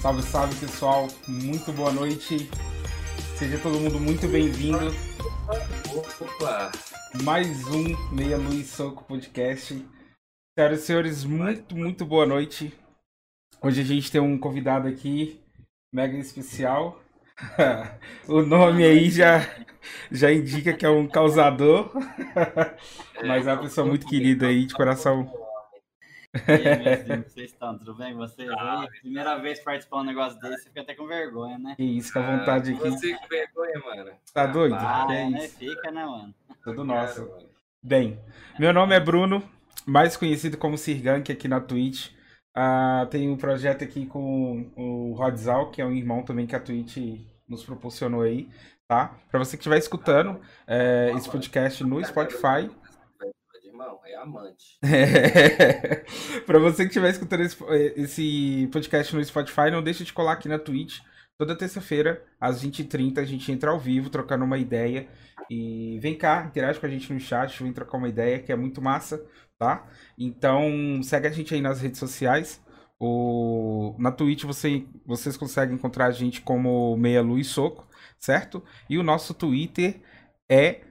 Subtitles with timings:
[0.00, 2.48] Salve, salve pessoal, muito boa noite.
[3.36, 4.94] Seja todo mundo muito bem-vindo.
[6.18, 6.72] Opa!
[7.22, 9.86] Mais um Meia Luz Soco Podcast.
[10.58, 12.72] Senhoras e senhores, muito, muito boa noite.
[13.60, 15.38] Hoje a gente tem um convidado aqui,
[15.92, 16.98] mega especial.
[18.26, 19.46] o nome aí já,
[20.10, 21.92] já indica que é um causador,
[23.22, 25.39] mas é uma pessoa muito querida aí, de coração.
[26.34, 27.76] E aí, meus amigos, vocês estão?
[27.78, 28.14] Tudo bem?
[28.14, 28.88] Vocês aí?
[29.00, 31.74] Primeira vez participando de um negócio desse, fica até com vergonha, né?
[31.76, 32.80] Que isso, com a vontade aqui.
[32.90, 34.10] Você com vergonha, mano.
[34.32, 34.76] Tá doido?
[34.78, 35.44] Ah, Que é né?
[35.44, 36.34] isso, Fica, né, mano?
[36.62, 37.26] tudo nosso.
[37.26, 37.50] Cara.
[37.82, 38.20] Bem,
[38.58, 39.42] meu nome é Bruno,
[39.86, 42.10] mais conhecido como Sirgank aqui na Twitch.
[42.54, 46.60] Ah, tenho um projeto aqui com o Rodzal, que é um irmão também que a
[46.60, 46.98] Twitch
[47.48, 48.48] nos proporcionou aí,
[48.86, 49.16] tá?
[49.30, 52.70] Pra você que estiver escutando é, esse podcast no Spotify,
[53.80, 54.78] Irmão, é amante.
[56.44, 57.56] Pra você que estiver escutando esse,
[57.96, 61.00] esse podcast no Spotify, não deixe de colar aqui na Twitch.
[61.38, 65.08] Toda terça-feira, às 20h30, a gente entra ao vivo, trocando uma ideia.
[65.48, 68.56] E vem cá, interage com a gente no chat, vem trocar uma ideia, que é
[68.56, 69.24] muito massa,
[69.58, 69.88] tá?
[70.18, 72.62] Então, segue a gente aí nas redes sociais.
[72.98, 73.96] O...
[73.98, 74.84] Na Twitch você...
[75.06, 78.62] vocês conseguem encontrar a gente como Meia Luz Soco, certo?
[78.90, 80.02] E o nosso Twitter
[80.50, 80.82] é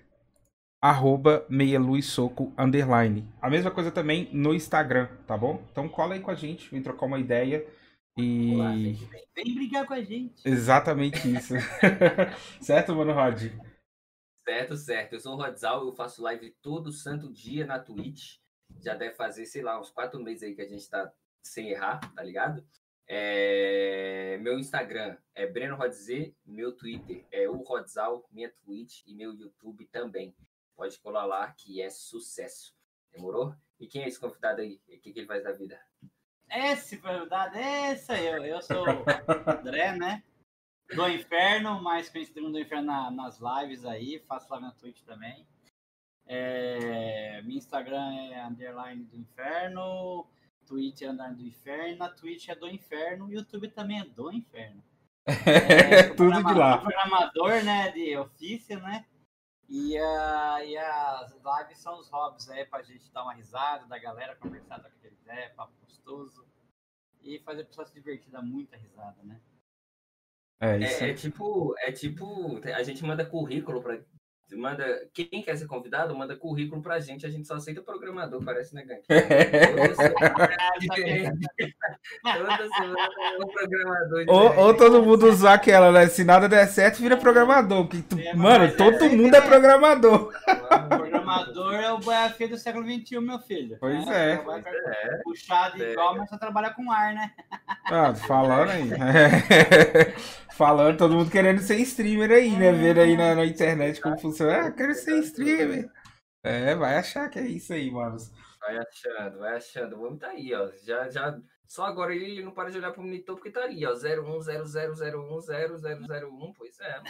[0.82, 3.28] arroba meia luz soco underline.
[3.42, 5.64] A mesma coisa também no Instagram, tá bom?
[5.72, 7.66] Então cola aí com a gente, vem trocar uma ideia
[8.18, 9.10] e Olá, gente.
[9.36, 10.42] Vem brigar com a gente.
[10.46, 11.54] exatamente isso.
[12.62, 13.52] certo, mano Rod?
[14.48, 15.14] Certo, certo.
[15.14, 18.38] Eu sou o Rodzal, eu faço live todo santo dia na Twitch.
[18.82, 22.00] Já deve fazer, sei lá, uns quatro meses aí que a gente tá sem errar,
[22.14, 22.66] tá ligado?
[23.08, 26.08] É, Meu Instagram é Breno Rodz,
[26.46, 30.36] meu Twitter é o Rodzal, minha Twitch e meu YouTube também.
[30.80, 32.74] Pode colar lá que é sucesso.
[33.12, 33.54] Demorou?
[33.82, 34.80] E quem é esse convidado aí?
[34.88, 35.78] O que, que ele faz da vida?
[36.50, 38.28] Esse, verdade, esse aí.
[38.28, 40.24] Eu, eu sou o André, né?
[40.96, 44.20] Do Inferno, mais conhecido como do Inferno na- nas lives aí.
[44.26, 45.46] Faço live na Twitch também.
[46.26, 50.26] É, meu Instagram é underline do Inferno.
[50.66, 51.98] Twitch é underline do Inferno.
[51.98, 53.30] Na Twitch é do Inferno.
[53.30, 54.82] YouTube também é do Inferno.
[55.46, 56.78] É, tudo de lá.
[56.78, 57.92] Programador, né?
[57.92, 59.06] De ofício, né?
[59.70, 64.00] E, ah, e as lives são os hobbies aí pra gente dar uma risada da
[64.00, 66.44] galera, conversar, trocar aquele ideia, papo gostoso.
[67.22, 69.40] E fazer a pessoa se divertir, dar muita risada, né?
[70.60, 71.04] É isso.
[71.04, 74.04] É, é tipo, é tipo, a gente manda currículo para
[74.58, 74.84] manda
[75.14, 78.84] quem quer ser convidado manda currículo pra gente, a gente só aceita programador, parece né,
[78.84, 79.04] Gank?
[82.26, 86.08] É é programador Ou, ou todo mundo usar aquela, né?
[86.08, 87.88] Se nada der certo, vira programador.
[87.88, 90.32] Que tu- É, Mano, mas todo é- mundo é programador.
[91.30, 93.78] O programador é o boiafê do século XXI, meu filho.
[93.80, 94.34] Pois né?
[94.34, 94.36] é.
[94.36, 95.92] É, Puxar de É.
[95.92, 97.34] igual, mas só trabalha com ar, né?
[97.92, 98.88] Ah, falando aí.
[100.56, 102.72] falando, todo mundo querendo ser streamer aí, né?
[102.72, 104.68] Vendo aí na, na internet como funciona.
[104.68, 105.90] Ah, quero ser streamer.
[106.44, 108.18] É, vai achar que é isso aí, mano.
[108.62, 109.96] vai achando, vai achando.
[109.98, 110.70] O homem tá aí, ó.
[110.84, 111.36] Já, já,
[111.66, 113.94] só agora ele não para de olhar pro monitor porque tá ali, ó.
[113.94, 116.54] 0100010001.
[116.58, 117.06] Pois é, mano.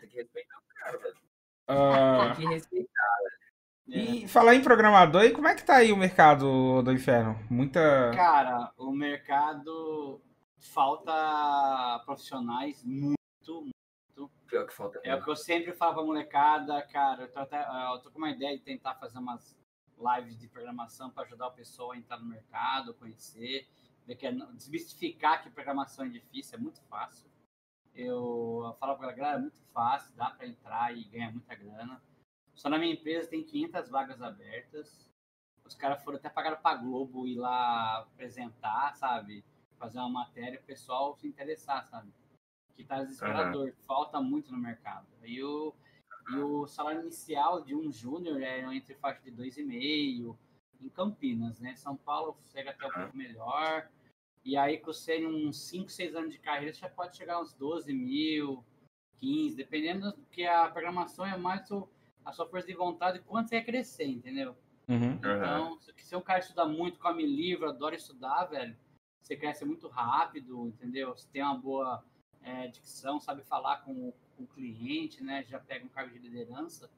[0.00, 1.14] Tem que respeitar o cara, velho.
[1.68, 3.16] Ah, Tem que respeitar.
[3.88, 7.38] E falar em programador, e como é que tá aí o mercado do inferno?
[7.48, 8.10] Muita.
[8.14, 10.20] Cara, o mercado
[10.58, 13.70] falta profissionais muito,
[14.48, 15.00] Pior que falta.
[15.04, 17.24] É o que eu sempre falo pra molecada, cara.
[17.24, 19.56] Eu tô, até, eu tô com uma ideia de tentar fazer umas
[19.98, 23.68] lives de programação para ajudar o pessoal a entrar no mercado, conhecer,
[24.06, 27.28] ver que é, desmistificar que programação é difícil, é muito fácil.
[27.94, 32.00] Eu falo pra galera, é muito fácil, dá para entrar e ganhar muita grana.
[32.56, 35.08] Só na minha empresa tem 500 vagas abertas.
[35.64, 39.44] Os caras foram até pagaram pra Globo ir lá apresentar, sabe?
[39.78, 42.10] Fazer uma matéria, o pessoal se interessar, sabe?
[42.76, 45.06] que tá desesperador, falta muito no mercado.
[45.24, 45.74] E o,
[46.30, 50.36] e o salário inicial de um júnior é entre faixa de 2,5
[50.80, 51.74] em Campinas, né?
[51.74, 53.88] São Paulo chega até um pouco melhor.
[54.44, 57.40] E aí, com você em uns 5, 6 anos de carreira, você já pode chegar
[57.40, 58.62] uns 12 mil,
[59.18, 61.88] 15, dependendo do que a programação é mais o,
[62.26, 64.54] a sua força de vontade quanto você quer crescer, entendeu?
[64.88, 65.12] Uhum.
[65.14, 68.76] Então, se um cara estuda muito, come livro, adora estudar, velho,
[69.22, 71.16] você cresce muito rápido, entendeu?
[71.16, 72.04] Você tem uma boa
[72.42, 75.42] é, dicção, sabe falar com, o- com o cliente, né?
[75.48, 76.88] Já pega um cargo de liderança.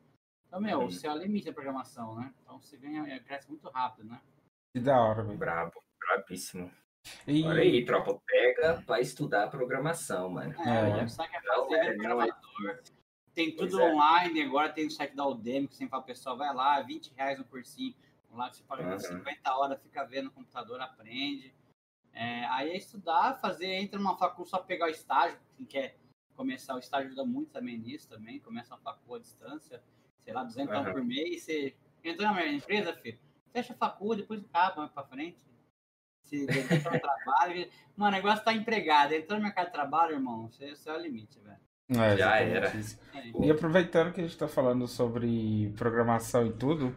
[0.47, 0.87] Então, meu, Uhum.
[0.87, 2.35] o céu é o limite da programação, né?
[2.43, 4.21] Então, você ganha, é, cresce muito rápido, né?
[4.75, 5.39] Que da hora, velho.
[5.39, 6.71] Brabo, brabíssimo.
[7.27, 10.53] E- Olha aí, tropa, pega pra estudar programação, mano.
[10.61, 11.03] É, É.
[11.05, 11.09] é.
[11.09, 12.29] sabe que é Não, fazer, é, vira não é.
[13.39, 13.93] Tem tudo é.
[13.93, 17.39] online, agora tem o site da Udemy, que sempre fala, pessoal, vai lá, 20 reais
[17.39, 17.95] no cursinho,
[18.33, 18.99] lá que você paga Uhum.
[18.99, 21.55] 50 horas, fica vendo no computador, aprende.
[22.13, 25.97] É, aí é estudar, fazer, entra numa faculdade só pegar o estágio, quem quer
[26.35, 29.85] começar, o estágio ajuda muito também nisso também, começa uma faculdade à distância,
[30.19, 30.93] sei lá, 200 uhum.
[30.93, 33.21] por mês, você entra na empresa, filho,
[33.53, 35.47] fecha a faculdade, depois acaba, mais pra frente.
[36.25, 37.71] Se dedica ao trabalho.
[37.97, 39.13] Mano, o negócio tá empregado.
[39.13, 41.68] Entrou no mercado de trabalho, irmão, você, você é o limite, velho.
[41.91, 42.69] É, Já era.
[42.69, 43.47] É.
[43.47, 46.95] E aproveitando que a gente está falando sobre programação e tudo,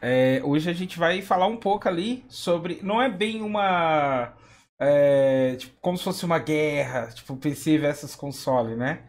[0.00, 2.80] é, hoje a gente vai falar um pouco ali sobre.
[2.82, 4.34] Não é bem uma.
[4.78, 9.02] É, tipo, como se fosse uma guerra, tipo PC versus console, né?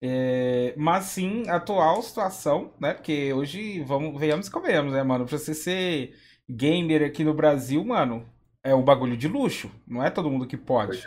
[0.00, 2.94] É, mas sim, a atual situação, né?
[2.94, 5.26] Porque hoje, vamos, venhamos e convenhamos, né, mano?
[5.26, 6.16] Pra você ser
[6.48, 8.26] gamer aqui no Brasil, mano,
[8.62, 9.70] é um bagulho de luxo.
[9.86, 11.02] Não é todo mundo que pode.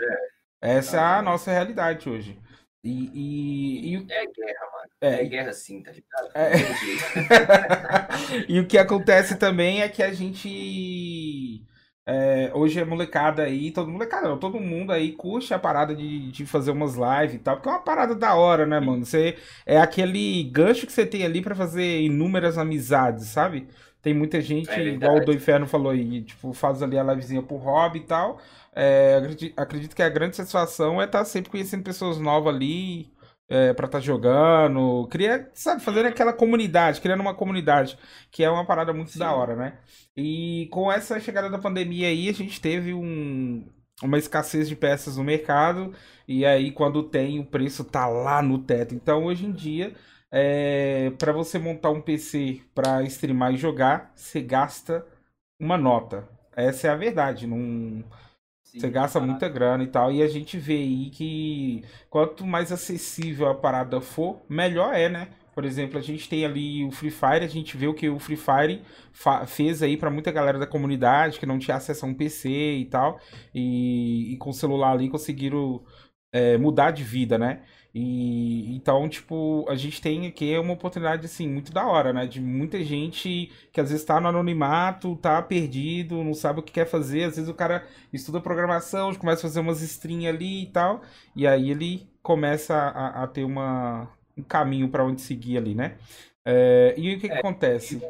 [0.61, 0.77] É.
[0.77, 2.37] Essa é a nossa realidade hoje.
[2.83, 4.05] E, e, e...
[4.09, 4.89] É guerra, mano.
[5.01, 6.31] É, é guerra sim, tá ligado?
[6.33, 6.51] É...
[8.49, 11.63] e o que acontece também é que a gente.
[12.03, 16.31] É, hoje é molecada aí, todo molecada, não, todo mundo aí curte a parada de,
[16.31, 19.05] de fazer umas lives e tal, porque é uma parada da hora, né, mano?
[19.05, 23.67] Você é aquele gancho que você tem ali para fazer inúmeras amizades, sabe?
[24.01, 27.43] Tem muita gente, é igual o do Inferno falou aí, tipo, faz ali a livezinha
[27.43, 28.39] pro hobby e tal.
[28.73, 33.11] É, acredito, acredito, que a grande satisfação é estar tá sempre conhecendo pessoas novas ali,
[33.49, 35.07] é, para estar tá jogando.
[35.09, 37.97] Cria, sabe, fazendo aquela comunidade, criando uma comunidade,
[38.31, 39.19] que é uma parada muito Sim.
[39.19, 39.77] da hora, né?
[40.15, 43.67] E com essa chegada da pandemia aí, a gente teve um,
[44.01, 45.93] uma escassez de peças no mercado,
[46.27, 48.95] e aí quando tem, o preço tá lá no teto.
[48.95, 49.93] Então, hoje em dia
[50.31, 55.05] é, para você montar um PC para streamar e jogar, você gasta
[55.59, 56.27] uma nota.
[56.55, 57.45] Essa é a verdade.
[57.45, 58.03] Não,
[58.71, 60.11] Sim, você gasta muita grana e tal.
[60.11, 65.27] E a gente vê aí que quanto mais acessível a parada for, melhor é, né?
[65.53, 68.17] Por exemplo, a gente tem ali o Free Fire, a gente vê o que o
[68.17, 68.81] Free Fire
[69.45, 72.85] fez aí para muita galera da comunidade que não tinha acesso a um PC e
[72.85, 73.19] tal.
[73.53, 75.83] E, e com o celular ali conseguiram
[76.31, 77.63] é, mudar de vida, né?
[77.93, 82.25] E então, tipo, a gente tem aqui uma oportunidade assim muito da hora, né?
[82.25, 86.71] De muita gente que às vezes tá no anonimato, tá perdido, não sabe o que
[86.71, 87.25] quer fazer.
[87.25, 91.01] Às vezes o cara estuda programação, começa a fazer umas streams ali e tal,
[91.35, 95.97] e aí ele começa a, a ter uma, um caminho para onde seguir ali, né?
[96.45, 98.01] É, e o que, que é, acontece?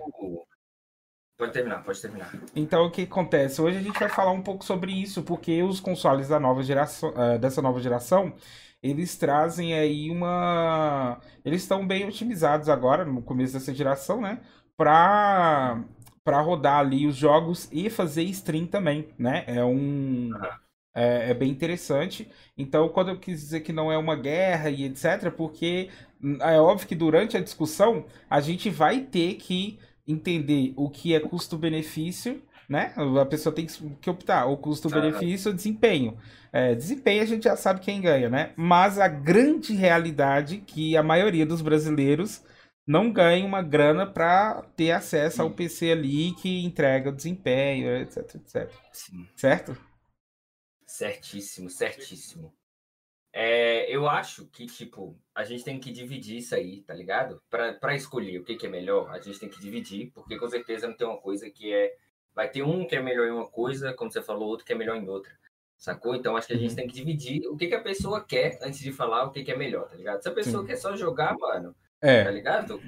[1.38, 2.32] Pode terminar, pode terminar.
[2.56, 3.62] Então, o que acontece?
[3.62, 7.10] Hoje a gente vai falar um pouco sobre isso, porque os consoles da nova geração,
[7.10, 8.34] uh, dessa nova geração,
[8.82, 11.20] eles trazem aí uma.
[11.46, 14.40] Eles estão bem otimizados agora, no começo dessa geração, né?
[14.76, 15.84] Para
[16.24, 19.44] para rodar ali os jogos e fazer stream também, né?
[19.48, 20.32] É um.
[20.94, 22.30] É, é, bem interessante.
[22.58, 25.90] Então, quando eu quis dizer que não é uma guerra e etc., porque
[26.42, 31.20] é óbvio que durante a discussão a gente vai ter que entender o que é
[31.20, 32.42] custo-benefício
[32.72, 32.94] né?
[33.20, 36.18] A pessoa tem que optar, o custo-benefício ou desempenho.
[36.54, 38.54] É, desempenho a gente já sabe quem ganha, né?
[38.56, 42.42] Mas a grande realidade é que a maioria dos brasileiros
[42.88, 48.36] não ganha uma grana para ter acesso ao PC ali que entrega o desempenho, etc,
[48.36, 48.72] etc.
[48.94, 49.28] Sim.
[49.36, 49.78] Certo?
[50.88, 52.54] Certíssimo, certíssimo.
[53.34, 57.42] É, eu acho que, tipo, a gente tem que dividir isso aí, tá ligado?
[57.50, 60.88] Para escolher o que, que é melhor, a gente tem que dividir, porque com certeza
[60.88, 61.94] não tem uma coisa que é
[62.36, 64.76] vai ter um que é melhor em uma coisa, como você falou, outro que é
[64.76, 65.32] melhor em outra.
[65.78, 66.16] Sacou?
[66.16, 66.76] Então acho que a gente uhum.
[66.76, 69.52] tem que dividir o que, que a pessoa quer antes de falar o que, que
[69.52, 70.22] é melhor, tá ligado?
[70.22, 70.68] Se a pessoa Sim.
[70.68, 72.24] quer só jogar, mano, é.
[72.24, 72.82] tá ligado?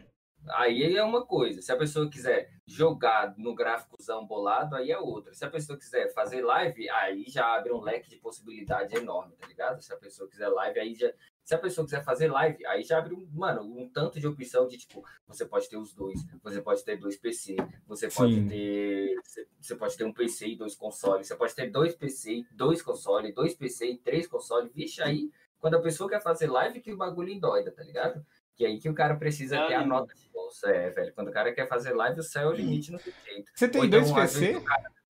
[0.49, 1.61] Aí é uma coisa.
[1.61, 5.33] Se a pessoa quiser jogar no gráficozão bolado, aí é outra.
[5.33, 9.47] Se a pessoa quiser fazer live, aí já abre um leque de possibilidade enorme, tá
[9.47, 9.81] ligado?
[9.81, 11.11] Se a pessoa quiser live, aí já
[11.43, 14.65] se a pessoa quiser fazer live, aí já abre, um, mano, um tanto de opção
[14.65, 18.47] de tipo, você pode ter os dois, você pode ter dois PC, você pode Sim.
[18.47, 19.15] ter.
[19.59, 23.33] Você pode ter um PC e dois consoles, você pode ter dois PC, dois consoles,
[23.33, 24.71] dois PC e três consoles.
[24.73, 28.25] Vixe, aí, quando a pessoa quer fazer live, que o bagulho endoida, tá ligado?
[28.55, 31.13] Que aí que o cara precisa é ter a nota de bolsa, é, velho.
[31.13, 33.51] Quando o cara quer fazer live, o céu é o limite no jeito.
[33.53, 34.55] Você tem então, dois PC?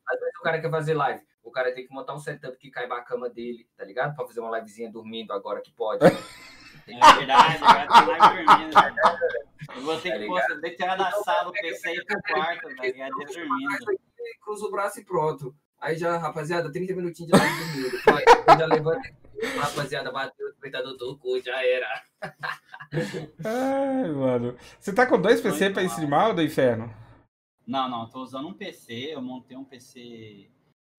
[0.06, 2.72] Às vezes o cara quer fazer live o cara tem que montar um setup que
[2.72, 4.16] caiba a cama dele, tá ligado?
[4.16, 6.04] Pra fazer uma livezinha dormindo agora que pode.
[6.86, 8.76] É verdade, agora tem live dormindo.
[8.76, 8.96] Né?
[9.86, 13.12] Você tá que que tirar da então, sala o PC e pro quarto, tá ligado?
[13.12, 14.00] dormindo.
[14.42, 15.56] Cruza o braço e pronto.
[15.84, 18.58] Aí já, rapaziada, 30 minutinhos de live dormindo.
[18.58, 19.24] Já levanta
[19.60, 22.04] Rapaziada, bateu o despertador do cu, já era.
[23.44, 24.58] Ai, mano.
[24.80, 26.90] Você tá com dois PC pra streamar ou do inferno?
[27.68, 30.50] Não, não, tô usando um PC, eu montei um PC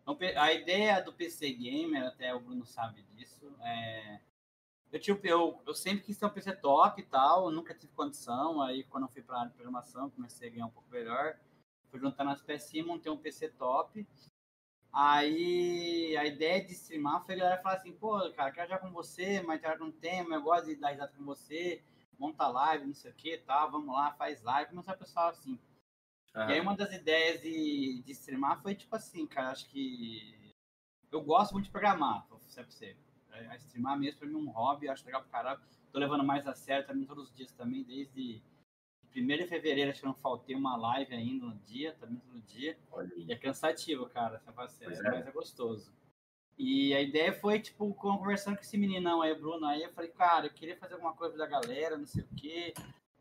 [0.06, 4.20] então, a ideia do PC Gamer, até o Bruno sabe disso, é...
[4.92, 8.62] Eu, tipo, eu, eu sempre quis ter um PC top e tal, nunca tive condição.
[8.62, 11.36] Aí, quando eu fui para a área de programação, comecei a ganhar um pouco melhor.
[11.90, 14.06] Fui juntando as pecinhas, montei um PC top.
[14.96, 18.92] Aí a ideia de streamar foi a galera falar assim, pô, cara, quero jogar com
[18.92, 21.82] você, mas tem um tema, eu gosto de dar risada com você,
[22.16, 25.58] monta live, não sei o que, tá, vamos lá, faz live, começar a pessoal assim.
[26.36, 30.54] E aí uma das ideias de, de streamar foi tipo assim, cara, acho que
[31.10, 32.96] eu gosto muito de programar, vou ser pra você.
[33.50, 35.60] A streamar mesmo pra mim é um hobby, acho legal pro caralho.
[35.92, 38.40] Tô levando mais a sério também todos os dias também, desde
[39.14, 42.40] 1 de fevereiro, acho que eu não faltei uma live ainda no dia, também todo
[42.42, 42.76] dia.
[42.90, 43.24] Olha aí.
[43.24, 45.92] E é cansativo, cara, assim, Pois é, mas é gostoso.
[46.56, 50.46] E a ideia foi, tipo, conversando com esse meninão aí, Bruno, aí eu falei, cara,
[50.46, 52.72] eu queria fazer alguma coisa da galera, não sei o quê.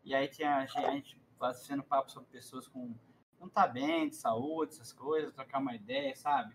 [0.04, 2.94] E aí tinha a gente, fazendo papo sobre pessoas com
[3.40, 6.54] não tá bem, de saúde, essas coisas, trocar uma ideia, sabe?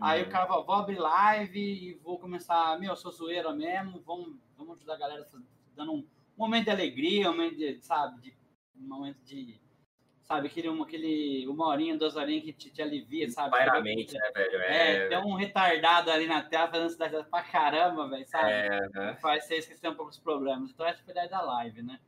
[0.00, 0.30] Aí o Uhum.
[0.30, 4.76] cara falou, vou abrir live e vou começar, meu, eu sou zoeira mesmo, vamos, vamos
[4.76, 5.28] ajudar a galera
[5.74, 6.06] dando um
[6.36, 8.36] momento de alegria, um momento de, sabe, de,
[8.80, 9.60] um momento de,
[10.22, 13.50] sabe, aquele, um- aquele uma horinha, duas horinhas que te, te alivia, sabe?
[13.50, 14.56] Pairamente, né, velho?
[14.62, 18.50] É, É, tem um retardado ali na tela fazendo cidade pra caramba, velho, sabe?
[18.50, 19.16] é, né?
[19.20, 20.70] Faz você esquecer um pouco os problemas.
[20.70, 22.00] Então, essa foi a ideia da live, né?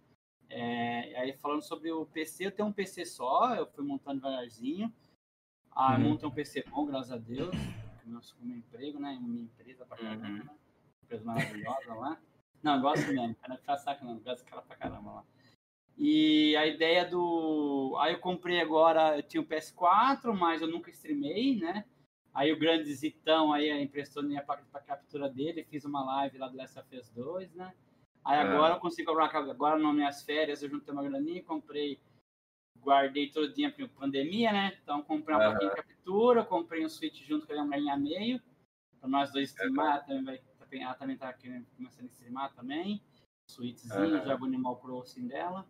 [0.48, 4.92] É, aí, falando sobre o PC, eu tenho um PC só, eu fui montando devagarzinho.
[5.74, 6.00] Ah, Uhum.
[6.10, 7.54] montei um PC bom, graças a Deus.
[8.04, 9.18] meu, meu emprego, né?
[9.22, 10.26] Minha empresa pra caramba.
[10.26, 10.36] Uhum.
[10.44, 10.50] né?
[11.04, 12.18] Empresa maravilhosa lá.
[12.62, 15.24] Não, eu gosto mesmo, cara, não faz saco não, eu gosto daquela pra caramba lá.
[15.96, 17.96] E a ideia do.
[18.00, 21.84] Aí eu comprei agora, eu tinha o PS4, mas eu nunca streamei, né?
[22.34, 26.56] Aí o grande Zitão aí emprestou minha para captura dele, fiz uma live lá do
[26.56, 27.74] Last of Us 2, né?
[28.24, 28.42] Aí Ah.
[28.42, 32.00] agora eu consigo comprar, agora nas minhas férias eu juntei uma graninha, comprei,
[32.80, 34.78] guardei dia por pandemia, né?
[34.82, 38.40] Então comprei uma plaquinha de captura, comprei um Switch junto com a mulher meio,
[38.98, 40.40] para nós dois streamar, ela também vai,
[40.80, 43.02] ela também tá querendo, começando a streamar também,
[43.50, 44.26] Switchzinho, Aham.
[44.26, 45.68] jogo Animal Crossing dela.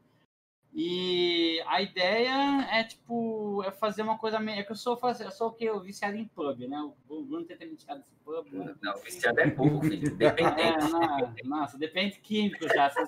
[0.74, 4.60] E a ideia é, tipo, é fazer uma coisa meio.
[4.60, 5.64] É que eu sou, eu sou o que?
[5.66, 6.80] Eu viciado em pub, né?
[7.08, 8.46] O Bruno tem viciado nesse pub.
[8.50, 8.74] né?
[8.80, 10.08] Não, viciado é pouco, filho.
[10.08, 10.90] É, Dependente.
[10.90, 12.88] não, nossa, depende químico já.
[12.88, 13.06] Se,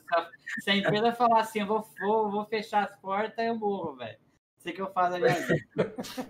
[0.60, 4.18] se a empresa falar assim, eu vou, vou, vou fechar as portas, eu morro, velho.
[4.58, 5.26] Isso que eu faço ali.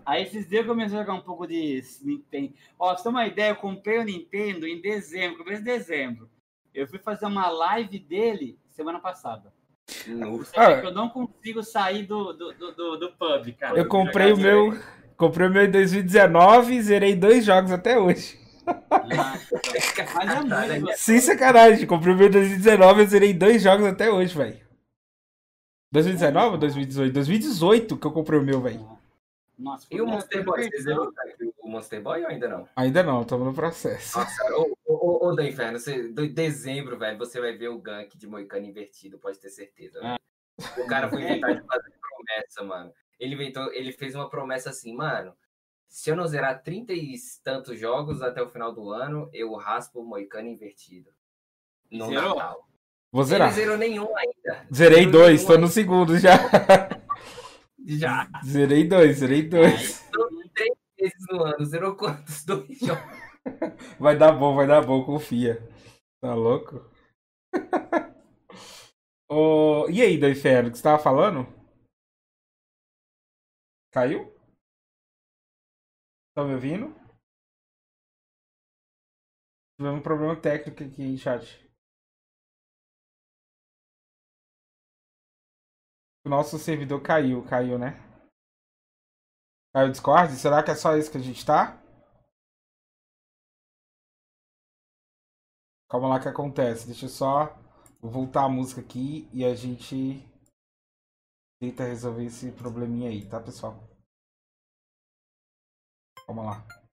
[0.06, 2.54] Aí esses dias eu comecei a jogar um pouco de Nintendo.
[2.78, 6.30] Ó, pra você ter uma ideia, eu comprei o Nintendo em dezembro, começo de dezembro.
[6.72, 9.52] Eu fui fazer uma live dele semana passada.
[10.08, 10.52] Nossa.
[10.56, 10.70] Ah.
[10.82, 13.78] eu não consigo sair do, do, do, do, do pub, cara.
[13.78, 14.78] Eu comprei o meu.
[15.16, 18.38] Comprei o meu em 2019 e zerei dois jogos até hoje.
[18.90, 19.52] Mas
[20.90, 20.96] é.
[20.96, 24.58] Sem sacanagem, comprei o meu em 2019 e zerei dois jogos até hoje, velho.
[25.92, 27.12] 2019 ou 2018?
[27.12, 28.98] 2018 que eu comprei o meu, velho.
[29.56, 30.68] Nossa, E o foi- Monster Boy?
[30.68, 31.12] Você zerou
[31.64, 32.68] o Monster Boy ou ainda não?
[32.76, 34.18] Ainda não, estamos no processo.
[34.18, 34.54] Nossa,
[34.86, 39.18] ô, ô, inferno, você, de dezembro, velho, você vai ver o gank de Moicano invertido,
[39.18, 39.98] pode ter certeza.
[40.00, 40.18] velho.
[40.78, 42.92] O cara foi inventar de fazer promessa, mano.
[43.18, 45.34] Ele inventou, ele fez uma promessa assim, mano.
[45.88, 50.00] Se eu não zerar 30 e tantos jogos até o final do ano, eu raspo
[50.00, 51.10] o Moicano invertido.
[51.90, 52.36] No Zerou?
[52.36, 52.68] Natal.
[53.10, 53.52] Vou Ele zerar.
[53.52, 54.66] zerou nenhum ainda.
[54.74, 56.36] Zerei Zerou dois, tô no segundo já.
[57.86, 58.28] Já.
[58.44, 60.00] Zerei dois, zerei dois.
[60.10, 60.43] Três
[61.12, 61.64] vezes no ano.
[61.64, 62.44] Zerou quantos?
[62.46, 63.24] Dois jogos.
[63.98, 65.62] Vai dar bom, vai dar bom, confia.
[66.20, 66.82] Tá louco?
[69.28, 71.46] Ô, e aí, do inferno, que você tava falando?
[73.90, 74.22] Caiu?
[76.34, 76.94] Tá me ouvindo?
[79.76, 81.64] Tivemos um problema técnico aqui, chat.
[86.22, 87.98] O nosso servidor caiu, caiu, né?
[89.74, 90.32] Caiu o Discord?
[90.36, 91.76] Será que é só isso que a gente tá?
[95.90, 96.86] Calma lá que acontece.
[96.86, 97.58] Deixa eu só
[98.00, 100.22] voltar a música aqui e a gente
[101.58, 103.74] tenta resolver esse probleminha aí, tá, pessoal?
[106.24, 106.83] Calma lá.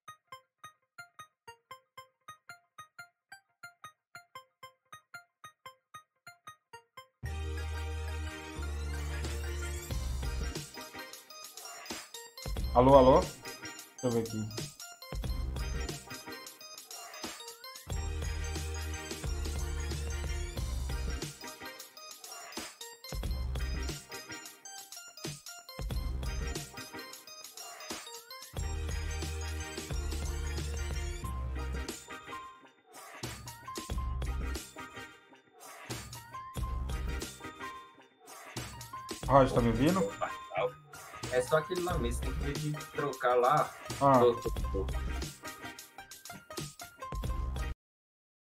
[12.74, 13.20] Alô, alô?
[13.20, 13.38] Deixa
[14.04, 14.72] eu ver aqui.
[39.28, 40.00] Roger, tá me ouvindo?
[41.34, 42.22] É só aquele lá mesmo.
[42.22, 43.70] Tem que ver de trocar lá.
[44.02, 44.88] Ah, Tô- tô- tô.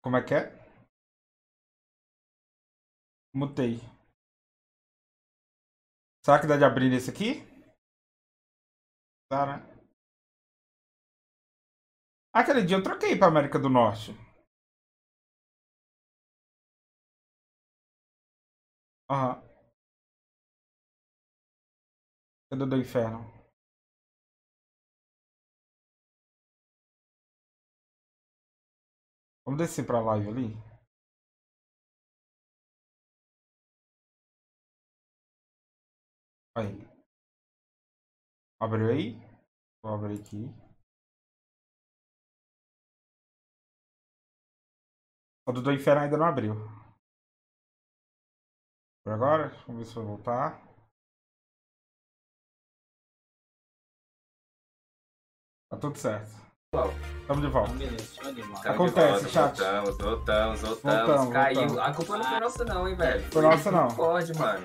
[0.03, 0.63] como é que é?
[3.35, 3.81] Mutei.
[6.25, 7.43] Será que dá de abrir esse aqui?
[9.31, 9.69] Dá, né?
[12.33, 14.13] Aquele dia eu troquei pra América do Norte.
[19.09, 19.52] Aham.
[22.53, 23.21] Cadê do inferno?
[29.47, 30.49] Vamos descer pra live ali?
[36.55, 36.77] Aí.
[38.61, 39.17] Abriu aí?
[39.83, 40.45] Vou abrir aqui.
[45.47, 46.55] O do inferno ainda não abriu.
[49.03, 49.49] Por agora?
[49.67, 50.72] Vamos ver se vai voltar.
[55.73, 56.31] Tá tudo certo.
[57.27, 57.73] Tamo de volta.
[57.73, 58.63] Bola.
[58.63, 59.57] Tamo Acontece, chat.
[59.57, 61.07] Voltamos, voltamos, voltamos.
[61.07, 61.55] Voltamos, Caiu.
[61.61, 61.79] voltamos.
[61.79, 63.25] A culpa não foi nossa, não, hein, velho.
[63.31, 63.89] Foi nossa, não.
[63.89, 64.65] Pode, mano.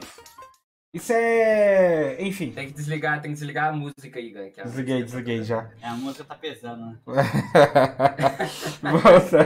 [0.94, 2.18] Isso é.
[2.20, 2.52] Enfim.
[2.52, 4.60] Tem que desligar, tem que desligar a música aí, Gank.
[4.60, 5.70] A Desliguei, desliguei já.
[5.82, 6.98] É, a música tá pesando, né?
[8.84, 9.38] Nossa,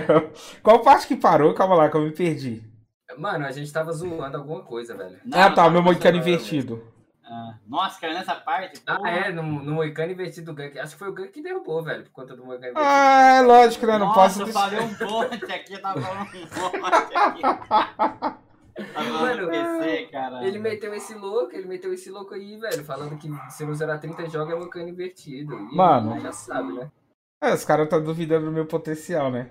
[0.64, 1.54] qual parte que parou?
[1.54, 2.64] Calma lá, que eu me perdi.
[3.20, 5.20] Mano, a gente tava zoando alguma coisa, velho.
[5.24, 6.84] Não, ah, tá, não meu moicano pensando, invertido.
[7.34, 8.82] Ah, nossa, cara, nessa parte.
[8.86, 9.10] Ah, porra.
[9.10, 10.78] é, no, no Moicano invertido do Gank.
[10.78, 12.86] Acho que foi o Gank que derrubou, velho, por conta do Moicano invertido.
[12.86, 13.98] Ah, é lógico, né?
[13.98, 14.60] Não Nossa, posso eu deixar.
[14.60, 17.42] falei um monte aqui, eu tava falando um monte aqui.
[19.12, 20.10] Mano, no PC.
[20.44, 24.00] Ele meteu esse louco, ele meteu esse louco aí, velho, falando que se não zerar
[24.00, 25.58] 30 jogos é Moicano invertido.
[25.58, 26.20] E Mano.
[26.20, 26.92] Já sabe, né?
[27.42, 29.50] É, os caras estão duvidando do meu potencial, né?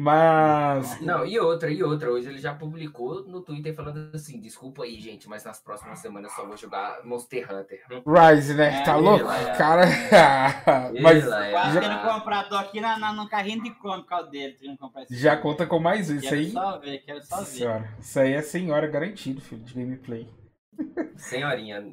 [0.00, 1.00] Mas.
[1.00, 2.08] Não, e outra, e outra.
[2.08, 6.32] Hoje ele já publicou no Twitter falando assim: desculpa aí, gente, mas nas próximas semanas
[6.36, 7.82] só vou jogar Monster Hunter.
[8.06, 8.80] Rise, né?
[8.80, 9.28] É, Tá louco?
[9.28, 9.56] é.
[9.56, 9.82] Cara.
[11.02, 11.50] Mas é.
[11.50, 15.02] Quase já- tendo comprado, tô aqui na, na, no carrinho de compra dele, tendo comprar
[15.02, 15.42] esse já jogo.
[15.42, 16.08] conta com mais.
[16.08, 16.50] Isso Quero aí.
[16.52, 17.56] só ver, quero só Nossa ver.
[17.58, 17.88] senhora.
[17.98, 20.28] Isso aí é senhora garantido, filho, de gameplay.
[21.16, 21.84] Senhorinha,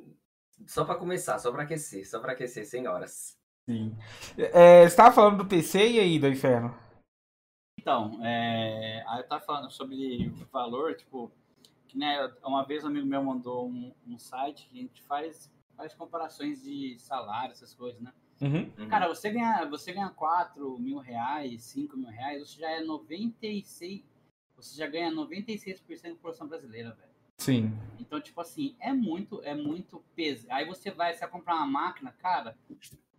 [0.68, 3.36] só pra começar, só pra aquecer, só pra aquecer, senhoras.
[3.68, 3.96] Sim.
[4.38, 6.76] É, você tava falando do PC e aí, do inferno?
[7.86, 11.32] Então, é, aí eu tava falando sobre o valor, tipo,
[11.88, 15.54] que, né, uma vez um amigo meu mandou um, um site que a gente faz,
[15.78, 18.12] faz comparações de salário, essas coisas, né?
[18.42, 18.72] Uhum.
[18.76, 18.88] Uhum.
[18.90, 24.04] Cara, você ganha, você ganha 4 mil reais, 5 mil reais, você já é 96,
[24.58, 27.12] você já ganha 96% da população brasileira, velho.
[27.38, 27.72] Sim.
[28.00, 30.48] Então, tipo assim, é muito, é muito peso.
[30.50, 32.58] Aí você vai, você vai comprar uma máquina, cara,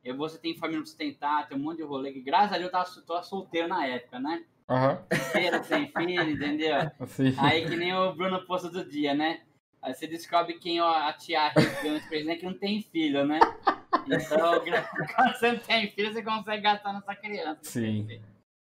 [0.03, 2.67] e você tem família pra sustentar, tem um monte de rolê, que graças a Deus
[2.67, 4.45] eu tava, tô solteiro na época, né?
[4.69, 5.05] Aham.
[5.13, 6.77] Solteiro, sem filho, entendeu?
[6.99, 7.35] Assim.
[7.39, 9.43] Aí que nem o Bruno posto do dia, né?
[9.81, 13.39] Aí você descobre quem ó, a tia Rick presente que não tem filho, né?
[14.07, 14.61] Então,
[15.15, 17.61] quando você não tem filho, você consegue gastar nessa criança.
[17.63, 18.21] Sim.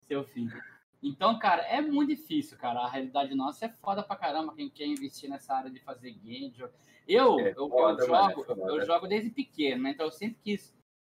[0.06, 0.62] Seu filho.
[1.02, 2.80] Então, cara, é muito difícil, cara.
[2.80, 6.50] A realidade nossa é foda pra caramba quem quer investir nessa área de fazer game.
[6.50, 6.62] de-
[7.08, 8.60] Eu, É eu, foda, eu mano, é jogo, foda.
[8.72, 9.90] eu jogo desde pequeno, né?
[9.90, 10.72] Então eu sempre quis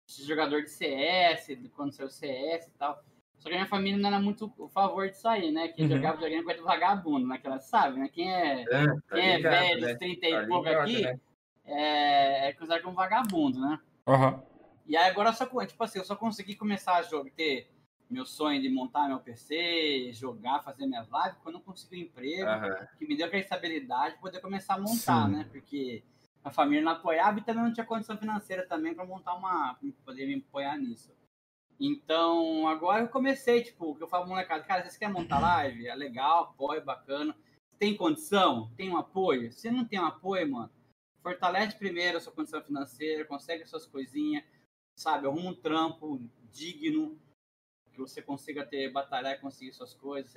[0.07, 3.03] ser jogador de CS, quando saiu CS e tal.
[3.43, 5.67] Só que a minha família não era muito a favor disso aí, né?
[5.67, 5.91] Quem Uhum.
[5.91, 8.07] jogava videogame é coisa de vagabundo, naquela, sabe, né?
[8.07, 9.87] Quem é, Ah, tá quem é ligado, velho, né?
[9.89, 11.19] dos 30 e Tá pouco ligado, aqui, né?
[11.65, 13.81] é, é considerado como vagabundo, né?
[14.07, 14.41] Aham.
[14.87, 17.69] E aí agora eu só, tipo assim, eu só consegui começar a jogar, ter
[18.09, 22.49] meu sonho de montar meu PC, jogar, fazer minhas lives, quando eu consegui um emprego,
[22.49, 22.87] Aham.
[22.97, 25.33] que me deu aquela estabilidade de poder começar a montar, Sim.
[25.33, 25.49] né?
[25.51, 26.01] Porque
[26.41, 29.89] a família não apoiava e também não tinha condição financeira também para montar uma, pra
[30.05, 31.11] poder me apoiar nisso.
[31.79, 35.87] Então, agora eu comecei, tipo, que eu falo molecada, cara, vocês querem montar live?
[35.87, 37.35] É legal, apoio, bacana.
[37.77, 38.71] Tem condição?
[38.77, 39.51] Tem um apoio?
[39.51, 40.71] Se não tem um apoio, mano,
[41.21, 44.43] fortalece primeiro a sua condição financeira, consegue as suas coisinhas,
[44.95, 45.27] sabe?
[45.27, 47.17] Arruma um trampo digno,
[47.91, 50.33] que você consiga ter, batalhar e conseguir suas coisas.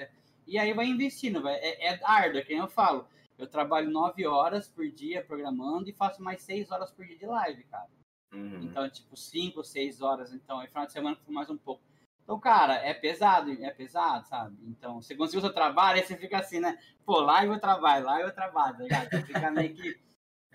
[0.46, 1.55] E aí vai investindo, vai.
[1.57, 3.07] É, é árduo, é que nem eu falo.
[3.38, 7.27] Eu trabalho nove horas por dia programando e faço mais seis horas por dia de
[7.27, 7.90] live, cara.
[8.33, 8.61] Uhum.
[8.62, 10.33] Então, tipo, cinco, seis horas.
[10.33, 11.83] Então, e final de semana foi mais um pouco.
[12.23, 14.57] Então, cara, é pesado, é pesado, sabe?
[14.67, 16.77] Então, você conseguiu o seu trabalho, aí você fica assim, né?
[17.05, 19.11] Pô, lá eu trabalho, lá eu trabalho, tá ligado?
[19.11, 19.97] Você fica meio que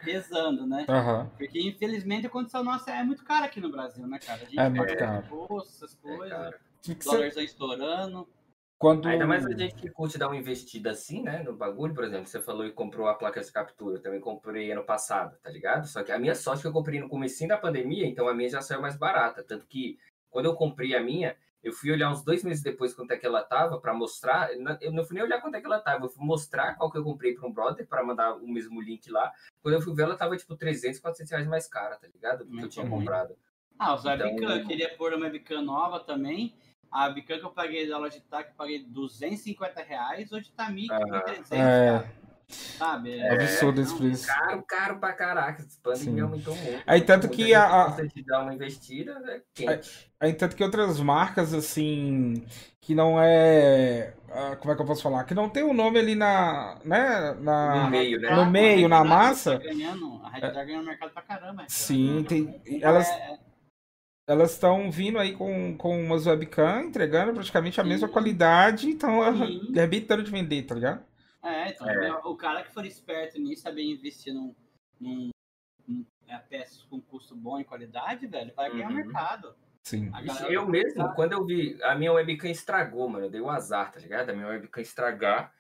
[0.04, 0.86] pesando, né?
[0.90, 1.30] Aham.
[1.38, 4.42] Porque, infelizmente, a condição nossa é muito cara aqui no Brasil, né, cara?
[4.42, 5.26] A gente É paga muito caro.
[5.26, 8.28] imposto, essas É, coisas, que ser- dólares estão estourando.
[8.82, 9.08] Quando.
[9.08, 11.44] Ainda mais a gente que curte dar uma investida assim, né?
[11.44, 13.98] No bagulho, por exemplo, você falou e comprou a placa de captura.
[13.98, 15.86] Eu também comprei ano passado, tá ligado?
[15.88, 18.34] Só que a minha sorte é que eu comprei no comecinho da pandemia, então a
[18.34, 19.44] minha já saiu mais barata.
[19.44, 20.00] Tanto que
[20.32, 23.26] quando eu comprei a minha, eu fui olhar uns dois meses depois quanto é que
[23.28, 24.50] ela tava pra mostrar.
[24.82, 26.98] Eu não fui nem olhar quanto é que ela tava, eu fui mostrar qual que
[26.98, 29.32] eu comprei pra um brother pra mandar o mesmo link lá.
[29.62, 32.46] Quando eu fui ver, ela tava tipo 300, 400 reais mais cara, tá ligado?
[32.46, 33.36] Do que eu tinha comprado.
[33.78, 36.56] Ah, os Então- webcam, eu queria pôr uma webcam nova também.
[36.92, 41.92] A webcam que eu paguei da Logitech, eu paguei 250 reais, hoje tá 1.300, É.
[41.92, 42.22] cara.
[42.78, 43.18] Sabe?
[43.18, 44.28] É absurdo esse preço.
[44.28, 45.62] Caro, caro pra caraca.
[45.62, 46.84] Esse pandemia aumentou muito.
[46.86, 50.12] Aí, tanto Muita que a- a- gosta de dar uma investida, é quente.
[50.20, 52.46] Aí, tanto que outras marcas, assim,
[52.82, 54.14] que não é.
[54.30, 55.24] ah, Como é que eu posso falar?
[55.24, 56.78] Que não tem o nome ali na.
[56.84, 57.34] Né?
[57.40, 58.36] Na, No meio, né?
[58.36, 59.58] No meio, na massa.
[59.58, 61.56] Tá ganhando, a Red tá ganhando mercado pra caramba.
[61.56, 61.70] cara.
[61.70, 62.62] Sim, tem.
[62.66, 63.40] Então, Elas é-
[64.32, 68.14] elas estão vindo aí com, com umas webcam, entregando praticamente a mesma Sim.
[68.14, 71.04] qualidade, então arrebentando de vender, tá ligado?
[71.44, 72.12] É, então, É.
[72.24, 74.56] o cara que for esperto nisso, saber investir num,
[75.00, 75.30] num,
[75.88, 78.96] num é, peças com custo bom e qualidade, velho, vai ganhar Uhum.
[78.96, 79.56] mercado.
[79.84, 80.12] Sim.
[80.48, 83.26] Eu mesmo, quando eu vi, a minha webcam estragou, mano.
[83.26, 84.30] Eu dei um azar, tá ligado?
[84.30, 85.52] A minha webcam estragar.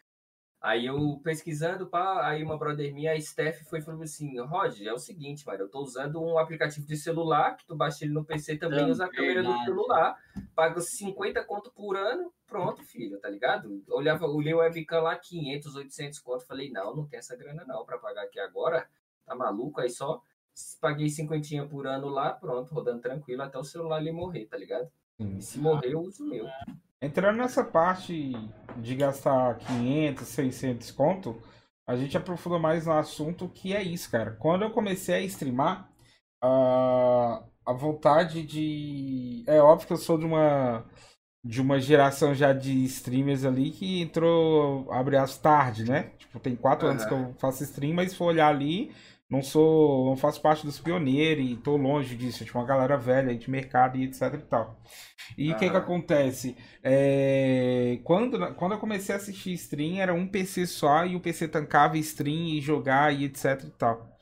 [0.62, 4.80] Aí eu pesquisando, pá, aí uma brother minha, a Steph, foi e falou assim: Rod,
[4.80, 8.14] é o seguinte, mano, eu tô usando um aplicativo de celular, que tu baixa ele
[8.14, 10.16] no PC também, usa a câmera do celular,
[10.54, 13.84] paga 50 conto por ano, pronto, filho, tá ligado?
[13.90, 17.84] Olhava, olhei o webcam lá, 500, 800 conto, falei: não, não tem essa grana não
[17.84, 18.88] pra pagar aqui agora,
[19.26, 19.82] tá maluco?
[19.82, 20.22] Aí só
[20.80, 24.88] paguei 50 por ano lá, pronto, rodando tranquilo até o celular ali morrer, tá ligado?
[25.40, 26.46] E se morrer, eu uso o meu.
[27.02, 28.32] Entrando nessa parte
[28.78, 31.42] de gastar 500, 600 conto,
[31.88, 34.32] a gente aprofunda mais no assunto que é isso, cara.
[34.40, 35.90] Quando eu comecei a streamar,
[36.42, 39.44] a, a vontade de.
[39.48, 40.86] É óbvio que eu sou de uma.
[41.44, 46.12] De uma geração já de streamers ali que entrou, abre as tarde, né?
[46.20, 48.94] Tipo, tem quatro anos que eu faço stream, mas se for olhar ali,
[49.32, 50.08] não sou.
[50.08, 52.46] Não faço parte dos pioneiros e tô longe disso.
[52.46, 54.80] Tipo, uma galera velha de mercado e etc e tal.
[55.38, 55.78] E o que que Aham.
[55.78, 56.58] acontece?
[56.84, 61.48] É, quando, quando eu comecei a assistir stream, era um PC só e o PC
[61.48, 64.18] tancava stream e jogar e etc e tal.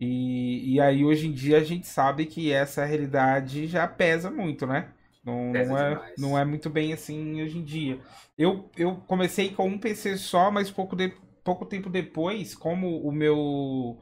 [0.00, 4.66] E, e aí hoje em dia a gente sabe que essa realidade já pesa muito,
[4.66, 4.92] né?
[5.24, 6.14] Não, não, é, demais.
[6.16, 8.00] não é muito bem assim hoje em dia.
[8.38, 11.10] Eu, eu comecei com um PC só, mas pouco, de,
[11.44, 13.98] pouco tempo depois, como o meu,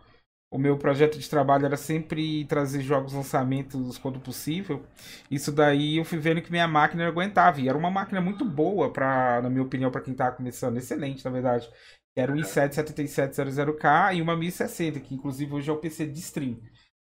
[0.50, 4.82] o meu projeto de trabalho era sempre trazer jogos lançamentos quando possível,
[5.30, 7.60] isso daí eu fui vendo que minha máquina aguentava.
[7.60, 10.78] E era uma máquina muito boa, pra, na minha opinião, para quem tava começando.
[10.78, 11.68] Excelente, na verdade.
[12.16, 16.58] Era um i7 7700K e uma 1060, que inclusive hoje é o PC de stream.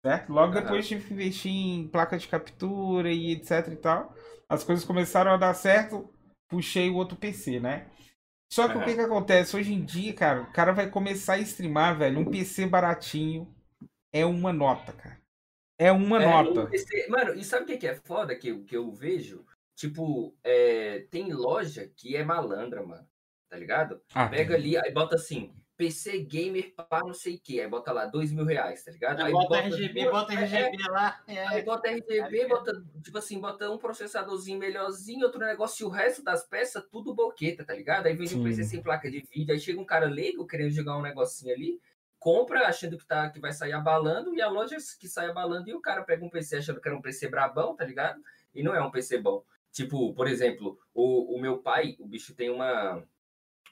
[0.05, 0.33] Certo?
[0.33, 4.14] Logo depois tive que investir em placa de captura e etc e tal.
[4.48, 6.09] As coisas começaram a dar certo,
[6.48, 7.87] puxei o outro PC, né?
[8.53, 8.85] Só que o Aham.
[8.85, 9.57] que que acontece?
[9.57, 12.19] Hoje em dia, cara, o cara vai começar a streamar, velho.
[12.19, 13.55] Um PC baratinho
[14.13, 15.21] é uma nota, cara.
[15.79, 16.63] É uma É, nota.
[16.63, 19.47] o PC Mano, e sabe o que que é foda que, eu- que eu vejo?
[19.75, 23.09] Tipo, é, tem loja que é malandra, mano.
[23.49, 24.01] Tá ligado?
[24.15, 27.59] Ah, Pega ali, aí bota assim, PC Gamer para não sei o que.
[27.59, 29.23] Aí bota lá, dois mil reais, tá ligado?
[29.23, 31.23] Aí bota RGB, bota é, RGB lá.
[31.27, 35.90] É, Aí bota RGB, bota, tipo assim, bota um processadorzinho melhorzinho, outro negócio, e o
[35.90, 38.07] resto das peças, tudo boqueta, tá ligado?
[38.07, 38.45] Aí vende um.
[38.45, 41.81] PC sem placa de vídeo, aí chega um cara leigo querendo jogar um negocinho ali,
[42.19, 45.75] compra achando que, tá, que vai sair abalando, e a loja que sai abalando, e
[45.75, 48.21] o cara pega um PC achando que era um PC brabão, tá ligado?
[48.55, 49.43] E não é um PC bom.
[49.73, 53.03] Tipo, por exemplo, o, o meu pai, o bicho tem uma,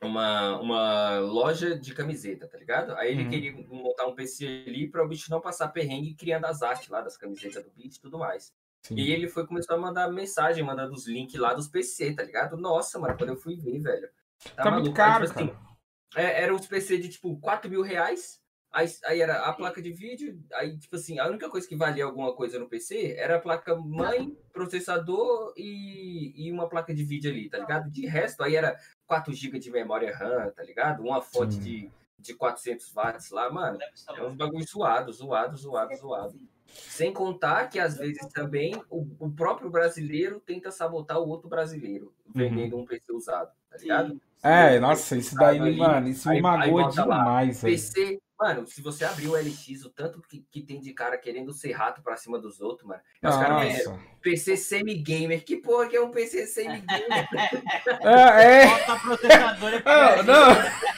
[0.02, 2.92] uma, uma loja de camiseta, tá ligado?
[2.94, 3.30] Aí ele Uhum.
[3.30, 7.00] queria montar um PC ali para o bicho não passar perrengue criando as artes lá
[7.00, 8.52] das camisetas do bicho e tudo mais.
[8.82, 8.94] sim.
[8.96, 12.56] E ele foi começou a mandar mensagem, mandando os links lá dos PC, tá ligado?
[12.56, 14.08] Nossa, mano, quando eu fui ver, velho.
[14.54, 15.00] Tá, Tá muito maluco.
[15.02, 15.56] Aí, caro, tipo assim,
[16.16, 18.40] é, era uns PC de tipo 4 mil reais.
[18.70, 22.04] Aí, aí era a placa de vídeo, aí, tipo assim, a única coisa que valia
[22.04, 27.30] alguma coisa no PC era a placa mãe, processador e, e uma placa de vídeo
[27.30, 27.90] ali, tá ligado?
[27.90, 28.78] De resto, aí era
[29.08, 31.02] 4 GB de memória RAM, tá ligado?
[31.02, 31.60] Uma fonte Sim.
[31.60, 33.78] de, de 400 watts lá, mano.
[34.14, 36.38] É uns bagulho zoado, zoado, zoado, zoado.
[36.66, 42.12] Sem contar que, às vezes, também o, o próprio brasileiro tenta sabotar o outro brasileiro,
[42.34, 44.20] vendendo um PC usado, tá ligado?
[44.42, 47.74] É, nossa, isso daí, Ali, mano, isso me aí- aí magoa lá, demais, velho.
[47.74, 51.52] PC, mano, se você abrir o LX, o tanto que, que tem de cara querendo
[51.52, 53.00] ser rato pra cima dos outros, mano.
[53.22, 53.98] Aí os caras.
[54.22, 55.44] PC semi-gamer.
[55.44, 57.28] Que porra que é um PC semi-gamer?
[58.02, 58.66] É, é.
[58.66, 60.48] Bota processador é Ah, não.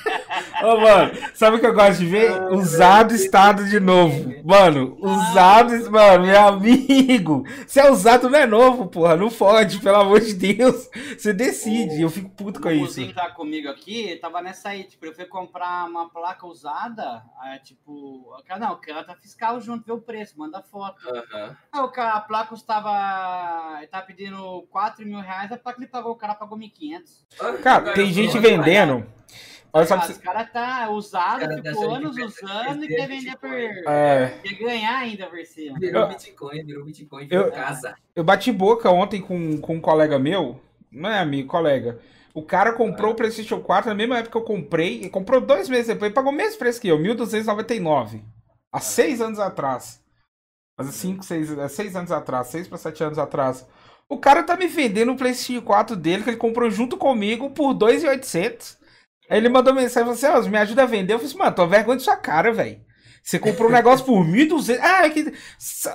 [0.62, 2.42] Ô, mano, sabe o que eu gosto de ver?
[2.52, 4.34] Usado estado de novo.
[4.44, 7.44] Mano, usado, mano, meu amigo.
[7.66, 9.16] Se é usado, não é novo, porra.
[9.16, 10.88] Não fode, pelo amor de Deus.
[11.16, 12.00] Você decide.
[12.02, 12.82] Eu fico puto com O isso.
[12.84, 17.58] mozinho tá comigo aqui, tava nessa aí, tipo, eu fui comprar uma placa usada, aí,
[17.60, 20.98] tipo, o cara, não, o cara tá fiscal junto, vê o preço, manda foto.
[21.08, 21.56] Aham.
[21.72, 25.88] Aí o cara, a placa custava, ele tá pedindo 4 mil reais, a placa ele
[25.88, 27.62] pagou, o cara pagou 1.500.
[27.62, 29.06] Cara, tem gente vendendo.
[29.72, 30.12] Olha só Cara, você.
[30.12, 33.52] Os caras tá usado, Cara, ficou achando anos que usando e quer vender por...
[33.52, 35.78] É, Quer ganhar ainda por cima.
[35.78, 37.94] Virou Eu- Bitcoin, virou Bitcoin, Eu- virou casa.
[38.16, 40.60] eu bati boca ontem com, com um colega meu.
[40.90, 42.00] Não é amigo, colega.
[42.34, 45.68] O cara comprou o PlayStation 4 na mesma época que eu comprei, e comprou dois
[45.68, 48.22] meses depois, pagou o mesmo preço que eu, 1.299.
[48.72, 50.00] Há seis anos atrás.
[50.78, 53.66] Mas cinco, seis, seis anos atrás, seis para sete anos atrás.
[54.08, 57.74] O cara tá me vendendo o PlayStation 4 dele, que ele comprou junto comigo, por
[57.74, 58.79] 2.800.
[59.30, 61.14] Aí ele mandou mensagem e falou assim: oh, me ajuda a vender.
[61.14, 62.80] Eu falei assim, mano, tô vergonha de sua cara, velho.
[63.22, 64.78] Você comprou um negócio por 1.200.
[64.80, 65.32] Ah, é que.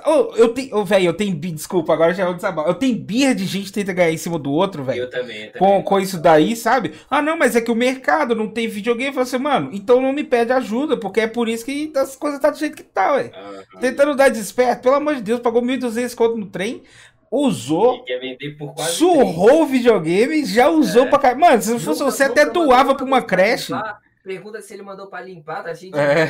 [0.06, 0.76] Oh, eu tenho.
[0.76, 1.34] Oh, velho, eu tenho.
[1.34, 2.66] Desculpa, agora já vou desabar.
[2.66, 5.02] Eu tenho birra de gente que tenta ganhar em cima do outro, velho.
[5.02, 5.58] Eu também, eu também.
[5.58, 6.92] Com, com isso daí, sabe?
[7.10, 9.12] Ah, não, mas é que o mercado não tem videogame.
[9.12, 12.40] Falei assim, mano, então não me pede ajuda, porque é por isso que as coisas
[12.40, 13.32] tá do jeito que tá, velho.
[13.34, 13.80] Uhum.
[13.80, 16.84] Tentando dar desperto, pelo amor de Deus, pagou 1.200 conto no trem.
[17.30, 18.04] Usou,
[18.78, 21.06] surrou o videogame, já usou é.
[21.06, 21.40] pra caralho.
[21.40, 23.72] Mano, se fosse você, até doava pra uma creche.
[24.26, 26.26] Pergunta se ele mandou pra limpar, tá cheio de é.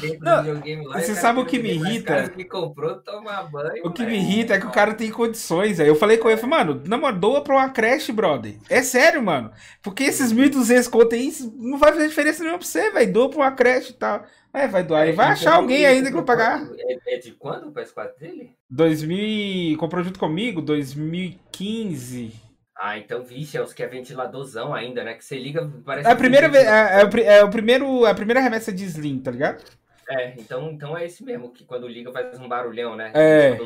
[0.00, 0.98] dentro não, do videogame lá.
[0.98, 2.26] Você sabe o que me irrita?
[2.30, 3.86] que comprou, toma banho.
[3.86, 5.78] O que me irrita é que o cara tem condições.
[5.78, 8.54] Aí eu falei com ele, falei, mano, não, doa pra uma creche, brother.
[8.70, 9.50] É sério, mano.
[9.82, 13.12] Porque esses 1.200 conto aí não vai fazer diferença nenhuma pra você, velho.
[13.12, 14.24] Doa pra uma creche e tal.
[14.54, 15.08] É, vai doar.
[15.08, 16.62] É, vai achar alguém ainda que vai pagar.
[16.78, 18.54] É, é, de quando o PS4 dele?
[18.70, 19.76] 2000.
[19.76, 20.62] Comprou junto comigo?
[20.62, 22.32] 2015.
[22.76, 25.14] Ah, então, vixe, é os que é ventiladorzão ainda, né?
[25.14, 26.08] Que você liga, parece.
[26.08, 26.64] É a primeira vez.
[26.64, 28.06] É, é, o, é o primeiro.
[28.06, 29.64] A primeira remessa de Slim, tá ligado?
[30.08, 33.12] É, então, então é esse mesmo, que quando liga faz um barulhão, né?
[33.14, 33.58] É.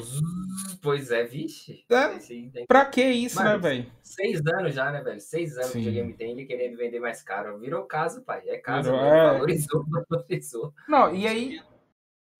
[0.82, 1.84] Pois é, vixe.
[1.90, 2.16] É.
[2.16, 3.92] Esse, Pra que isso, né, Mas, né, velho?
[4.02, 5.20] Seis anos já, né, velho?
[5.20, 5.82] Seis anos Sim.
[5.82, 7.58] que o game tem ele querendo vender mais caro.
[7.58, 8.42] Virou caso, pai.
[8.46, 8.90] É caso.
[8.90, 9.32] Virou, é...
[9.32, 10.74] Valorizou, valorizou.
[10.88, 11.60] Não, e aí.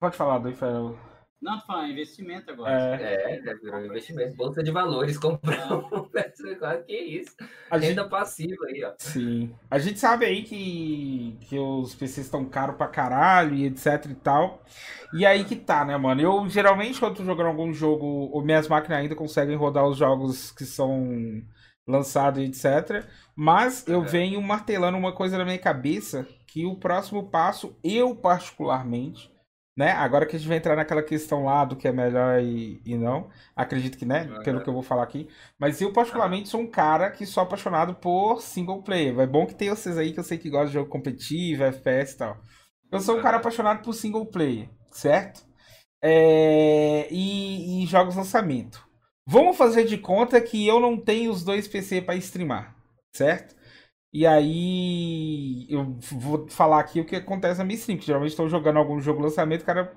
[0.01, 0.99] Pode falar, do Inferno.
[1.41, 2.97] Não, tu fala investimento agora.
[3.01, 4.37] É, é, virou investimento.
[4.37, 7.37] Bolsa de valores, comprar um PS4, que isso.
[7.71, 8.11] A Renda gente...
[8.11, 8.93] passiva aí, ó.
[8.99, 9.55] Sim.
[9.71, 14.15] A gente sabe aí que, que os PCs estão caros pra caralho e etc e
[14.17, 14.65] tal.
[15.15, 16.21] E aí que tá, né, mano?
[16.21, 20.51] Eu, geralmente, quando tô jogando algum jogo, ou minhas máquinas ainda conseguem rodar os jogos
[20.51, 21.41] que são
[21.87, 23.07] lançados e etc.
[23.35, 24.07] Mas eu é.
[24.07, 29.31] venho martelando uma coisa na minha cabeça, que o próximo passo, eu particularmente
[29.79, 29.93] né?
[29.93, 32.97] Agora que a gente vai entrar naquela questão lá do que é melhor e, e
[32.97, 34.25] não, acredito que, né?
[34.29, 34.43] Uhum.
[34.43, 35.29] Pelo que eu vou falar aqui.
[35.57, 39.17] Mas eu, particularmente, sou um cara que sou apaixonado por single player.
[39.21, 42.13] É bom que tem vocês aí que eu sei que gostam de jogo competitivo, FPS
[42.13, 42.37] e tal.
[42.91, 45.47] Eu sou um cara apaixonado por single player, certo?
[46.03, 47.07] É...
[47.09, 48.85] E, e jogos lançamento.
[49.25, 52.75] Vamos fazer de conta que eu não tenho os dois PC para streamar,
[53.15, 53.55] certo?
[54.19, 58.49] E aí eu vou falar aqui o que acontece na minha stream, que geralmente estou
[58.49, 59.93] jogando algum jogo lançamento, cara,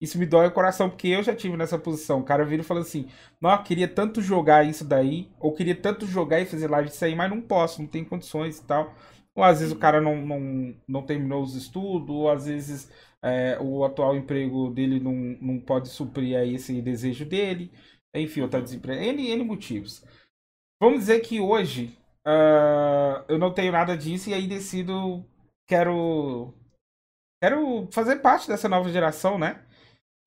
[0.00, 2.20] isso me dói o coração, porque eu já tive nessa posição.
[2.20, 3.06] O cara vira e fala assim:
[3.38, 7.14] Não, queria tanto jogar isso daí, ou queria tanto jogar e fazer live disso aí,
[7.14, 8.94] mas não posso, não tem condições e tal.
[9.34, 12.90] Ou às vezes o cara não, não, não terminou os estudos, ou às vezes
[13.22, 17.70] é, o atual emprego dele não, não pode suprir aí esse desejo dele.
[18.14, 19.06] Enfim, ou tá desempregado.
[19.06, 20.02] N, N motivos.
[20.80, 21.94] Vamos dizer que hoje
[22.26, 25.24] Uh, eu não tenho nada disso e aí decido.
[25.68, 26.52] Quero.
[27.40, 29.62] Quero fazer parte dessa nova geração, né?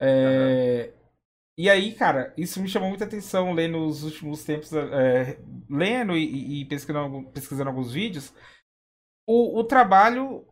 [0.02, 1.00] É, uhum.
[1.58, 5.38] E aí, cara, isso me chamou muita atenção lendo nos últimos tempos, é,
[5.70, 8.34] lendo e, e, pesquisando, pesquisando alguns vídeos,
[9.28, 10.48] o, o trabalho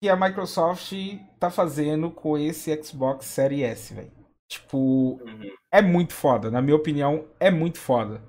[0.00, 0.92] que a Microsoft
[1.38, 4.12] tá fazendo com esse Xbox Series S, velho.
[4.48, 4.78] Tipo,
[5.22, 5.50] uhum.
[5.70, 6.50] é muito foda.
[6.50, 8.22] Na minha opinião, é muito foda.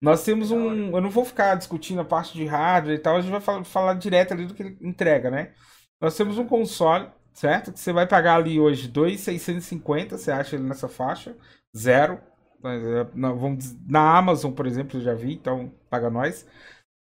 [0.00, 0.94] Nós temos um.
[0.94, 3.64] Eu não vou ficar discutindo a parte de hardware e tal, a gente vai falar,
[3.64, 5.52] falar direto ali do que ele entrega, né?
[6.00, 7.72] Nós temos um console, certo?
[7.72, 11.36] Que você vai pagar ali hoje 2,650, você acha ele nessa faixa,
[11.76, 12.20] zero.
[12.64, 16.46] É, vamos, na Amazon, por exemplo, eu já vi, então paga nós.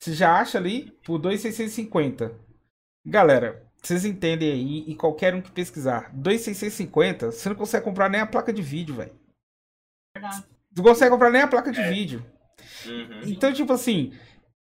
[0.01, 2.33] Você já acha ali por 2,650.
[3.07, 8.21] Galera, vocês entendem aí, e qualquer um que pesquisar, 2,650, você não consegue comprar nem
[8.21, 9.13] a placa de vídeo, velho.
[10.77, 11.91] Não consegue comprar nem a placa de é.
[11.91, 12.25] vídeo.
[12.87, 13.21] Uhum.
[13.27, 14.13] Então, tipo assim,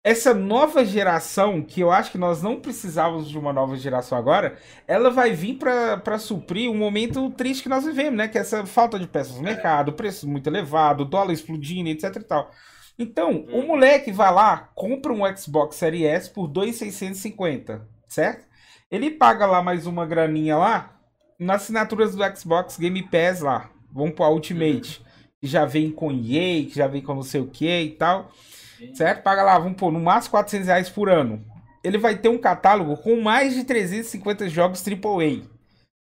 [0.04, 4.58] essa nova geração, que eu acho que nós não precisávamos de uma nova geração agora,
[4.88, 8.28] ela vai vir para suprir um momento triste que nós vivemos, né?
[8.28, 12.24] Que é essa falta de peças no mercado, preço muito elevado, dólar explodindo, etc e
[12.24, 12.52] tal.
[12.98, 13.68] Então, o uhum.
[13.68, 18.48] moleque vai lá, compra um Xbox Series S por 2,650, certo?
[18.90, 20.98] Ele paga lá mais uma graninha lá,
[21.38, 23.70] nas assinaturas do Xbox Game Pass lá.
[23.92, 25.06] Vamos pro Ultimate.
[25.42, 28.32] Que já vem com EA, que já vem com não sei o que e tal.
[28.78, 28.94] Sim.
[28.96, 29.24] Certo?
[29.24, 31.44] Paga lá, vamos pôr, no máximo 400 reais por ano.
[31.84, 35.48] Ele vai ter um catálogo com mais de 350 jogos AAA.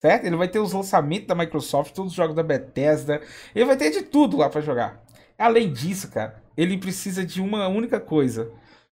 [0.01, 0.27] Certo?
[0.27, 3.21] Ele vai ter os lançamentos da Microsoft, todos os jogos da Bethesda.
[3.55, 5.03] Ele vai ter de tudo lá para jogar.
[5.39, 8.53] Além disso, cara, ele precisa de uma única coisa: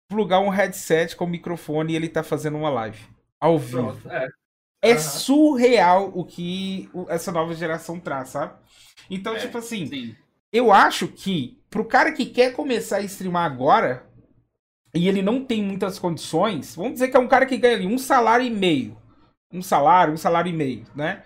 [0.09, 3.07] plugar um headset com microfone e ele tá fazendo uma live.
[3.41, 3.93] Ao vivo.
[3.93, 4.29] Pronto, é.
[4.83, 8.55] É surreal o que essa nova geração traz, sabe?
[9.11, 10.17] Então, é, tipo assim, sim.
[10.53, 14.07] eu acho que pro cara que quer começar a streamar agora,
[14.95, 17.87] e ele não tem muitas condições, vamos dizer que é um cara que ganha ali
[17.87, 18.97] um salário e meio.
[19.53, 21.25] Um salário, um salário e meio, né?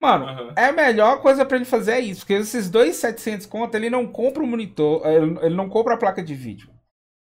[0.00, 0.52] Mano, Aham.
[0.56, 3.90] é a melhor coisa pra ele fazer é isso, porque esses dois 700 conto, ele
[3.90, 6.70] não compra o monitor, ele ele não compra a placa de vídeo.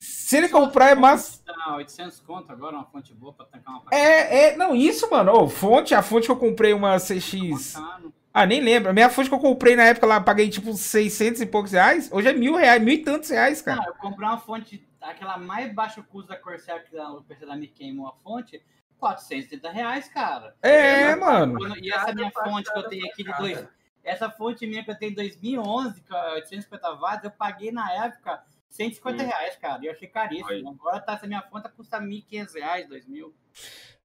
[0.02, 3.82] Se ele comprar é mais Tá, 800 conto agora, uma fonte boa pra tancar uma
[3.82, 3.96] placa.
[3.96, 5.32] é, é, não, isso, mano.
[5.32, 7.74] Ô, fonte, a fonte que eu comprei uma CX.
[7.74, 8.14] Bacana.
[8.34, 8.90] Ah, nem lembro.
[8.90, 12.10] A minha fonte que eu comprei na época lá, paguei tipo 600 e poucos reais.
[12.12, 13.78] Hoje é mil reais, mil e tantos reais, cara.
[13.82, 17.56] Não, eu comprei uma fonte, aquela mais baixo custo da Corsair, que o PC da
[17.56, 18.60] Mi queimou a fonte,
[18.98, 20.56] 430 reais, cara.
[20.64, 21.58] É, mano.
[21.60, 23.68] Quando- E essa minha fonte que eu tenho aqui de dois.
[24.04, 27.90] Essa fonte minha que eu tenho em 2011, com a 850 watts, eu paguei na
[28.06, 29.28] época 150 Hum.
[29.28, 29.80] reais, cara.
[29.84, 30.70] E eu achei caríssimo.
[30.80, 33.32] Agora tá, essa minha fonte custa 1.500 reais, 2.000.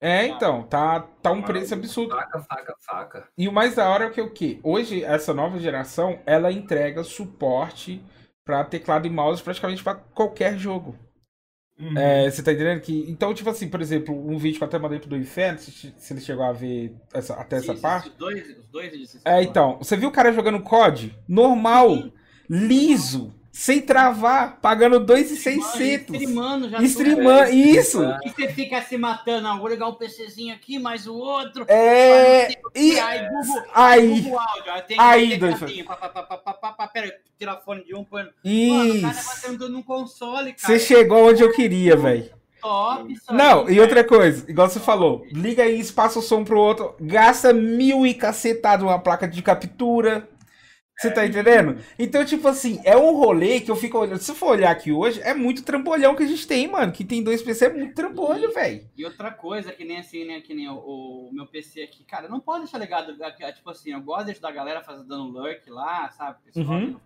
[0.00, 2.14] É, então, tá, tá um preço absurdo.
[2.14, 3.28] Faca, faca, faca.
[3.37, 4.61] E o mais da hora é que o quê?
[4.62, 8.00] Hoje, essa nova geração, ela entrega suporte
[8.44, 10.96] pra teclado e mouse praticamente pra qualquer jogo.
[11.96, 13.08] É, você tá entendendo que.
[13.08, 15.94] Então, tipo assim, por exemplo, um vídeo que eu até mandei pro do Inferno, se,
[15.96, 18.08] se ele chegou a ver essa- até essa Sim, parte.
[18.08, 21.16] Os dois, os dois É, então, você viu o cara jogando COD?
[21.28, 22.11] Normal,
[22.50, 26.14] liso, sem travar, pagando 2,600.
[26.14, 26.81] Streamando já.
[26.81, 28.01] Streamando, isso!
[28.25, 31.64] E você fica se matando, ah, vou ligar um PCzinho aqui, mais o outro.
[31.66, 32.53] É.
[32.73, 36.37] E aí, Google, aí, Google áudio, aí tem Aí, dois- tecladinho, pá, pá, pá, pá,
[36.37, 38.23] pá, pá, pá, pera aí, tira fone de um, põe.
[38.23, 39.68] Mano, o cara tá isso.
[39.68, 40.59] num console, cara.
[40.73, 42.31] Você chegou onde eu queria, velho.
[42.61, 46.44] Top, isso Não, aí, e outra coisa, igual você falou, liga isso, passa o som
[46.44, 50.29] pro outro, gasta mil e cacetado uma placa de captura.
[50.98, 51.78] Você tá entendendo?
[51.96, 54.18] Então, tipo assim, é um rolê que eu fico olhando.
[54.18, 56.90] Se for olhar aqui hoje, é muito trambolhão que a gente tem, mano.
[56.92, 58.84] Que tem dois PC, é muito trambolho, velho.
[58.96, 60.40] E outra coisa, que nem assim, né?
[60.40, 63.16] Que nem o, o meu PC aqui, cara, não pode deixar ligado.
[63.22, 66.38] é, Tipo assim, eu gosto de ajudar a galera fazendo dando lurk lá, sabe?
[66.44, 66.96] Pessoal, Uhum.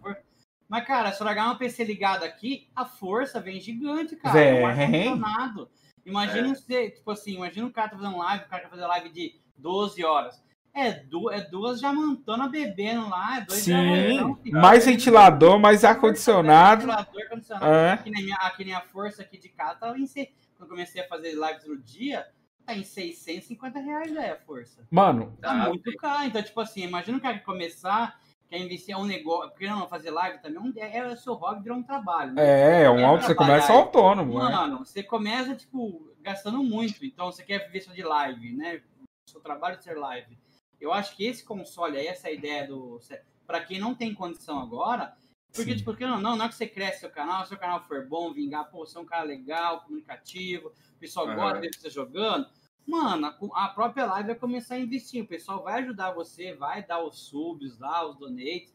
[0.66, 4.40] Mas, cara, se eu largar um PC ligado aqui, a força vem gigante, cara.
[4.40, 5.68] É um ar-condicionado.
[6.07, 6.55] Imagina É.
[6.55, 9.35] você, tipo assim, imagina um cara tá fazendo live, o cara quer fazer live de
[9.59, 10.42] 12 horas.
[10.74, 14.61] É, du é duas já mantando bebendo lá, é dois já Sim, filho.
[14.61, 16.82] mais ventilador, mais ar-condicionado.
[16.87, 17.66] Ventilador, ar-condicionado.
[17.74, 17.92] É.
[17.92, 21.02] Aqui, na minha, aqui na força aqui de casa, tava em, se- quando eu comecei
[21.02, 22.26] a fazer lives no dia,
[22.64, 24.82] tá em 650 reais, velho, a força.
[24.90, 26.24] Mano, Tá Ah, muito caro.
[26.24, 29.87] Então, tipo assim, imagina o cara que começar, quer investir em um negócio, porque não
[29.87, 32.32] fazer live também, um- é, é o seu hobby, virou um trabalho.
[32.32, 32.42] né?
[32.46, 34.50] é, é um alto, você começa autônomo, né?
[34.50, 37.04] Mano, você começa, tipo, gastando muito.
[37.04, 38.80] Então, você quer viver só de live, né?
[39.28, 40.38] Seu trabalho é ser live.
[40.83, 42.99] Eu acho que esse console aí, essa ideia do.
[43.47, 45.16] Pra quem não tem condição agora,
[45.53, 45.77] porque, Sim.
[45.77, 48.05] tipo, porque não, não, não é que você cresce seu canal, se seu canal for
[48.05, 51.37] bom, vingar, pô, você é um cara legal, comunicativo, o pessoal Aham.
[51.37, 52.49] gosta de ver você jogando.
[52.85, 55.23] Mano, a, a própria live vai começar a investir.
[55.23, 58.75] O pessoal vai ajudar você, vai dar os subs lá, os donates.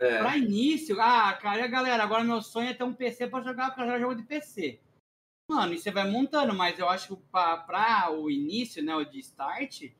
[0.00, 0.18] É.
[0.18, 3.84] Pra início, ah, cara, galera, agora meu sonho é ter um PC pra jogar, pra
[3.84, 4.80] jogar jogo de PC.
[5.48, 9.04] Mano, e você vai montando, mas eu acho que pra, pra o início, né, o
[9.04, 9.92] de start,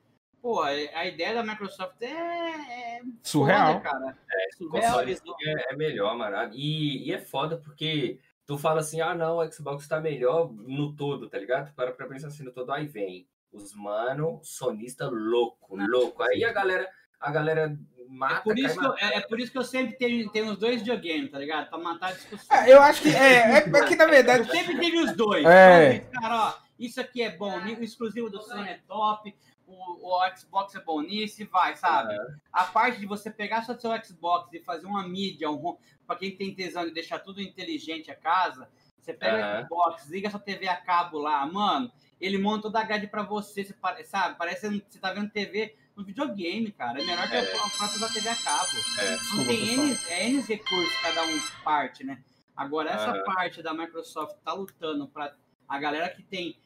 [0.44, 3.68] pô, a ideia da Microsoft é, é Surreal.
[3.68, 4.18] foda, cara.
[4.30, 5.00] É surreal.
[5.00, 6.50] é, é melhor, mano.
[6.52, 10.94] E, e é foda porque tu fala assim, ah não, o Xbox tá melhor no
[10.94, 11.68] todo, tá ligado?
[11.70, 16.22] Tu para pra pensar assim no todo, aí vem os mano, sonista louco, Não, louco.
[16.22, 19.50] Aí a galera, a galera mata, É por, isso que eu, é, é por isso
[19.50, 21.70] que eu sempre tenho, tenho os dois videogames, tá ligado?
[21.70, 22.54] Pra matar a discussão.
[22.54, 24.50] É, eu acho que é, é, é que na Eu verdade.
[24.50, 25.42] sempre tive os dois.
[25.46, 26.00] É.
[26.12, 29.34] Cara, ó, isso aqui é bom, o exclusivo do Sony é top,
[29.74, 32.14] o, o Xbox é bom nisso e vai, sabe?
[32.52, 36.36] A parte de você pegar só seu Xbox e fazer uma mídia, um, pra quem
[36.36, 38.68] tem tesão de deixar tudo inteligente a casa,
[39.00, 39.62] você pega o Aham.
[39.66, 43.64] Xbox, liga sua TV a cabo lá, mano, ele monta toda a grade pra você,
[43.64, 44.38] você sabe?
[44.38, 47.00] Parece que você tá vendo TV no videogame, cara.
[47.02, 47.56] É melhor que É.
[47.56, 48.70] a própria da TV a cabo.
[48.98, 49.10] É.
[49.10, 49.74] Não Desculpa, tem.
[49.74, 52.22] N, é N recursos cada um parte, né?
[52.56, 53.24] Agora, essa Aham.
[53.24, 55.34] parte da Microsoft tá lutando para
[55.68, 56.63] a galera que tem é,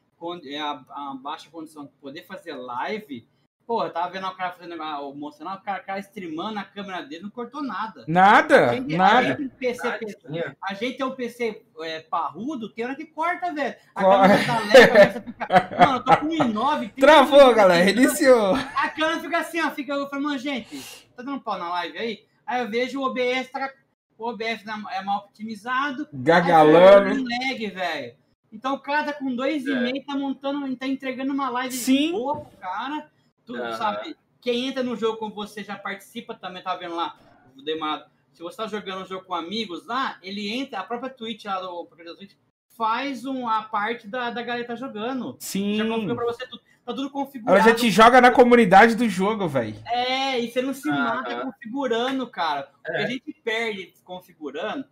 [0.58, 3.26] a, a baixa condição de poder fazer live.
[3.66, 6.64] Pô, eu tava vendo o cara fazendo o mostrando o cara, o cara streamando a
[6.64, 8.02] câmera dele, não cortou nada.
[8.08, 9.26] Nada, A gente- A nada.
[9.26, 10.56] gente, tem PC, Tadinha.
[10.62, 13.76] a gente tem um PC é, parrudo, tem hora que corta, velho.
[13.94, 14.28] A Corta.
[14.28, 15.86] câmera tá leve, começa a ficar.
[15.86, 16.92] Mano, eu tô com 1,9.
[16.98, 18.54] Travou, galera, iniciou.
[18.54, 19.70] A câmera fica assim, ó.
[19.70, 22.24] Fica, eu falo, mano, gente, tá dando pau na live aí?
[22.46, 23.70] Aí eu vejo o OBS, tá,
[24.16, 26.08] o OBS é mal otimizado.
[26.10, 27.10] Gagalando.
[27.28, 28.14] Aí, lag, velho.
[28.52, 29.80] Então o cara tá com dois e É.
[29.80, 32.12] meio, tá montando, tá entregando uma live Sim.
[32.12, 33.10] boa pro cara.
[33.44, 33.72] Tu Aham.
[33.76, 37.16] sabe, quem entra no jogo com você já participa também, tá vendo lá,
[37.56, 38.04] o Demado.
[38.32, 41.60] Se você tá jogando um jogo com amigos lá, ele entra, a própria Twitch lá
[41.60, 41.84] do
[42.16, 42.34] Twitch
[42.76, 45.36] faz um, a parte da, da galera tá jogando.
[45.40, 46.14] Já configura Sim.
[46.14, 46.62] pra você tudo.
[46.86, 47.58] Tá tudo configurado.
[47.58, 49.76] Ela já te joga na comunidade do jogo, velho.
[49.84, 52.70] É, e você não se mata configurando, cara.
[52.78, 53.04] O que É.
[53.04, 54.86] a gente perde configurando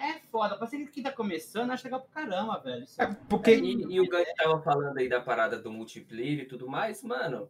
[0.00, 0.56] É foda.
[0.56, 2.84] Pra ser que tá começando, acho legal pra caramba, velho.
[2.98, 3.54] É, porque.
[3.54, 7.48] E, e o Gant tava falando aí da parada do multiplayer e tudo mais, mano.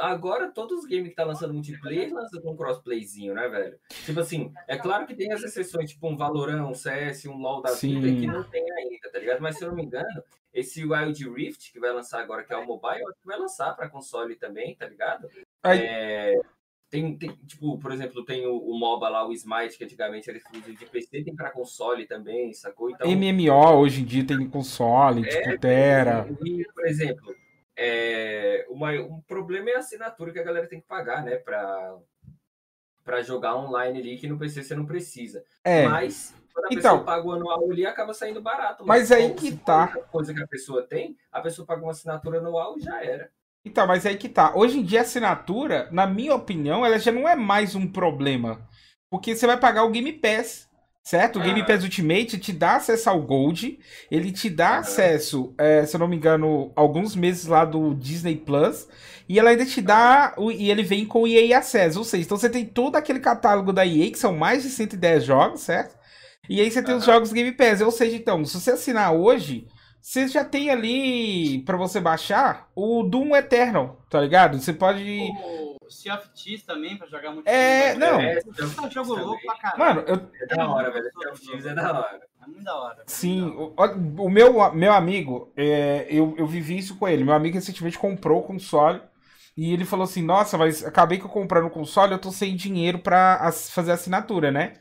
[0.00, 3.78] Agora todos os games que tá lançando multiplayer lançam com crossplayzinho, né, velho?
[4.06, 7.60] Tipo assim, é claro que tem as exceções, tipo um Valorant, um CS, um LoL
[7.60, 8.00] da Sim.
[8.00, 9.40] vida que não tem ainda, tá ligado?
[9.42, 10.24] Mas se eu não me engano,
[10.54, 13.38] esse Wild Rift que vai lançar agora, que é o mobile, eu acho que vai
[13.38, 15.28] lançar pra console também, tá ligado?
[15.62, 16.40] Aí- É,
[16.94, 20.38] tem, tem, tipo, por exemplo, tem o, o MOBA lá, o Smite, que antigamente era
[20.38, 22.88] exclusivo de PC, tem pra console também, sacou?
[22.88, 26.24] Então, MMO hoje em dia tem console, tipo Terra.
[26.44, 27.34] e, por exemplo,
[27.76, 31.34] é, uma- um problema é a assinatura que a galera tem que pagar, né?
[31.34, 31.96] Pra,
[33.02, 35.44] pra jogar online ali, que no PC você não precisa.
[35.64, 35.88] É.
[35.88, 36.98] Mas, quando a Então.
[36.98, 38.86] pessoa paga o anual ali, acaba saindo barato.
[38.86, 39.88] Mas aí Como que tá.
[40.12, 43.28] coisa que a pessoa tem, a pessoa paga uma assinatura anual e já era.
[43.64, 44.52] Então, mas aí que tá.
[44.54, 48.68] Hoje em dia a assinatura, na minha opinião, ela já não é mais um problema.
[49.10, 50.68] Porque você vai pagar o Game Pass,
[51.02, 51.38] certo?
[51.38, 51.64] O Game Ah.
[51.64, 53.78] Pass Ultimate te dá acesso ao Gold,
[54.10, 58.36] ele te dá acesso, é, se eu não me engano, alguns meses lá do Disney
[58.36, 58.86] Plus,
[59.28, 62.24] e ela ainda te dá, o- e ele vem com o EA Access, ou seja,
[62.24, 65.96] então você tem todo aquele catálogo da EA, que são mais de 110 jogos, certo?
[66.48, 69.66] E aí você tem os jogos Game Pass, ou seja, então, se você assinar hoje,
[70.06, 74.60] você já tem ali pra você baixar o Doom Eternal, tá ligado?
[74.60, 75.30] Você pode.
[75.82, 77.48] O Sea of Thieves também, pra jogar muito.
[77.48, 78.20] É, não.
[78.20, 79.78] É, Puta jogo louco pra caralho.
[79.78, 80.28] Mano, eu.
[80.42, 81.06] é da hora, velho.
[81.18, 82.20] Sea of Thieves é da hora.
[82.42, 83.02] É muito da hora.
[83.06, 83.72] Sim, o,
[84.24, 87.24] o meu, meu amigo, é, eu, eu vivi isso com ele.
[87.24, 89.00] Meu amigo recentemente comprou o console.
[89.56, 92.54] E ele falou assim: Nossa, mas acabei que eu comprando o console, eu tô sem
[92.54, 94.74] dinheiro pra fazer assinatura, né?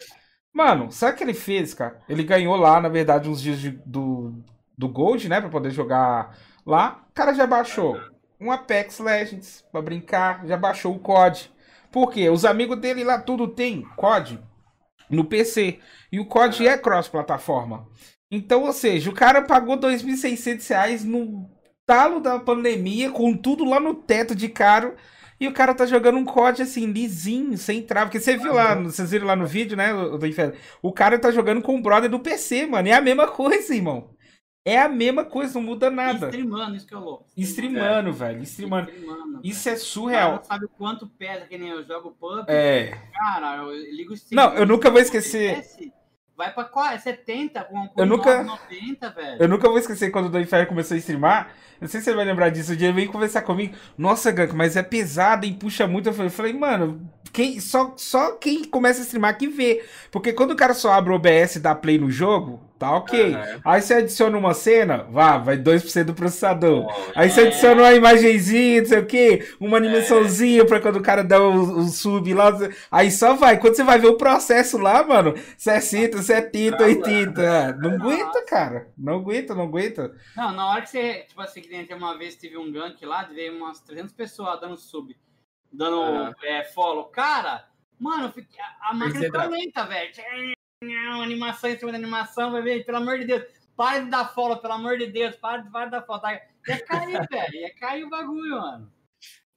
[0.54, 2.02] Mano, sabe o que ele fez, cara?
[2.10, 4.34] Ele ganhou lá, na verdade, uns dias de- do,
[4.78, 5.40] do Gold, né?
[5.40, 7.04] Pra poder jogar lá.
[7.10, 8.00] O cara já baixou
[8.40, 11.52] um Apex Legends pra brincar, já baixou o COD.
[11.92, 12.30] Por quê?
[12.30, 14.40] Os amigos dele lá tudo tem COD
[15.10, 15.80] no PC.
[16.12, 17.88] E o COD é cross-plataforma.
[18.30, 21.50] Então, ou seja, o cara pagou 2.600 reais no
[21.86, 24.96] talo da pandemia, com tudo lá no teto de caro.
[25.40, 28.08] E o cara tá jogando um COD assim, lisinho, sem trava.
[28.08, 30.54] Porque você viu lá, vocês viram lá no vídeo, né, do Inferno?
[30.82, 32.88] O cara tá jogando com o brother do PC, mano.
[32.88, 34.12] É a mesma coisa, irmão.
[34.66, 36.28] É a mesma coisa, não muda nada.
[36.28, 37.26] Streamando, isso que é louco.
[37.36, 38.41] Streamando, velho.
[38.43, 38.89] Streamando.
[38.91, 39.39] Streamando.
[39.43, 40.32] Isso é Cara, surreal.
[40.36, 42.45] não sabe o quanto pesa, que nem eu jogo PUB.
[42.47, 42.97] É.
[43.14, 44.41] Cara, eu ligo o stream.
[44.41, 45.61] Não, eu nunca vou esquecer.
[46.36, 46.88] Vai pra qual?
[46.88, 47.64] É 70?
[47.66, 49.38] Com, com Eu nunca- 90, velho.
[49.43, 51.51] Eu nunca vou esquecer quando o Do Inferno começou a streamar.
[51.80, 52.72] Não sei se você vai lembrar disso.
[52.72, 53.76] O dia ele veio conversar comigo.
[53.97, 56.07] Nossa, Gank, mas é pesado e puxa muito.
[56.09, 59.86] Eu falei, eu falei, mano, quem, só, só quem começa a streamar que vê.
[60.09, 63.34] Porque quando o cara só abre o OBS e dá play no jogo, tá ok.
[63.36, 63.62] Aham.
[63.66, 66.84] Aí você adiciona uma cena, vá, vai 2% do processador.
[66.84, 67.48] Bom, Aí você É.
[67.48, 71.80] adiciona uma imagenzinha, não sei o quê, uma animaçãozinha pra quando o cara dá o,
[71.80, 72.52] o sub lá.
[72.92, 73.60] Aí só vai.
[73.60, 77.74] Quando você vai ver o processo lá, mano, 60, 70, 80.
[77.78, 78.88] Não aguenta, cara.
[78.98, 80.12] Não aguenta, não aguenta.
[80.36, 83.04] Não, na hora que você, tipo assim, que nem tem uma vez teve um gank
[83.06, 85.16] lá, veio umas 300 pessoas dando sub,
[85.72, 86.34] dando Aham.
[86.44, 87.06] é, follow.
[87.06, 87.66] Cara,
[88.00, 88.34] mano,
[88.82, 90.12] a, a máquina tra- lenta, velho.
[91.22, 93.44] Animação em cima da animação, vai ver, pelo amor de Deus.
[93.76, 95.36] Para de dar follow, pelo amor de Deus.
[95.36, 96.22] Para, de- para de dar follow.
[96.22, 96.34] Tá?
[96.68, 97.56] Ia cair, velho.
[97.56, 98.92] Ia cair o bagulho, mano.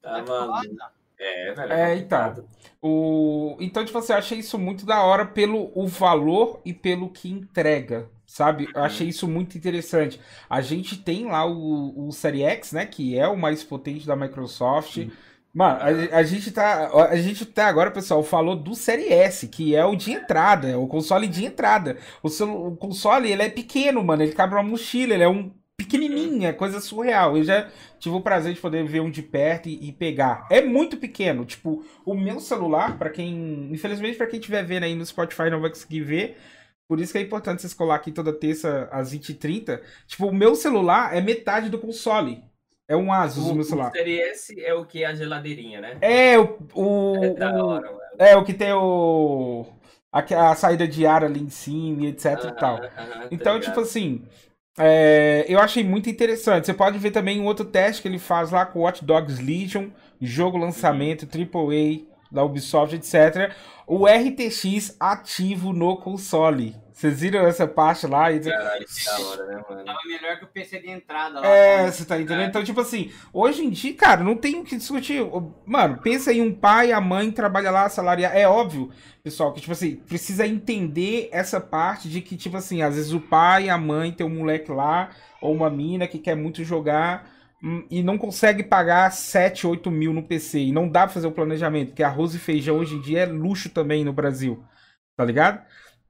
[0.02, 0.52] Tá, É mano.
[0.52, 0.92] foda.
[1.18, 1.72] É, velho.
[1.72, 2.40] É, complicado.
[2.40, 2.56] então.
[2.82, 3.56] O...
[3.60, 7.30] Então, tipo assim, eu achei isso muito da hora pelo o valor e pelo que
[7.30, 8.68] entrega, sabe?
[8.74, 10.20] Eu achei isso muito interessante.
[10.48, 12.86] A gente tem lá o, o Série X, né?
[12.86, 15.08] Que é o mais potente da Microsoft.
[15.56, 15.80] Mano,
[16.12, 16.90] a, a gente tá.
[17.10, 20.76] A gente tá agora, pessoal, falou do Série S, que é o de entrada, é
[20.76, 21.96] o console de entrada.
[22.22, 24.22] O, celu- o console, ele é pequeno, mano.
[24.22, 27.38] Ele cabe numa mochila, ele é um pequenininho, é coisa surreal.
[27.38, 30.46] Eu já tive o prazer de poder ver um de perto e, e pegar.
[30.50, 31.46] É muito pequeno.
[31.46, 33.70] Tipo, o meu celular, pra quem.
[33.72, 36.36] Infelizmente, pra quem estiver vendo aí no Spotify não vai conseguir ver.
[36.86, 39.82] Por isso que é importante vocês colar aqui toda terça às 20h30.
[40.06, 42.44] Tipo, o meu celular é metade do console.
[42.88, 43.90] É um Asus o, O, meu o celular.
[43.90, 45.98] Série S é o que é a geladeirinha, né?
[46.00, 46.56] É, o.
[46.74, 48.00] o, É da o- hora, mano.
[48.18, 49.66] é, o que tem o.
[50.12, 52.78] A, a saída de ar ali em cima e etc e tal.
[52.80, 53.60] Tá Então, ligado?
[53.64, 54.22] tipo assim,
[54.78, 56.66] é, eu achei muito interessante.
[56.66, 59.88] Você pode ver também um outro teste que ele faz lá com Watch Dogs Legion,
[60.20, 63.52] jogo lançamento, AAA da Ubisoft, etc.
[63.86, 66.74] O RTX ativo no console.
[66.96, 68.32] Vocês viram essa parte lá?
[68.32, 69.84] E- Caralho, que da hora, né, mano?
[69.84, 71.46] Tava melhor que o PC de entrada lá.
[71.46, 72.40] É, você tá entendendo?
[72.40, 72.46] É.
[72.46, 75.20] Então, tipo assim, hoje em dia, cara, não tem o que discutir.
[75.66, 78.34] Mano, pensa em um pai, a mãe trabalha lá, salariar.
[78.34, 78.90] É óbvio,
[79.22, 83.20] pessoal, que, tipo assim, precisa entender essa parte de que, tipo assim, às vezes o
[83.20, 85.10] pai, a mãe tem um moleque lá,
[85.42, 87.28] ou uma mina que quer muito jogar
[87.62, 90.60] hum, e não consegue pagar 7, 8 mil no PC.
[90.60, 93.26] E não dá pra fazer o planejamento, porque arroz e feijão hoje em dia é
[93.26, 94.64] luxo também no Brasil.
[95.14, 95.62] Tá ligado?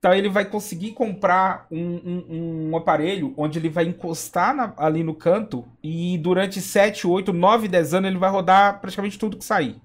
[0.06, 5.02] Então ele vai conseguir comprar um, um, um aparelho onde ele vai encostar na, ali
[5.02, 9.44] no canto e durante 7, 8, 9, 10 anos ele vai rodar praticamente tudo que
[9.44, 9.80] sair.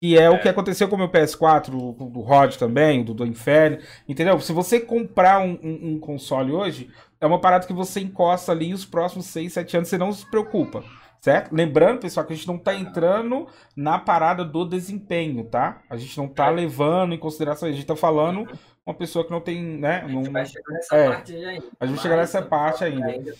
[0.00, 3.26] E é, é, o que aconteceu com o meu PS4, do Rod também, do, do
[3.26, 3.78] Inferno.
[4.08, 4.38] Entendeu?
[4.38, 6.88] Se você comprar um, um, um, console hoje,
[7.20, 10.12] é uma parada que você encosta ali e os próximos 6, 7 anos você não
[10.12, 10.84] se preocupa.
[11.20, 11.52] Certo?
[11.52, 15.82] Lembrando, pessoal, que a gente não tá entrando na parada do desempenho, tá?
[15.90, 16.50] A gente não tá é.
[16.52, 18.46] levando em consideração, a gente tá falando
[18.86, 20.02] uma pessoa que não tem, né?
[20.02, 21.66] A gente não, vai chegar nessa é, parte ainda.
[21.80, 23.06] A gente vai chegar nessa parte ainda.
[23.06, 23.34] ainda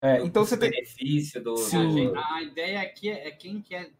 [0.00, 0.70] é, então você tem.
[0.70, 1.56] benefício do.
[1.56, 2.12] Sim.
[2.14, 3.90] A ideia aqui é quem quer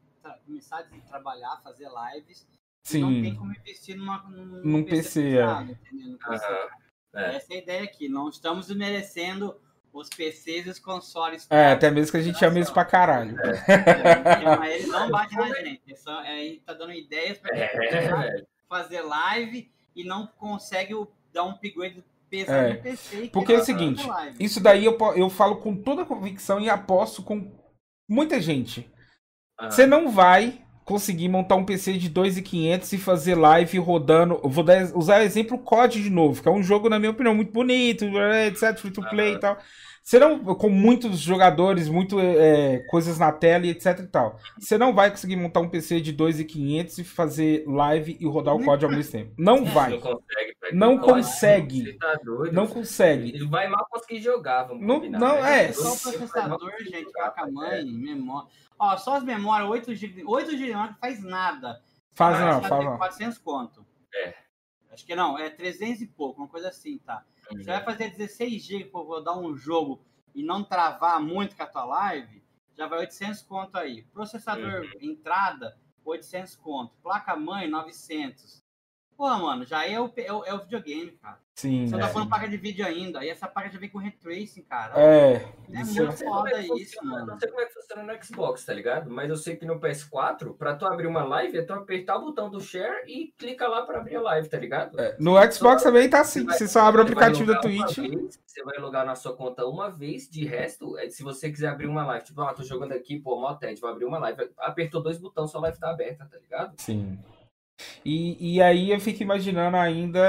[0.47, 2.47] começar a trabalhar, fazer lives.
[2.85, 3.01] Sim.
[3.01, 5.23] Não tem como investir numa, num, num PC.
[5.23, 5.79] PC, pesado,
[7.15, 7.33] é.
[7.33, 7.37] é.
[7.37, 8.09] Essa é a ideia aqui.
[8.09, 9.59] Não estamos merecendo
[9.93, 11.47] os PCs e os consoles.
[11.51, 13.37] É, até mesmo que a gente chame isso pra caralho.
[13.41, 14.59] É.
[14.59, 15.83] Mas ele não bate na gente.
[15.87, 18.45] Ele, só, ele tá dando ideias pra é.
[18.69, 20.95] fazer live e não consegue
[21.33, 22.75] dar um upgrade pesado é.
[22.75, 23.31] no PC.
[23.33, 24.07] Porque é o seguinte,
[24.41, 27.51] isso daí eu, eu falo com toda convicção e aposto com
[28.09, 28.91] muita gente.
[29.61, 34.41] Você não vai conseguir montar um PC de 2.500 e fazer live rodando.
[34.43, 37.11] Eu vou dar, usar o exemplo COD de novo, que é um jogo, na minha
[37.11, 38.05] opinião, muito bonito,
[38.47, 39.37] etc, free to play uhum.
[39.37, 39.59] e tal.
[40.05, 44.39] Você não, com muitos jogadores, muito é, coisas na tela e etc e tal.
[44.59, 48.63] Você não vai conseguir montar um PC de 2.500 e fazer live e rodar o
[48.63, 49.33] COD ao mesmo tempo.
[49.39, 49.93] Não vai.
[49.93, 50.75] Não consegue.
[50.75, 51.93] Não consegue.
[51.95, 52.21] Tá
[52.53, 53.31] não consegue.
[53.31, 55.65] Ele vai mal conseguir jogar, vamos Não, combinar, não né?
[55.65, 55.73] é.
[55.73, 58.51] Só o processador, gente, placa-mãe, memória.
[58.79, 61.81] Ó, só as memórias, 8 GB, 8 GB não faz nada.
[62.13, 62.99] Faz não, faz não.
[62.99, 63.87] 400 conto.
[64.15, 64.35] É.
[64.93, 67.25] Acho que não, é 300 e pouco, uma coisa assim, tá?
[67.51, 67.59] Uhum.
[67.59, 71.67] Você vai fazer 16 GB para rodar um jogo e não travar muito com a
[71.67, 72.43] tua live,
[72.77, 74.03] já vai 800 conto aí.
[74.13, 74.91] Processador uhum.
[75.01, 76.95] entrada, 800 conto.
[77.03, 78.64] Placa-mãe, 900.
[79.17, 81.39] Pô, mano, já é o, é o, é o videogame, cara.
[81.55, 81.87] Sim.
[81.87, 81.99] Você é.
[81.99, 83.25] tá falando placa de vídeo ainda.
[83.25, 84.93] E essa placa já vem com retracing, cara.
[85.01, 85.49] É.
[85.73, 87.27] É muito foda é isso, mano.
[87.27, 89.09] Não sei como é que funciona no Xbox, tá ligado?
[89.09, 92.23] Mas eu sei que no PS4, pra tu abrir uma live, é tu apertar o
[92.23, 94.99] botão do share e clica lá pra abrir a live, tá ligado?
[95.01, 95.17] É.
[95.21, 96.45] No Xbox só, também tá assim.
[96.45, 97.99] Você, só abre o aplicativo da Twitch.
[97.99, 100.29] Vez, você vai logar na sua conta uma vez.
[100.29, 103.41] De resto, é, se você quiser abrir uma live, tipo, ah, tô jogando aqui, pô,
[103.41, 104.51] mó TED, vou abrir uma live.
[104.59, 106.75] Apertou dois botões, sua live tá aberta, tá ligado?
[106.79, 107.17] Sim.
[108.05, 110.21] E, e aí eu fico imaginando ainda,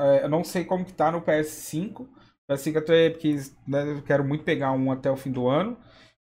[0.00, 2.06] é, eu não sei como que tá no PS5,
[2.50, 3.36] PS5 até porque
[3.66, 5.76] né, eu quero muito pegar um até o fim do ano.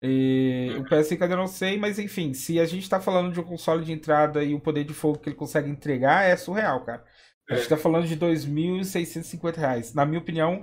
[0.02, 3.44] E, o PS5 ainda não sei, mas enfim, se a gente tá falando de um
[3.44, 7.06] console de entrada e o poder de fogo que ele consegue entregar, é surreal, cara.
[7.50, 9.94] A gente tá falando de R$ 2.650.
[9.94, 10.62] Na minha opinião,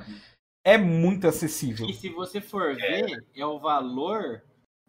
[0.65, 1.87] é muito acessível.
[1.89, 4.43] E se você for ver, é o valor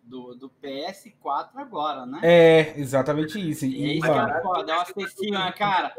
[0.04, 2.20] do, do PS4 agora, né?
[2.24, 3.66] É, exatamente isso.
[3.66, 5.95] E, isso é foda, é acessível, né, cara?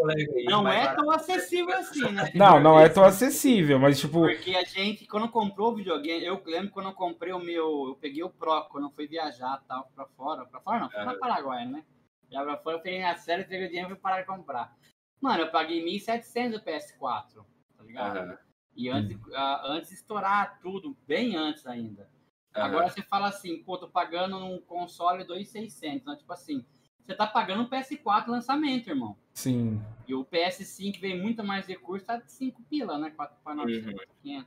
[0.49, 2.31] Não é tão acessível assim, né?
[2.35, 4.21] Não, não é tão acessível, mas tipo.
[4.21, 7.89] Porque a gente, quando comprou o videogame, eu lembro quando eu comprei o meu.
[7.89, 10.45] Eu peguei o Pro, quando eu fui viajar tal, pra fora.
[10.45, 11.85] Pra fora não, fui pra Paraguai, né?
[12.31, 14.75] Já pra fora, eu peguei a série, peguei o dinheiro e fui parar de comprar.
[15.21, 17.45] Mano, eu paguei 1.700 o PS4,
[17.77, 18.19] tá ligado?
[18.19, 18.37] Uhum.
[18.75, 22.11] E antes, uh, antes de estourar tudo, bem antes ainda.
[22.57, 22.63] Uhum.
[22.63, 26.07] Agora você fala assim, pô, tô pagando num console 2,600.
[26.07, 26.17] Né?
[26.17, 26.65] Tipo assim,
[27.05, 29.17] você tá pagando um PS4 lançamento, irmão.
[29.35, 29.81] Sim.
[30.07, 33.11] E o PS5 vem muito mais recurso, tá de 5 pila, né?
[33.11, 33.95] 4 para 900,
[34.25, 34.45] uhum.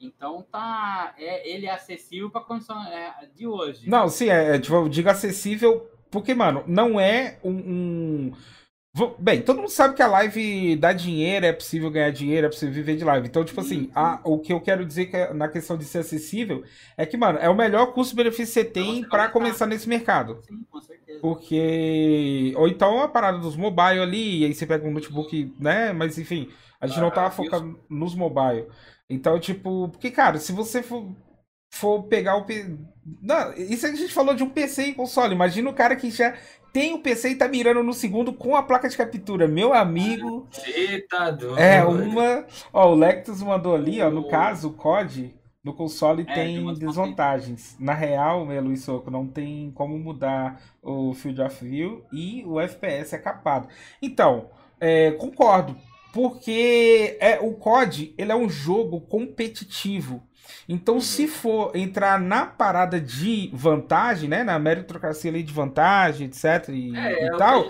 [0.00, 1.14] Então tá.
[1.18, 3.88] É, ele é acessível pra condição é, de hoje.
[3.88, 8.32] Não, sim, é, é tipo, eu digo acessível, porque, mano, não é um, um
[9.18, 12.72] Bem, todo mundo sabe que a live dá dinheiro, é possível ganhar dinheiro, é possível
[12.72, 13.26] viver de live.
[13.26, 15.98] Então, tipo assim, a, o que eu quero dizer que é, na questão de ser
[15.98, 16.62] acessível
[16.96, 20.40] é que, mano, é o melhor custo-benefício que você tem para começar nesse mercado.
[20.46, 21.18] Sim, com certeza.
[21.20, 22.54] Porque.
[22.56, 25.92] Ou então a parada dos mobile ali, e aí você pega um notebook, né?
[25.92, 26.48] Mas enfim,
[26.80, 28.68] a gente ah, não tava focando nos mobile.
[29.10, 31.12] Então, tipo, porque, cara, se você for,
[31.72, 32.46] for pegar o.
[33.20, 35.34] Não, isso a gente falou de um PC e console.
[35.34, 36.36] Imagina o cara que já
[36.74, 39.46] tem o PC e tá mirando no segundo com a placa de captura.
[39.46, 40.48] Meu amigo.
[40.66, 41.56] Eita, doido.
[41.56, 42.44] É uma.
[42.72, 44.10] Ó, o Lectus mandou ali, ó.
[44.10, 47.76] No caso, o COD no console é, tem desvantagens.
[47.78, 52.60] Na real, meu Luiz Soco, não tem como mudar o Field of View e o
[52.60, 53.68] FPS é capado.
[54.02, 54.50] Então,
[54.80, 55.76] é, concordo.
[56.12, 60.24] Porque é, o COD ele é um jogo competitivo.
[60.68, 61.28] Então, se uhum.
[61.28, 67.24] for entrar na parada de vantagem, né, na meritocracia ali de vantagem, etc e, é,
[67.24, 67.68] e é tal,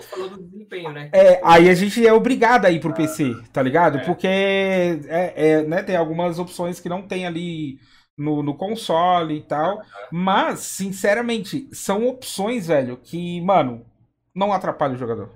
[0.93, 1.09] né?
[1.13, 3.97] É, aí a gente é obrigado a ir pro ah, PC, tá ligado?
[3.97, 4.03] É.
[4.03, 7.79] Porque é, é, né, tem algumas opções que não tem ali
[8.17, 13.85] no, no console e tal, mas sinceramente são opções, velho, que, mano,
[14.33, 15.29] não atrapalham o jogador.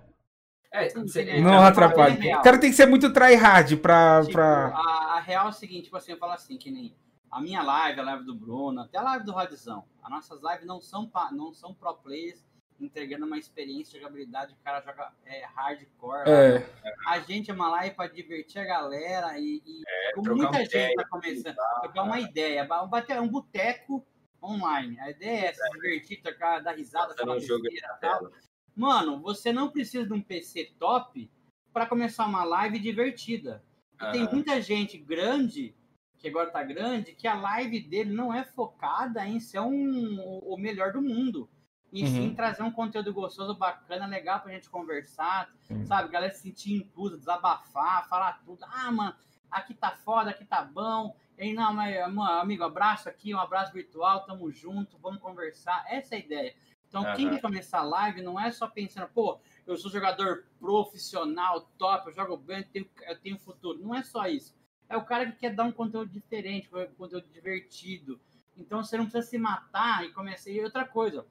[0.72, 2.38] É, sim, ele Não tá atrapalha.
[2.38, 4.22] O cara tem que ser muito tryhard pra.
[4.22, 4.68] Tipo, pra...
[4.68, 6.96] a, a real é o seguinte, tipo assim, eu falo assim, que nem
[7.32, 9.86] a minha live, a live do Bruno, até a live do Radzão.
[10.04, 12.44] As nossas lives não são, pa- não são pro players
[12.80, 16.30] entregando uma experiência de jogabilidade, o cara joga é, hardcore.
[16.30, 19.84] É, A gente é uma live para divertir a galera e, e
[20.16, 24.06] como trocar muita uma gente ideia, tá começando, trocar uma ideia, ba- bater um boteco
[24.42, 24.98] online.
[25.02, 28.32] A ideia é se divertir, trocar, dar risada, falar um jogo besteira e tal.
[28.76, 31.30] Mano, você não precisa de um PC top
[31.74, 33.62] para começar uma live divertida.
[34.02, 35.76] E tem muita gente grande,
[36.20, 40.58] que agora tá grande, que a live dele não é focada em ser um, o
[40.58, 41.50] melhor do mundo.
[41.92, 42.36] E sim Uhum.
[42.36, 45.86] trazer um conteúdo gostoso, bacana, legal pra gente conversar, Sim.
[45.86, 46.10] sabe?
[46.10, 48.64] Galera se sentir inclusa, desabafar, falar tudo.
[48.66, 49.16] Ah, mano,
[49.50, 51.16] aqui tá foda, aqui tá bom.
[51.38, 55.84] E não, mas, mano, amigo, abraço aqui, um abraço virtual, tamo junto, vamos conversar.
[55.90, 56.56] Essa é a ideia.
[56.88, 57.36] Então, quem Aham.
[57.36, 62.14] quer começar a live não é só pensando, pô, eu sou jogador profissional, top, eu
[62.14, 63.80] jogo bem, eu tenho, eu tenho futuro.
[63.80, 64.59] Não é só isso.
[64.90, 68.20] É o cara que quer dar um conteúdo diferente, um conteúdo divertido.
[68.58, 70.50] Então você não precisa se matar e começar.
[70.50, 71.26] E outra coisa,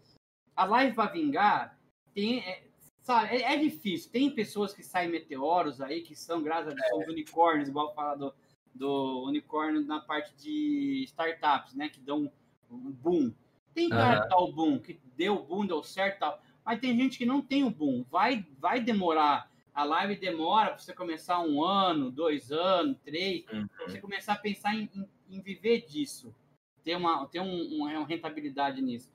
[0.56, 1.78] a live pra vingar
[2.14, 2.38] tem.
[2.40, 2.64] É,
[3.00, 4.10] sabe, é, é difícil.
[4.10, 7.94] Tem pessoas que saem meteoros aí, que são, graças a Deus, são os unicórnios, igual
[7.94, 8.34] fala do,
[8.74, 11.88] do unicórnio na parte de startups, né?
[11.88, 12.30] Que dão
[12.70, 13.32] um boom.
[13.74, 16.42] Tem cara que dá o boom, que deu o boom, deu certo tal.
[16.64, 18.04] Mas tem gente que não tem o boom.
[18.10, 19.50] Vai, vai demorar.
[19.78, 23.68] A live demora para você começar um ano, dois anos, três, Uhum.
[23.68, 26.34] pra você começar a pensar em, em- em viver disso.
[26.84, 29.08] Ter uma, ter um, uma rentabilidade nisso.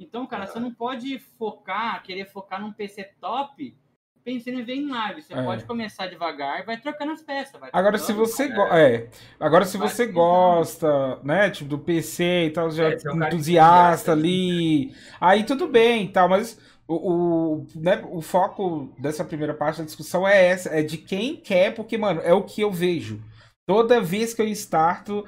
[0.00, 3.76] Então, cara, você não pode focar, querer focar num PC top
[4.24, 5.20] pensando em ver em live.
[5.22, 5.42] Você É.
[5.44, 7.60] pode começar devagar e vai trocando as peças.
[7.60, 9.08] vai Agora, se você go- é,
[9.38, 13.12] agora se Vai você gosta, né, tipo do PC e tal, já É, se é
[13.12, 16.58] entusiasta ali, aí tudo bem, e tal, mas
[16.88, 21.36] o, o, né, o foco dessa primeira parte da discussão é essa, é de quem
[21.36, 23.22] quer, porque mano, é o que eu vejo.
[23.68, 25.24] Toda vez que eu starto,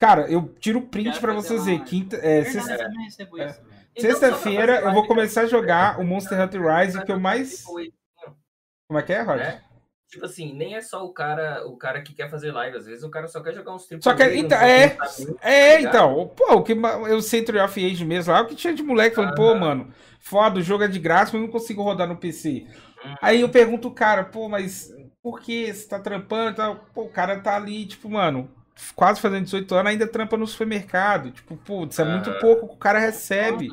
[0.00, 1.84] cara, eu tiro print fazer vocês uma ver, live.
[1.84, 4.00] quinta, é, Verdade, sexta- eu é.
[4.00, 8.98] sexta-feira eu vou começar a jogar o Monster Hunter Rise, o que eu mais, como
[8.98, 9.38] é que é, Rod?
[9.38, 9.62] né?
[10.10, 13.04] Tipo assim, nem é só o cara, o cara que quer fazer live, às vezes
[13.04, 14.02] o cara só quer jogar uns triplos.
[14.02, 14.98] Só que, então, é,
[15.40, 18.74] É, então, pô, o que eu sei Tree of Age mesmo lá, o que tinha
[18.74, 21.84] de moleque falando, pô, mano, foda, o jogo é de graça, mas eu não consigo
[21.84, 22.66] rodar no PC.
[23.04, 23.14] Uhum.
[23.22, 24.92] Aí eu pergunto o cara, pô, mas
[25.22, 26.56] por que você tá trampando?
[26.92, 28.50] Pô, o cara tá ali, tipo, mano,
[28.94, 31.30] quase fazendo 18 anos, ainda trampa no supermercado.
[31.30, 31.58] Tipo,
[31.90, 32.38] isso é muito Aham.
[32.38, 33.68] pouco que o cara recebe.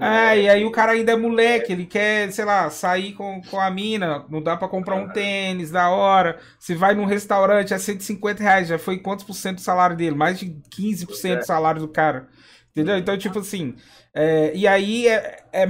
[0.00, 3.60] É, e aí o cara ainda é moleque, ele quer, sei lá, sair com, com
[3.60, 6.38] a mina, não dá pra comprar um tênis da hora.
[6.58, 10.16] Se vai num restaurante, é 150 reais, já foi quantos por cento do salário dele?
[10.16, 11.42] Mais de 15% Pois do é.
[11.44, 12.28] salário do cara.
[12.70, 12.96] Entendeu?
[12.96, 13.74] Então, tipo assim,
[14.14, 15.66] é, e aí é, é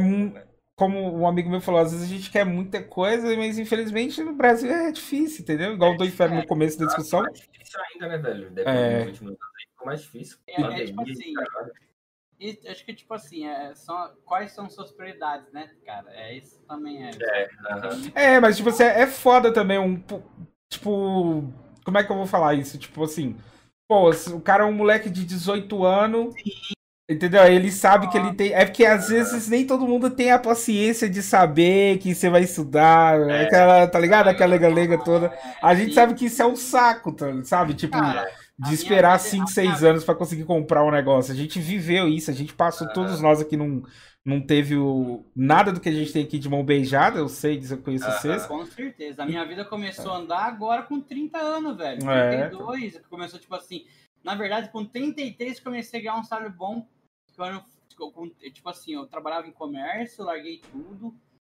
[0.76, 4.34] como um amigo meu falou, às vezes a gente quer muita coisa, mas infelizmente no
[4.34, 5.72] Brasil é difícil, entendeu?
[5.74, 7.24] Igual do inferno no começo da discussão.
[7.68, 8.50] Difícil ainda, né, velho?
[8.50, 8.98] Depois É.
[8.98, 10.38] dos últimos anos aí ficou mais difícil.
[10.48, 11.32] É, é tipo assim.
[12.40, 16.08] E acho que, tipo assim, é, são, quais são suas prioridades, né, cara?
[16.14, 17.10] É isso também é.
[18.14, 18.34] É.
[18.36, 20.00] É, mas tipo assim, é foda também um.
[20.00, 20.22] po-
[20.70, 21.52] Tipo.
[21.84, 22.78] Como é que eu vou falar isso?
[22.78, 23.36] Tipo assim.
[23.88, 26.34] Pô, o cara é um moleque de 18 anos.
[27.08, 27.42] Entendeu?
[27.46, 28.52] Ele sabe que ele tem.
[28.52, 32.42] É porque às vezes nem todo mundo tem a paciência de saber que você vai
[32.42, 33.18] estudar.
[33.30, 33.44] É.
[33.44, 34.28] Aquela, tá ligado?
[34.28, 35.32] Aquela lega toda.
[35.62, 37.72] A gente sabe que isso é um saco, tá- sabe?
[37.72, 38.28] Tipo, Cara,
[38.58, 41.32] de a esperar minha vida- 5, a 6 minha- anos pra conseguir comprar um negócio.
[41.32, 43.82] A gente viveu isso, a gente passou, todos nós aqui não,
[44.22, 47.56] não teve o, nada do que a gente tem aqui de mão beijada, eu sei
[47.56, 48.18] disso, eu conheço Aham.
[48.18, 48.44] vocês.
[48.44, 49.22] Com certeza.
[49.22, 52.10] A minha vida começou a andar agora com 30 anos, velho.
[52.10, 52.48] É.
[52.48, 53.84] 32, começou tipo assim.
[54.22, 56.86] Na verdade, com 33 comecei a ganhar um salário bom.
[57.38, 57.64] Quando,
[58.12, 61.14] com- tipo assim, eu trabalhava em comércio, larguei tudo,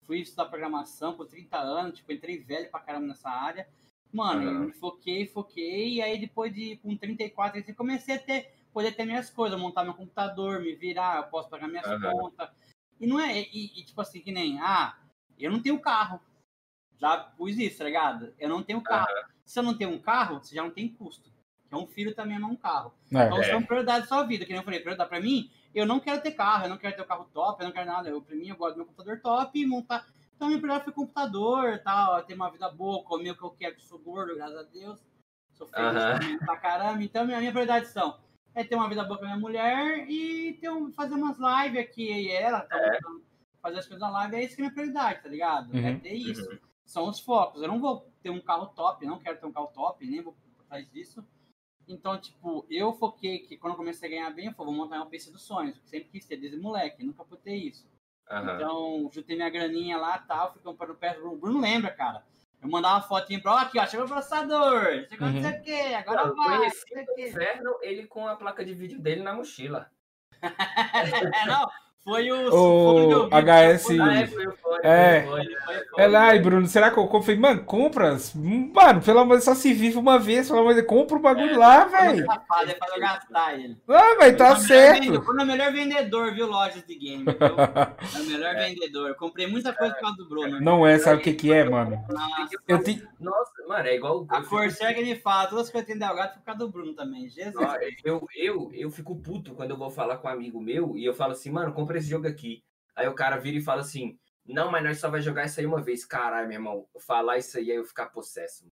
[0.05, 3.69] fui estudar programação com 30 anos, tipo, entrei velho pra caramba nessa área.
[4.13, 4.65] Mano, eu Aham.
[4.67, 9.05] me foquei, foquei, e aí depois de com 34, assim, comecei a ter, poder ter
[9.05, 12.11] minhas coisas, montar meu computador, me virar, eu posso pagar minhas Aham.
[12.11, 12.51] contas.
[12.99, 14.99] E não é, e, e, tipo assim, que nem, ah,
[15.39, 16.21] eu não tenho carro.
[16.99, 18.35] Já pus isso, tá ligado?
[18.37, 19.07] Eu não tenho carro.
[19.45, 21.31] Se eu não tenho um carro, você já não tem custo.
[21.69, 22.93] Então, um filho também não é um carro.
[23.15, 23.27] É.
[23.27, 23.45] Então, É.
[23.45, 24.45] são prioridades da sua vida.
[24.45, 25.49] Que nem eu falei, prioridade pra mim,
[25.79, 27.87] eu não quero ter carro, eu não quero ter o carro top, eu não quero
[27.87, 28.09] nada.
[28.09, 30.07] Eu, pra mim, eu gosto do meu computador top e montar.
[30.35, 33.75] Então, minha prioridade foi computador tal, ter uma vida boa, comer o que eu quero,
[33.77, 35.01] que sou gordo, graças a Deus.
[35.55, 37.03] Sou feliz também pra caramba.
[37.03, 38.19] Então, minha, minha prioridade são
[38.55, 41.81] é ter uma vida boa com a minha mulher e ter um, fazer umas lives
[41.81, 42.99] aqui e ela, tá É.
[43.61, 45.77] fazer as coisas na live, é isso que é minha prioridade, tá ligado?
[45.77, 46.01] É Uhum.
[46.01, 46.51] ter isso.
[46.51, 46.59] Uhum.
[46.85, 47.61] São os focos.
[47.63, 50.37] Eu não vou ter um carro top, não quero ter um carro top, nem vou
[50.61, 51.25] atrás disso.
[51.89, 55.03] Então, tipo, eu foquei que quando eu comecei a ganhar bem, eu falei, vou montar
[55.03, 55.81] um PC dos sonhos.
[55.87, 57.89] Sempre quis ter desde moleque, nunca pude ter isso.
[58.31, 58.55] Aham.
[58.55, 61.27] Então, juntei minha graninha lá e tal, fui comprando perto.
[61.27, 62.23] O Bruno lembra, cara.
[62.61, 65.63] Eu mandava uma fotinha pra ó, aqui, ó, chegou o processador, chegou não sei o
[65.63, 69.23] quê, agora Eu vai, conheci o o inferno, ele com a placa de vídeo dele
[69.23, 69.91] na mochila.
[70.41, 71.69] É, não,
[72.09, 72.49] foi o...
[72.49, 75.27] O foi HS foi- Ah, é, foi o fone, É.
[75.97, 77.23] É lá, e Bruno, será que eu compro?
[77.23, 78.33] Falei, mano, compras?
[78.35, 81.17] Mano, pelo amor de Deus, só se vive uma vez, pelo amor de Deus, compra
[81.17, 82.23] o bagulho lá, velho.
[82.23, 83.77] É pra eu gastar ele.
[83.89, 85.01] Ah, velho, tá certo.
[85.01, 87.25] vendedor- Foi o melhor vendedor, viu, lojas de game.
[87.25, 87.35] viu?
[87.39, 89.09] É o melhor vendedor.
[89.09, 90.61] Eu comprei muita coisa por causa do Bruno.
[90.61, 92.03] Não é, sabe o que que é, mano?
[92.09, 93.03] Nossa, Eu tenho...
[93.21, 94.25] Nossa, mano, é igual.
[94.31, 96.59] a eu Corsair que ele fala, todas as coisas que tem Delgado foi por causa
[96.61, 97.29] do Bruno também.
[97.29, 97.55] Jesus.
[98.05, 101.13] Eu, eu, eu fico puto quando eu vou falar com um amigo meu e eu
[101.13, 102.63] falo assim, mano, compra esse jogo aqui.
[102.97, 105.67] Aí o cara vira e fala assim, não, mas nós só vai jogar isso aí
[105.67, 106.05] uma vez.
[106.05, 108.67] Caralho, meu irmão, falar isso aí aí eu ficar possesso.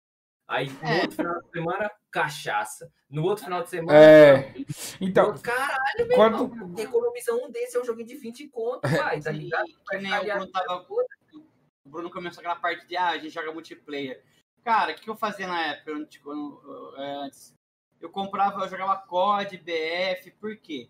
[0.47, 1.01] Aí no É.
[1.01, 2.91] outro final de semana, cachaça.
[3.09, 4.53] No outro final de semana, É.
[5.01, 8.81] Então, outro, caralho, meu quando- irmão, economiza um desse, é um joguinho de 20 conto,
[8.81, 9.65] pai, tá ligado?
[9.89, 10.85] que nem o Bruno tava.
[11.85, 14.23] O Bruno começou aquela parte de ah, a gente joga multiplayer.
[14.63, 15.91] Cara, o que, eu fazia na época?
[15.91, 17.53] Eu, tipo, eu- eu- antes?
[17.99, 20.89] Eu comprava, eu jogava COD, BF, por quê?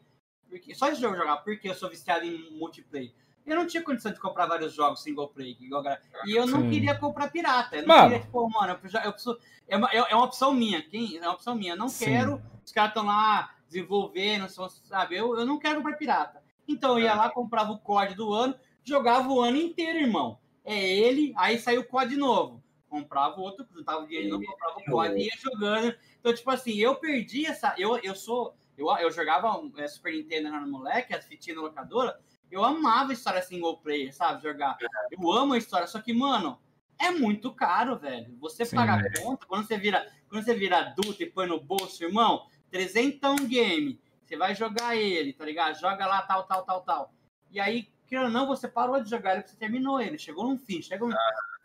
[0.54, 3.12] Porque, só de jogo jogar, porque eu sou viciado em multiplayer.
[3.44, 5.58] Eu não tinha condição de comprar vários jogos single player.
[5.60, 6.70] E eu não Sim.
[6.70, 7.76] queria comprar pirata.
[7.76, 8.10] Eu não Mano.
[8.10, 9.40] queria, tipo, mano, eu preciso- eu preciso.
[9.68, 10.82] É uma, é é uma opção minha.
[10.84, 11.74] Quem, é uma opção minha.
[11.74, 12.06] Eu não Sim.
[12.06, 12.42] quero.
[12.64, 15.16] Os caras estão lá desenvolvendo, sabe?
[15.18, 16.44] Eu, eu não quero comprar pirata.
[16.68, 20.38] Então eu ia lá, comprava o COD do ano, jogava o ano inteiro, irmão.
[20.64, 22.64] É ele, aí saiu o COD novo.
[22.88, 25.96] Comprava o outro, juntava o dinheiro, não comprava o COD e ia jogando.
[26.20, 27.74] Então, tipo assim, eu perdi essa.
[27.78, 28.56] Eu, eu sou.
[28.78, 32.20] Eu, eu jogava é, Super Nintendo era moleque, as fitinhas na locadora.
[32.52, 34.44] Eu amava história single player, sabe?
[34.44, 34.78] Jogar.
[35.12, 36.60] Eu amo a história, só que, mano,
[37.00, 38.36] é muito caro, velho.
[38.40, 39.08] Você Sim, paga é.
[39.08, 43.36] a conta, quando você vira, quando você vira adulto e põe no bolso, irmão, trezentão
[43.36, 44.00] game.
[44.24, 45.80] Você vai jogar ele, tá ligado?
[45.80, 47.14] Joga lá, tal, tal, tal, tal.
[47.52, 50.18] E aí, querendo ou não, você parou de jogar ele porque você terminou ele.
[50.18, 51.16] Chegou num fim, chegou num...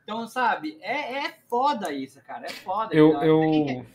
[0.02, 2.46] Então, sabe, é, é foda isso, cara.
[2.46, 2.94] É foda.
[2.94, 3.26] eu, cara.
[3.26, 3.86] Quem quer, eu...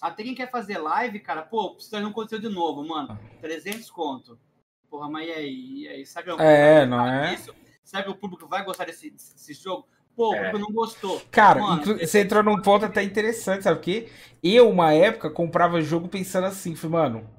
[0.00, 3.18] até quem quer fazer live, cara, pô, precisa de um conteúdo novo, mano.
[3.40, 4.38] 300 conto.
[4.90, 5.82] Porra, mas e aí?
[5.82, 6.06] E aí?
[6.06, 7.34] Sabe É, não é?
[7.34, 7.54] Isso?
[7.84, 9.86] Que o público vai gostar desse, desse jogo?
[10.16, 10.50] Pô, o É.
[10.50, 11.20] público não gostou.
[11.30, 14.08] Cara, Mano, você entrou num ponto até interessante, sabe o quê?
[14.42, 17.30] Eu, uma época, comprava jogo pensando assim, falei, mano,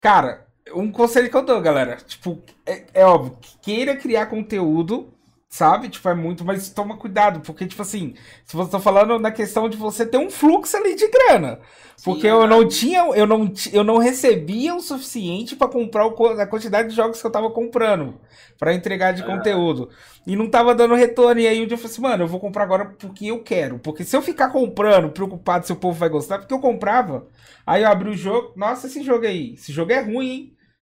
[0.00, 5.12] cara, um conselho que eu dou, galera, tipo, é, é óbvio, queira criar conteúdo,
[5.48, 5.88] sabe?
[5.88, 9.68] Tipo, é muito, mas toma cuidado, porque, tipo assim, se você tá falando na questão
[9.68, 11.60] de você ter um fluxo ali de grana,
[12.02, 16.26] porque Sim, eu não tinha, eu não, eu não recebia o suficiente pra comprar o
[16.26, 18.20] a quantidade de jogos que eu tava comprando,
[18.58, 19.90] pra entregar de conteúdo.
[20.26, 21.40] E não tava dando retorno.
[21.40, 23.78] E aí um dia eu falei assim, mano, eu vou comprar agora porque eu quero.
[23.78, 27.26] Porque se eu ficar comprando, preocupado se o povo vai gostar, porque eu comprava.
[27.66, 30.57] Aí eu abri o jogo, nossa, esse jogo aí, esse jogo é ruim, hein?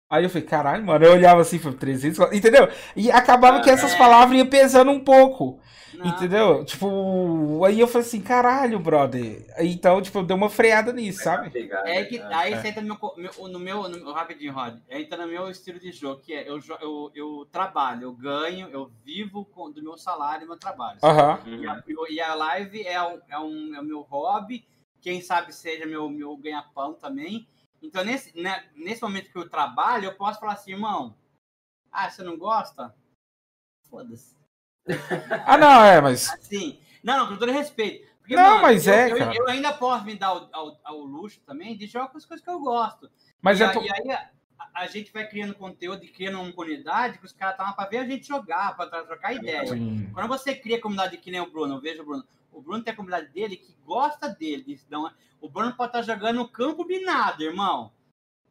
[0.09, 2.67] Aí eu falei, caralho, mano, eu olhava assim, falei, 300, entendeu?
[2.95, 3.97] E acabava que essas é.
[3.97, 5.59] palavras iam pesando um pouco,
[5.93, 6.65] Não, entendeu?
[6.65, 9.45] Tipo, aí eu falei assim, caralho, brother.
[9.59, 11.51] Então, tipo, deu uma freada nisso, sabe?
[11.51, 12.05] Pegar, É né?
[12.05, 14.79] que Ah, aí você entra no meu, no meu, no meu- rapidinho, Rod.
[14.89, 18.91] Entra no meu estilo de jogo, que é eu, eu, eu trabalho, eu ganho, eu
[19.03, 20.99] vivo com, do meu salário e meu trabalho.
[21.03, 21.39] Aham.
[21.57, 24.65] E, a, e a live é, um, é, um, é o meu hobby,
[25.01, 27.47] quem sabe seja meu, meu ganha-pão também.
[27.81, 31.15] Então, nesse, né, nesse momento que eu trabalho, eu posso falar assim, irmão,
[31.91, 32.95] ah, você não gosta?
[33.89, 34.37] Foda-se.
[35.45, 36.29] Ah, não, é, mas.
[36.29, 38.09] Assim, não, não, com todo respeito.
[38.19, 39.35] Porque, Não, mas eu, é, eu, cara.
[39.35, 42.43] eu ainda posso me dar o, ao, ao luxo também de jogar com as coisas
[42.43, 43.09] que eu gosto.
[43.41, 43.73] Mas e, é.
[43.73, 44.29] e aí a,
[44.75, 47.97] a gente vai criando conteúdo e criando uma comunidade que os caras estavam pra ver
[47.97, 49.65] a gente jogar, pra trocar ideia.
[49.65, 50.11] Sim.
[50.13, 52.23] Quando você cria comunidade que nem o Bruno, eu vejo o Bruno.
[52.59, 54.63] O Bruno tem a comunidade dele que gosta dele.
[54.63, 57.91] de- Não, o Bruno pode estar jogando no campo binado, irmão.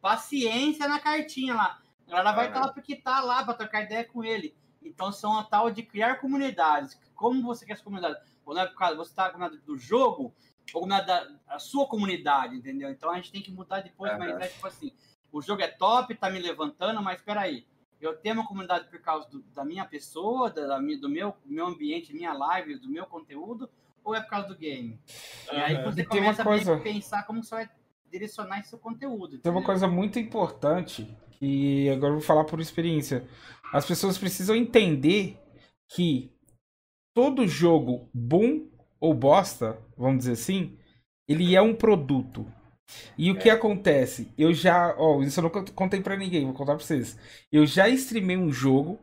[0.01, 1.81] Paciência na cartinha lá.
[2.07, 2.47] A galera vai Ah.
[2.49, 4.55] estar lá porque tá lá para trocar ideia com ele.
[4.81, 6.99] Então são a tal de criar comunidades.
[7.13, 8.17] Como você quer essa comunidade?
[8.45, 10.33] Ou não é por causa você tá na do jogo,
[10.73, 12.89] ou comunidade da a sua comunidade, entendeu?
[12.89, 14.39] Então a gente tem que mudar depois, mas Aham.
[14.41, 14.91] é tipo assim,
[15.31, 17.67] o jogo é top, tá me levantando, mas peraí,
[17.99, 21.35] eu tenho uma comunidade por causa do- da minha pessoa, da, da minha- do meu,
[21.45, 23.69] meu ambiente, minha live, do meu conteúdo,
[24.03, 24.99] ou é por causa do game?
[25.51, 27.69] E aí você E tem uma começa a coisa- pensar como você vai
[28.11, 29.37] direcionar esse seu conteúdo.
[29.39, 29.63] Tem uma entendeu?
[29.63, 33.27] coisa muito importante que agora eu vou falar por experiência.
[33.71, 35.37] As pessoas precisam entender
[35.89, 36.31] que
[37.15, 38.67] todo jogo bom
[38.99, 40.77] ou bosta, vamos dizer assim,
[41.27, 42.45] ele é um produto.
[43.17, 44.33] E o que acontece?
[44.37, 47.17] Eu já, ó, isso eu não cont- contei pra ninguém, vou contar pra vocês.
[47.51, 48.99] Eu já streamei um jogo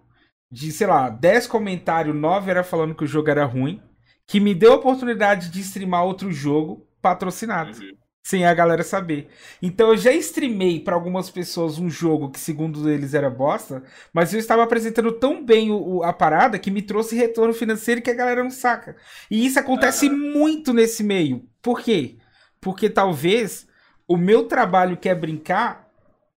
[0.51, 3.81] de, sei lá, 10 comentários, 9 era falando que o jogo era ruim,
[4.27, 7.79] que me deu a oportunidade de streamar outro jogo patrocinado.
[7.79, 7.97] Uhum.
[8.23, 9.29] sem a galera saber.
[9.63, 14.35] Então eu já streamei para algumas pessoas um jogo que, segundo eles, era bosta, mas
[14.35, 18.11] eu estava apresentando tão bem o, o, a parada que me trouxe retorno financeiro que
[18.11, 18.97] a galera não saca.
[19.31, 20.33] E isso acontece uhum.
[20.33, 21.49] muito nesse meio.
[21.63, 22.17] Por quê?
[22.61, 23.69] Porque talvez
[24.09, 25.89] o meu trabalho que é brincar,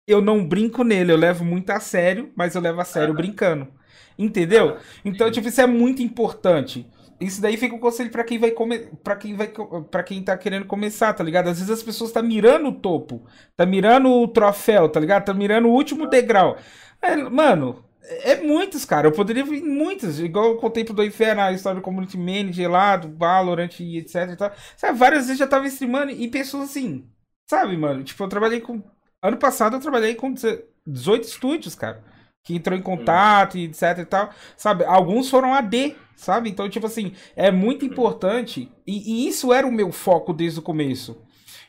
[0.07, 3.15] eu não brinco nele, eu levo muito a sério, mas eu levo a sério uhum.
[3.15, 3.67] brincando.
[4.15, 4.77] Entendeu?
[5.03, 6.85] Então, tipo, isso é muito importante.
[7.19, 8.51] Isso daí fica um conselho para quem vai
[9.03, 9.51] para quem vai
[9.91, 11.49] para quem tá querendo começar, tá ligado?
[11.49, 13.25] Às vezes as pessoas tá mirando o topo,
[13.57, 15.25] tá mirando o troféu, tá ligado?
[15.25, 16.57] Tá mirando o último degrau.
[17.01, 19.07] É, mano, é muitos, cara.
[19.07, 22.71] Eu poderia vir muitos, igual eu contei pro do Inferno, a história do Community Manager
[22.71, 24.51] lá, do Valorant e etc e tal.
[24.77, 27.05] Sabe, várias vezes já tava streamando e pessoas assim,
[27.49, 28.03] sabe, mano?
[28.03, 28.81] Tipo, eu trabalhei com
[29.21, 30.33] ano passado eu trabalhei com
[30.87, 32.01] 18 estúdios, cara
[32.43, 34.83] que entrou em contato e etc e tal, sabe?
[34.85, 36.49] Alguns foram AD, sabe?
[36.49, 40.63] Então, tipo assim, é muito importante e, e isso era o meu foco desde o
[40.63, 41.21] começo.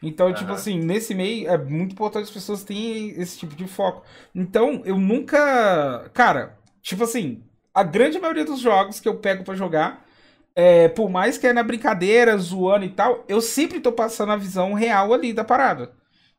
[0.03, 0.35] Então, uhum.
[0.35, 4.03] tipo assim, nesse meio é muito importante as pessoas terem esse tipo de foco.
[4.35, 6.11] Então, eu nunca.
[6.15, 7.43] Cara, tipo assim,
[7.75, 10.07] a grande maioria dos jogos que eu pego para jogar,
[10.55, 14.37] é, por mais que é na brincadeira, zoando e tal, eu sempre tô passando a
[14.37, 15.93] visão real ali da parada.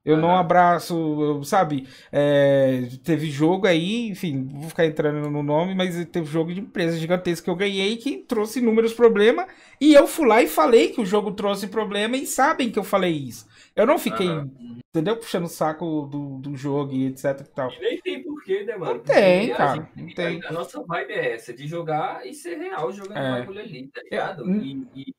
[0.03, 1.87] Eu não abraço, sabe?
[2.11, 6.97] É, teve jogo aí, enfim, vou ficar entrando no nome, mas teve jogo de empresa
[6.97, 9.45] gigantesca que eu ganhei que trouxe inúmeros problemas.
[9.79, 12.83] E eu fui lá e falei que o jogo trouxe problema e sabem que eu
[12.83, 13.47] falei isso.
[13.75, 14.79] Eu não fiquei, uhum.
[14.89, 15.17] entendeu?
[15.17, 17.71] Puxando o saco do, do jogo e etc e tal.
[17.71, 18.95] E nem tem porquê, né, mano?
[18.95, 19.81] Não tem, cara.
[19.95, 20.45] Gente, não tem.
[20.45, 23.39] A nossa vibe é essa, de jogar e ser real jogando é.
[23.39, 24.49] bagulho ali, tá ligado?
[24.49, 24.57] É.
[24.57, 25.15] E, e,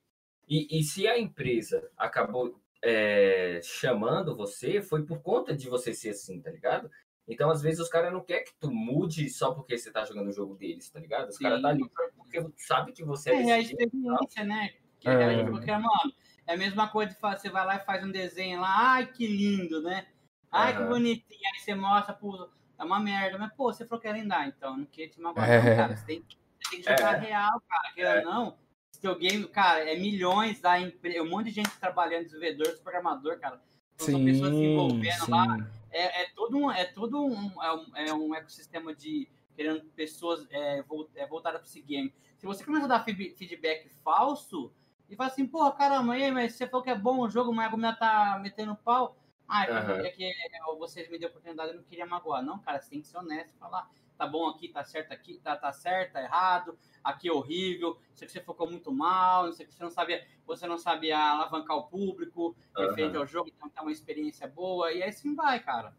[0.48, 6.10] e, e se a empresa acabou é, chamando você foi por conta de você ser
[6.10, 6.90] assim, tá ligado?
[7.28, 10.28] Então, às vezes, os caras não querem que tu mude só porque você tá jogando
[10.28, 11.28] o jogo deles, tá ligado?
[11.28, 13.48] Os caras tá ali porque sabe que você é.
[13.48, 14.70] É a experiência, né?
[14.98, 15.40] Que é.
[15.40, 15.44] é.
[15.44, 16.12] Porque, mano,
[16.46, 19.06] é a mesma coisa de fazer, você vai lá e faz um desenho lá, ai
[19.06, 20.06] que lindo, né?
[20.50, 20.78] Ai, uhum.
[20.78, 21.40] que bonitinho.
[21.54, 23.38] Aí você mostra, pô, é uma merda.
[23.38, 25.76] Mas, pô, você falou que ia lindar, então não queria te magoar, é.
[25.76, 25.96] cara.
[25.96, 27.26] Você tem, você tem que jogar é.
[27.26, 27.94] real, cara.
[27.94, 28.24] Queira é.
[28.24, 28.58] não,
[29.00, 33.60] teu game, cara, é milhões da empresa, um monte de gente trabalhando, desenvolvedores, programador, cara.
[33.94, 35.30] Então, sim, são pessoas se envolvendo sim.
[35.30, 35.70] lá.
[35.90, 40.46] É, é, todo um, é todo um, é um, é um ecossistema de querendo pessoas
[40.50, 40.82] é,
[41.16, 42.12] é voltadas para esse game.
[42.38, 44.72] Se você começa a dar feedback falso
[45.08, 47.64] e fala assim, porra, caramba, aí, mas você falou que é bom o jogo, mas
[47.64, 49.16] a argumento tá metendo pau.
[49.46, 50.00] Ah, uhum.
[50.00, 50.32] é que
[50.78, 52.42] vocês me deu oportunidade, eu não queria magoar.
[52.42, 55.38] Não, cara, você tem que ser honesto e falar tá bom aqui, tá certo aqui,
[55.38, 59.62] tá, tá certo, tá errado, aqui é horrível, isso aqui você focou muito mal, isso
[59.62, 62.88] aqui você não sabia, você não sabia alavancar o público, uhum.
[62.88, 65.94] referente ao jogo, então tá uma experiência boa, e aí sim vai, cara.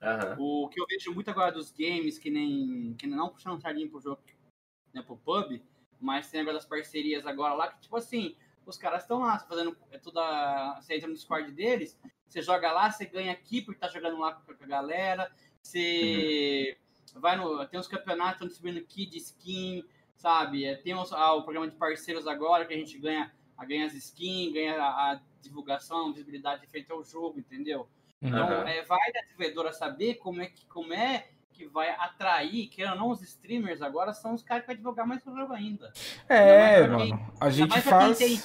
[0.00, 0.64] Uhum.
[0.64, 4.00] O que eu vejo muito agora dos games, que nem, que não puxando sardinha pro
[4.00, 4.22] jogo,
[4.92, 5.62] né, pro pub,
[6.00, 9.76] mas tem agora das parcerias agora lá, que tipo assim, os caras estão lá fazendo
[9.90, 13.80] é tudo a, você entra no Discord deles, você joga lá, você ganha aqui porque
[13.80, 16.87] tá jogando lá com a galera, você uhum
[17.20, 19.84] vai no, tem os campeonatos, estão distribuindo kit de skin,
[20.16, 20.64] sabe?
[20.64, 23.86] É, tem os, ah, o programa de parceiros agora, que a gente ganha, a, ganha
[23.86, 27.88] as skins, ganha a, a divulgação, visibilidade feita ao jogo, entendeu?
[28.20, 28.28] Uhum.
[28.28, 32.84] Então, é, vai da desenvolvedora saber como é que, como é que vai atrair, que
[32.84, 35.92] não os streamers agora são os caras que vai divulgar mais o jogo ainda.
[36.28, 38.18] É, mano, a gente faz...
[38.18, 38.40] Tem,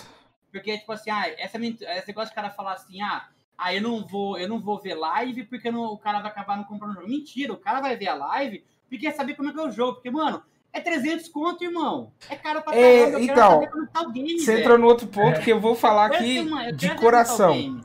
[0.51, 3.27] porque, tipo assim, ah, essa, esse negócio de cara falar assim, ah,
[3.57, 6.57] ah, eu não vou, eu não vou ver live porque não, o cara vai acabar
[6.57, 7.09] não comprando o jogo.
[7.09, 9.71] Mentira, o cara vai ver a live porque quer saber como é que é o
[9.71, 9.93] jogo.
[9.95, 12.11] Porque, mano, é 300 conto, irmão.
[12.29, 13.19] É caro pra é, caramba.
[13.19, 15.41] É, então, tá game, você entrou no outro ponto é.
[15.41, 17.81] que eu vou falar aqui uma, de coração.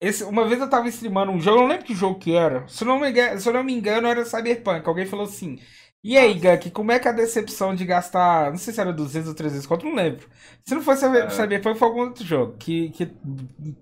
[0.00, 2.66] Esse, uma vez eu tava streamando um jogo, eu não lembro que jogo que era.
[2.68, 4.86] Se eu não me engano, se eu não me engano era Cyberpunk.
[4.86, 5.58] Alguém falou assim:
[6.02, 8.50] E aí, Gunk, como é que é a decepção de gastar.
[8.50, 10.28] Não sei se era 200 ou 300 conto, não lembro.
[10.64, 11.30] Se não fosse é.
[11.30, 13.10] Cyberpunk, foi algum outro jogo que, que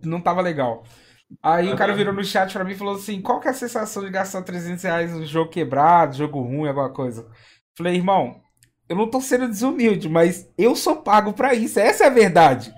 [0.05, 0.85] não tava legal.
[1.43, 1.75] Aí uhum.
[1.75, 4.05] o cara virou no chat pra mim e falou assim: qual que é a sensação
[4.05, 7.27] de gastar 300 reais no jogo quebrado, jogo ruim, alguma coisa?
[7.77, 8.41] Falei, irmão,
[8.89, 11.81] eu não tô sendo desumilde, mas eu sou pago pra isso.
[11.81, 12.75] Essa é a verdade.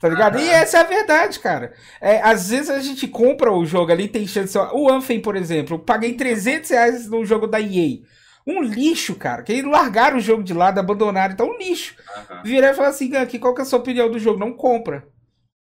[0.00, 0.36] Tá ligado?
[0.36, 0.44] Uhum.
[0.44, 1.72] E essa é a verdade, cara.
[2.00, 4.56] É, às vezes a gente compra o jogo ali, tem chance.
[4.72, 7.98] O Anthem, por exemplo, eu paguei 300 reais no jogo da EA.
[8.46, 9.42] Um lixo, cara.
[9.42, 11.34] Que eles largaram o jogo de lado, abandonaram.
[11.34, 11.96] Então, um lixo.
[12.30, 12.42] Uhum.
[12.44, 14.38] Virei e falei assim: aqui, qual que é a sua opinião do jogo?
[14.38, 15.04] Não compra.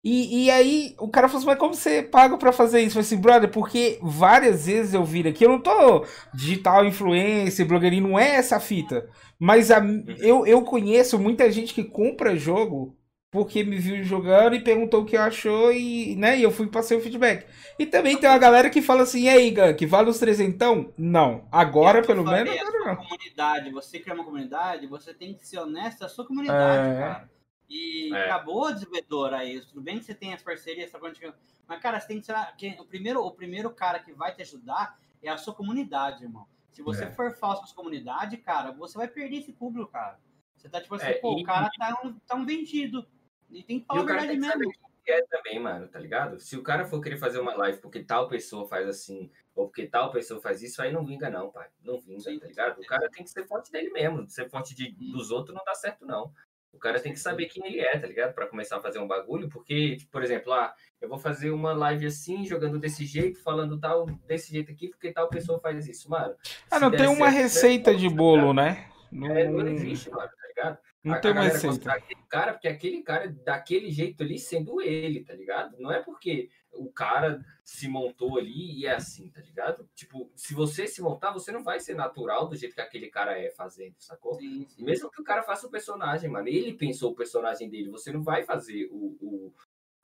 [0.06, 2.90] E, e aí o cara falou assim, mas como você paga para fazer isso?
[2.90, 7.66] Eu falei assim, brother, porque várias vezes eu vi aqui, eu não tô digital influencer,
[7.66, 9.10] blogueirinho, não é essa fita.
[9.40, 10.06] Mas a, uhum.
[10.20, 12.96] eu, eu conheço muita gente que compra jogo
[13.32, 16.96] porque me viu jogando e perguntou o que achou e, né, e eu fui passei
[16.96, 17.48] o feedback.
[17.80, 20.94] E também tem uma galera que fala assim, e aí, que vale os trezentão?
[20.96, 21.48] Não.
[21.52, 22.96] Agora, pelo falei, menos, agora não.
[22.96, 27.00] comunidade, você cria uma comunidade, você tem que ser honesto à sua comunidade, é...
[27.00, 27.35] cara.
[27.70, 28.26] E é.
[28.26, 29.60] acabou a desenvolvedora aí.
[29.62, 31.36] Tudo bem que você tem as parcerias, coisa
[31.68, 32.36] mas, cara, você tem que ser.
[32.80, 36.48] O primeiro, o primeiro cara que vai te ajudar é a sua comunidade, irmão.
[36.72, 37.12] Se você é.
[37.12, 40.20] for falso com a comunidade, cara, você vai perder esse público, cara.
[40.56, 43.08] Você tá tipo assim, é, pô, e, o cara tá um, tá um vendido.
[43.50, 44.72] E tem que falar a verdade mesmo.
[45.08, 46.40] É também, mano, tá ligado?
[46.40, 49.86] Se o cara for querer fazer uma live porque tal pessoa faz assim, ou porque
[49.86, 51.70] tal pessoa faz isso, aí não vinga, não, pai.
[51.84, 52.82] Não vinga, Sim, tá ligado?
[52.82, 54.28] O cara tem que ser forte dele mesmo.
[54.28, 56.34] Ser forte de, dos outros não dá certo, não.
[56.76, 58.34] O cara tem que saber quem ele é, tá ligado?
[58.34, 61.74] Para começar a fazer um bagulho, porque, tipo, por exemplo, ah, eu vou fazer uma
[61.74, 66.10] live assim, jogando desse jeito, falando tal, desse jeito aqui, porque tal pessoa faz isso,
[66.10, 66.36] mano.
[66.70, 68.90] Ah, não tem uma certo, receita é de bolo, né?
[69.12, 69.32] Não...
[69.32, 70.78] É, não existe, mano, tá ligado?
[71.04, 71.92] Não a, tem uma receita.
[71.92, 75.78] Aquele cara, porque aquele cara daquele jeito ali sendo ele, tá ligado?
[75.80, 79.90] Não é porque o cara se montou ali e é assim, tá ligado?
[79.96, 83.38] Tipo, se você se montar, você não vai ser natural do jeito que aquele cara
[83.38, 84.36] é fazendo, sacou?
[84.36, 84.84] Sim, sim.
[84.84, 88.22] Mesmo que o cara faça o personagem, mano, ele pensou o personagem dele, você não
[88.22, 89.54] vai fazer o, o,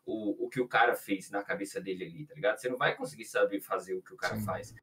[0.05, 2.57] o, o que o cara fez na cabeça dele ali, tá ligado?
[2.57, 4.45] Você não vai conseguir saber fazer o que o cara sim.
[4.45, 4.73] faz.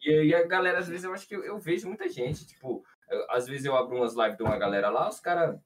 [0.00, 2.84] E aí a galera, às vezes, eu acho que eu, eu vejo muita gente, tipo,
[3.08, 5.60] eu, às vezes eu abro umas lives de uma galera lá, os caras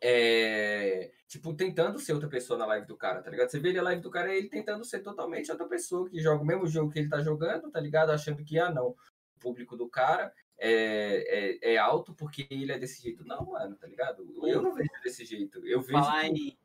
[0.00, 3.48] é, tipo, tentando ser outra pessoa na live do cara, tá ligado?
[3.50, 6.20] Você vê ele a live do cara, é ele tentando ser totalmente outra pessoa, que
[6.20, 8.10] joga o mesmo jogo que ele tá jogando, tá ligado?
[8.10, 8.96] Achando que, ah, não, o
[9.40, 13.26] público do cara é, é, é alto porque ele é desse jeito.
[13.26, 14.26] Não, mano, tá ligado?
[14.46, 15.64] Eu não vejo desse jeito.
[15.66, 16.02] Eu vejo.
[16.32, 16.58] Que,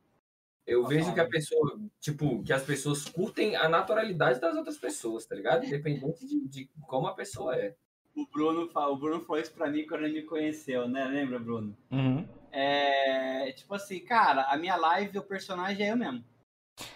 [0.65, 5.25] eu vejo que a pessoa, tipo, que as pessoas curtem a naturalidade das outras pessoas,
[5.25, 5.65] tá ligado?
[5.65, 7.75] Independente de, de como a pessoa é.
[8.19, 11.05] O Bruno, o Bruno falou isso pra mim quando ele me conheceu, né?
[11.05, 11.75] Lembra, Bruno?
[11.89, 12.27] Uhum.
[12.51, 16.25] É, tipo assim, cara, a minha live, o personagem é eu mesmo.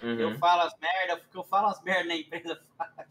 [0.02, 0.20] Uhum.
[0.20, 2.62] Eu falo as merdas, porque eu falo as merdas na empresa,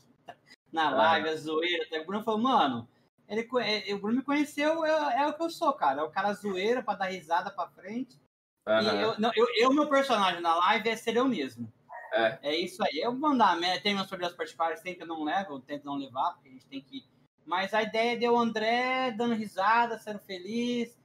[0.70, 1.32] na live, uhum.
[1.32, 1.84] a zoeira.
[1.84, 2.88] Até o Bruno falou, mano,
[3.26, 6.02] ele, é, o Bruno me conheceu, é, é, o que eu sou, cara.
[6.02, 8.20] É o cara zoeira pra dar risada pra frente.
[8.66, 8.80] Uhum.
[8.80, 11.72] E eu, não, eu, eu, meu personagem na live é ser eu mesmo.
[12.12, 12.38] É.
[12.42, 13.00] é isso aí.
[13.00, 16.34] Eu mandar, tem meus problemas particulares, tem que eu não levo, eu tento não levar,
[16.34, 17.10] porque a gente tem que.
[17.45, 20.97] Mas a ideia é de o André dando risada, sendo feliz,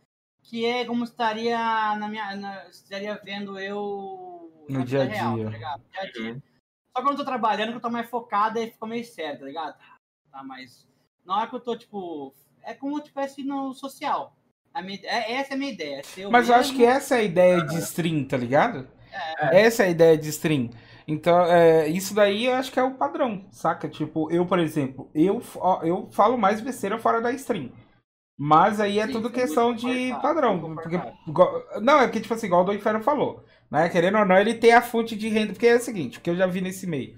[0.44, 1.58] que é como estaria
[1.96, 2.36] na minha.
[2.36, 5.16] Na, estaria vendo eu no dia a dia.
[5.16, 5.84] Real, tá ligado?
[5.92, 6.34] Dia a dia.
[6.34, 6.42] Uhum.
[6.96, 9.46] Só quando eu tô trabalhando, que eu tô mais focado, aí fica meio sério, tá
[9.46, 9.78] ligado?
[10.32, 10.88] Tá, mas.
[11.26, 12.34] Na hora que eu tô, tipo.
[12.64, 14.36] É como eu tivesse no social.
[14.74, 16.02] A minha, é, essa é a minha ideia.
[16.18, 16.54] Eu mas mesmo...
[16.54, 18.88] eu acho que essa é a ideia de stream, tá ligado?
[19.40, 19.62] É.
[19.62, 20.70] Essa é a ideia de stream.
[21.08, 23.88] Então, é, isso daí eu acho que é o padrão, saca?
[23.88, 25.42] Tipo, eu, por exemplo, eu,
[25.84, 27.72] eu falo mais besteira fora da stream.
[28.38, 30.76] Mas aí é Sim, tudo questão de padrão.
[30.76, 31.00] Porque,
[31.82, 33.44] não, é que, tipo assim, igual o do Inferno falou.
[33.72, 33.90] Né?
[33.90, 35.54] Querendo ou não, ele tem a fonte de renda.
[35.54, 37.18] Porque é o seguinte, o que eu já vi nesse meio.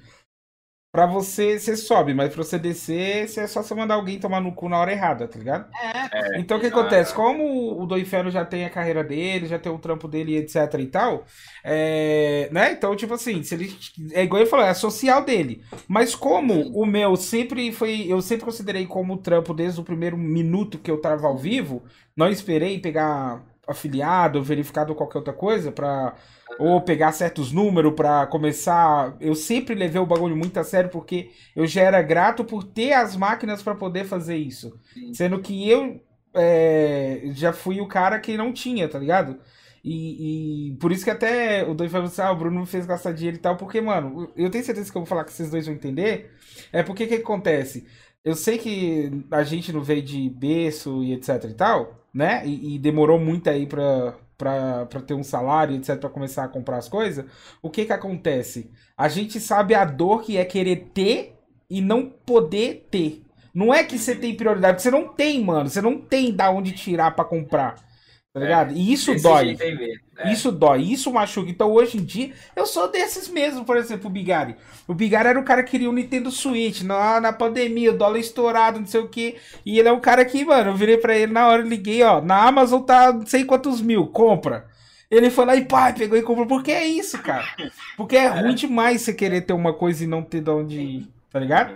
[0.91, 4.55] Pra você, você sobe, mas pra você descer, é só você mandar alguém tomar no
[4.55, 5.69] cu na hora errada, tá ligado?
[5.79, 6.35] É.
[6.35, 6.39] é.
[6.39, 7.13] Então o que acontece?
[7.13, 10.73] Como o Do Inferno já tem a carreira dele, já tem o trampo dele, etc
[10.79, 11.25] e tal,
[11.63, 12.49] é...
[12.51, 12.71] né?
[12.71, 13.77] Então, tipo assim, se ele.
[14.13, 15.63] É igual ele falou, é social dele.
[15.87, 18.07] Mas como o meu sempre foi.
[18.07, 21.83] Eu sempre considerei como trampo desde o primeiro minuto que eu tava ao vivo,
[22.17, 26.15] não esperei pegar afiliado, verificado qualquer outra coisa para
[26.57, 29.15] ou pegar certos números para começar.
[29.19, 32.93] Eu sempre levei o bagulho muito a sério porque eu já era grato por ter
[32.93, 34.77] as máquinas para poder fazer isso.
[34.93, 35.13] Sim.
[35.13, 36.01] Sendo que eu
[36.33, 39.39] é, já fui o cara que não tinha, tá ligado?
[39.83, 42.85] E, e por isso que até o dois falou assim: ah, o Bruno me fez
[42.85, 45.49] gastar dinheiro e tal, porque, mano, eu tenho certeza que eu vou falar que vocês
[45.49, 46.31] dois vão entender.
[46.71, 47.87] É porque que acontece?
[48.23, 52.45] Eu sei que a gente não veio de berço e etc e tal, né?
[52.45, 56.77] E, e demorou muito aí pra, para ter um salário, etc, para começar a comprar
[56.77, 57.25] as coisas,
[57.61, 58.71] o que que acontece?
[58.97, 61.35] A gente sabe a dor que é querer ter
[61.69, 63.23] e não poder ter.
[63.53, 65.69] Não é que você tem prioridade, porque você não tem, mano.
[65.69, 67.75] Você não tem da onde tirar para comprar.
[68.39, 68.71] Tá ligado?
[68.71, 69.57] É, e isso dói.
[70.17, 70.31] É.
[70.31, 71.49] Isso dói, isso machuca.
[71.49, 74.55] Então hoje em dia, eu sou desses mesmo, por exemplo, o Bigari.
[74.87, 77.97] O Bigari era o cara que queria o um Nintendo Switch na, na pandemia, o
[77.97, 79.35] dólar estourado, não sei o que.
[79.65, 82.21] E ele é um cara que, mano, eu virei pra ele na hora, liguei, ó,
[82.21, 84.67] na Amazon tá não sei quantos mil, compra.
[85.09, 86.45] Ele foi lá e pá, pegou e comprou.
[86.45, 87.45] Porque é isso, cara.
[87.97, 91.07] Porque é ruim demais você querer ter uma coisa e não ter de onde ir,
[91.31, 91.73] tá ligado?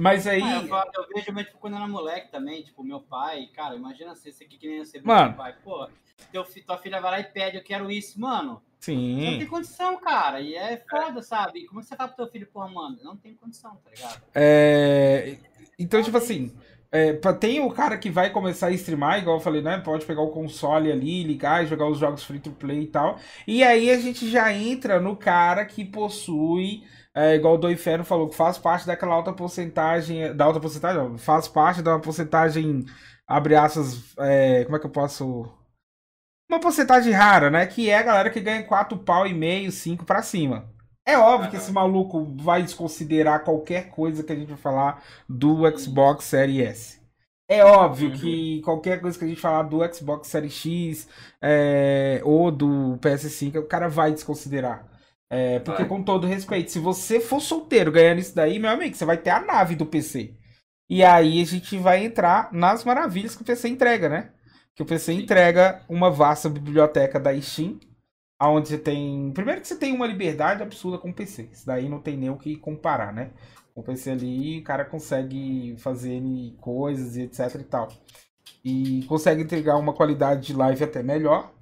[0.00, 0.42] Mas aí.
[0.42, 3.76] Ah, eu, eu, vejo, mas, tipo, quando eu era moleque também, tipo, meu pai, cara,
[3.76, 5.28] imagina você, você que nem você, Mano.
[5.28, 5.88] meu pai, pô
[6.30, 8.62] teu, tua filha vai lá e pede, eu quero isso, mano.
[8.78, 9.20] Sim.
[9.20, 10.40] Você não tem condição, cara.
[10.40, 11.66] E é foda, sabe?
[11.66, 12.98] Como é você fala pro teu filho, porra, mano?
[13.02, 14.22] Não tem condição, tá ligado?
[14.34, 15.36] É.
[15.78, 16.52] Então, tipo assim.
[16.92, 19.78] É, tem o cara que vai começar a streamar, igual eu falei, né?
[19.78, 23.16] Pode pegar o console ali, ligar e jogar os jogos free to play e tal.
[23.46, 26.82] E aí a gente já entra no cara que possui,
[27.14, 30.34] é, igual o Do Inferno falou, que faz parte daquela alta porcentagem.
[30.36, 32.84] Da alta porcentagem, não, faz parte da porcentagem,
[33.26, 35.50] abre aspas, é, como é que eu posso
[36.50, 37.66] uma porcentagem rara, né?
[37.66, 40.68] Que é a galera que ganha 4 pau e meio, 5 pra cima.
[41.06, 45.56] É óbvio que esse maluco vai desconsiderar qualquer coisa que a gente vai falar do
[45.76, 47.00] Xbox Series S.
[47.48, 48.12] É óbvio Uhum.
[48.12, 51.08] que qualquer coisa que a gente falar do Xbox Series X
[51.42, 54.86] é, ou do PS5, o cara vai desconsiderar.
[55.30, 55.88] É, porque, Vai.
[55.88, 59.30] com todo respeito, se você for solteiro ganhando isso daí, meu amigo, você vai ter
[59.30, 60.34] a nave do PC.
[60.88, 64.32] E aí a gente vai entrar nas maravilhas que o PC entrega, né?
[64.74, 67.78] Que o PC entrega uma vasta biblioteca da Steam,
[68.42, 69.32] onde você tem.
[69.32, 71.48] Primeiro que você tem uma liberdade absurda com o PC.
[71.52, 73.30] Isso daí não tem nem o que comparar, né?
[73.74, 76.20] Com o PC ali, o cara consegue fazer
[76.60, 77.88] coisas e etc e tal.
[78.64, 81.52] E consegue entregar uma qualidade de live até melhor,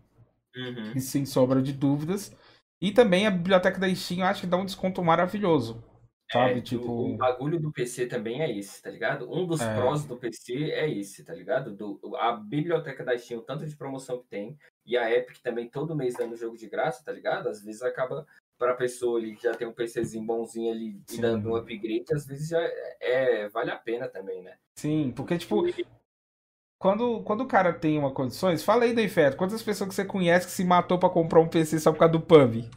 [0.56, 0.92] Uhum.
[0.96, 2.32] isso sem sombra de dúvidas.
[2.80, 5.82] E também a biblioteca da Steam eu acho que dá um desconto maravilhoso.
[6.30, 6.58] Sabe?
[6.58, 6.84] É, tipo.
[6.84, 9.30] o, o bagulho do PC também é esse, tá ligado?
[9.32, 9.74] Um dos É.
[9.74, 11.74] prós do PC é esse, tá ligado?
[11.74, 15.68] Do, a biblioteca da Steam, o tanto de promoção que tem, e a Epic também
[15.70, 17.48] todo mês dando jogo de graça, tá ligado?
[17.48, 18.26] Às vezes acaba
[18.58, 21.20] pra pessoa ali que já tem um PCzinho bonzinho ali e Sim.
[21.22, 24.56] dando um upgrade, às vezes já é, é- vale a pena também, né?
[24.76, 25.64] Sim, porque, tipo,
[26.78, 30.46] quando, quando o cara tem uma condições, fala aí, Deifeto, quantas pessoas que você conhece
[30.46, 32.68] que se matou pra comprar um PC só por causa do PUBG?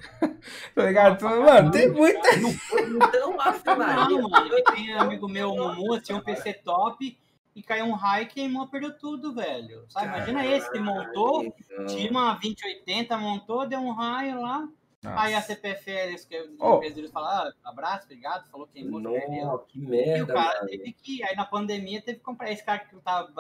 [0.74, 1.16] tá ligado?
[1.16, 2.30] Então, mano, tem muita.
[2.36, 7.18] Então, Maria, Não, mano, tem amigo meu, o Mumu, tinha um PC top
[7.56, 9.86] e caiu um raio e queimou, perdeu tudo, velho.
[9.90, 10.08] Sabe?
[10.08, 11.54] Imagina esse que montou,
[11.88, 14.68] tinha uma 2080, montou, deu um raio lá.
[15.04, 16.76] Aí a CPF, eles, que Oh.
[16.76, 19.46] empresa deles falaram, ah, abraço, obrigado, falou queimou, perdeu.
[19.46, 20.70] Nossa, que E o merda, cara mano.
[20.70, 22.52] teve que, aí na pandemia teve que comprar.
[22.52, 23.32] Esse cara que tava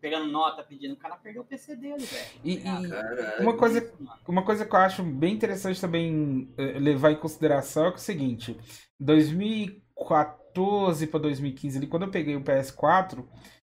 [0.00, 2.26] pegando nota, pedindo, o cara perdeu o PC dele, velho.
[2.42, 3.42] E, Tá e Caralho.
[3.42, 3.92] uma coisa,
[4.26, 8.00] uma coisa que eu acho bem interessante também eh, levar em consideração é, que é
[8.00, 8.56] o seguinte:
[8.98, 13.24] 2014 pra 2015, ali, quando eu peguei o PS4,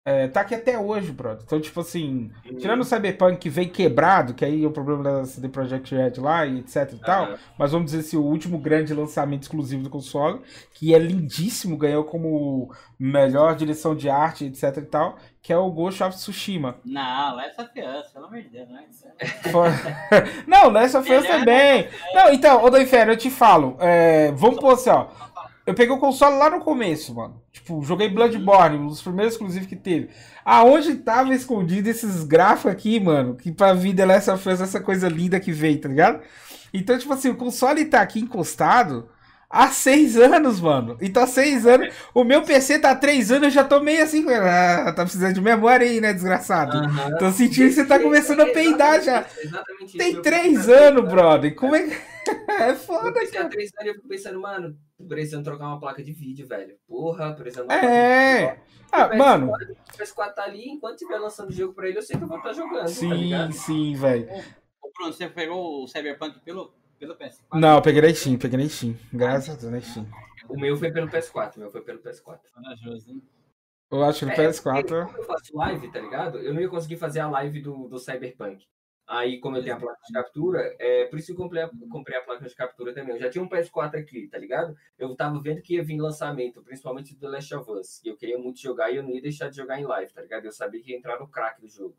[0.05, 1.43] eh, tá aqui até hoje, brother.
[1.45, 2.57] Então, tipo assim, Uhum.
[2.57, 6.13] tirando o Cyberpunk que veio quebrado, que aí é o problema da CD Projekt Red
[6.17, 7.23] lá e etc e tal.
[7.25, 7.37] Aham.
[7.57, 10.41] mas vamos dizer assim, o último grande lançamento exclusivo do console,
[10.73, 15.69] que é lindíssimo, ganhou como melhor direção de arte, etc e tal, que é o
[15.71, 16.75] Ghost of Tsushima.
[16.85, 18.85] Não, essa fiança, pelo amor de Deus, né?
[19.51, 19.69] Foi-
[20.47, 21.87] não, Last of Us também.
[22.13, 25.07] Não, então, ô Doifero, eu te falo, é, vamos pôr assim, ó.
[25.65, 27.41] Eu peguei o console lá no começo, mano.
[27.51, 30.09] Tipo, joguei Bloodborne, um dos primeiros exclusivos que teve.
[30.43, 33.35] Aonde tava escondido esses gráficos aqui, mano?
[33.35, 36.21] Que pra vir The Last of Us, essa coisa linda que veio, tá ligado?
[36.73, 39.07] Então, tipo assim, o console tá aqui encostado
[39.47, 40.97] há seis anos, mano.
[40.99, 41.93] Então, há seis anos.
[42.13, 44.25] O meu PC tá há três anos, eu já tô meio assim.
[44.29, 46.77] Ah, tá precisando de memória aí, né, desgraçado?
[46.77, 47.17] Aham.
[47.17, 49.25] Tô sentindo que você tá começando a peidar já.
[49.95, 51.53] Tem três anos, brother.
[51.55, 52.11] Como é que.
[52.47, 53.49] É foda, há cara.
[53.49, 54.75] três anos e eu fico pensando, mano,
[55.07, 56.77] precisando trocar uma placa de vídeo, velho.
[56.87, 58.59] Porra, precisando É.
[58.91, 59.47] Ah, O mano.
[59.51, 62.23] PS4 O PS4 tá ali, enquanto estiver lançando o jogo pra ele, eu sei que
[62.23, 63.51] eu vou estar jogando, tá Sim, ligado?
[63.53, 64.27] sim, velho.
[64.81, 67.39] Ô, Bruno, você pegou o Cyberpunk pelo, pelo PS4?
[67.53, 68.97] Não, eu peguei na Steam, peguei na Steam.
[69.13, 70.07] Graças a Deus, na Steam.
[70.49, 72.39] O meu foi pelo PS4, o meu foi pelo PS4.
[72.53, 73.21] Corajoso, hein?
[73.89, 74.63] Eu acho que no É, PS4.
[74.63, 76.37] porque Como eu faço live, tá ligado?
[76.39, 78.65] Eu não ia conseguir fazer a live do, do Cyberpunk.
[79.13, 81.69] Aí, como eu tenho a placa de captura, é por isso que eu comprei a,
[81.89, 83.13] comprei a placa de captura também.
[83.13, 84.73] Eu já tinha um PS4 aqui, tá ligado?
[84.97, 88.01] Eu tava vendo que ia vir lançamento, principalmente do The Last of Us.
[88.05, 90.21] E eu queria muito jogar e eu não ia deixar de jogar em live, tá
[90.21, 90.45] ligado?
[90.45, 91.93] Eu sabia que ia entrar no crack do jogo.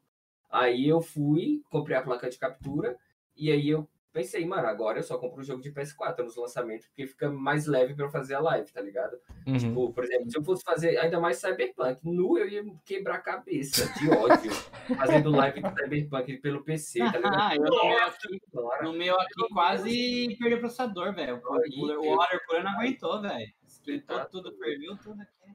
[0.50, 2.96] Aí eu fui, comprei a placa de captura,
[3.36, 6.86] e aí eu pensei, mano, agora eu só compro o jogo de PS4 nos lançamentos,
[6.86, 9.18] porque fica mais leve pra eu fazer a live, tá ligado?
[9.46, 9.56] Uhum.
[9.58, 13.20] Tipo, por exemplo, se eu fosse fazer ainda mais Cyberpunk, nu eu ia quebrar a
[13.20, 14.50] cabeça de ódio
[14.96, 17.34] fazendo live do Cyberpunk pelo PC, tá ligado?
[17.40, 18.82] Ah, eu no meu aqui, Bora.
[18.84, 21.40] no meu aqui quase perdeu o processador, velho.
[21.44, 23.52] O, Aí, cooler- o eu- water cooler não aguentou, velho.
[23.66, 24.24] Esquentou Tá.
[24.26, 25.54] tudo, ferveu tudo aqui.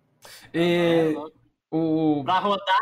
[0.54, 1.38] E É louco.
[1.72, 2.24] o.
[2.26, 2.76] Pra rodar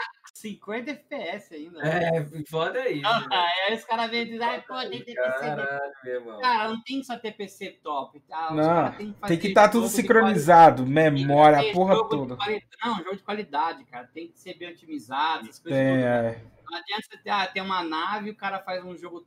[0.50, 1.80] 50 FPS ainda.
[1.82, 2.10] né?
[2.18, 3.02] É, foda aí.
[3.04, 3.28] Ah,
[3.68, 5.40] aí os caras vêm e dizem, ai, pô, tem que ter PC.
[5.40, 6.40] Caralho, meu irmão.
[6.42, 8.52] Cara, não tem que só ter PC top, tá?
[8.52, 11.74] Os Não, caras têm que fazer Tem que estar tudo jogo de sincronizado, memória, a
[11.74, 12.36] porra toda.
[12.36, 14.08] quali- Não, jogo de qualidade, cara.
[14.14, 16.06] Tem que ser bem otimizado, essas coisas Tem, todas.
[16.06, 16.44] é.
[16.70, 19.26] Não adianta você ter, ah, ter uma nave e o cara faz um jogo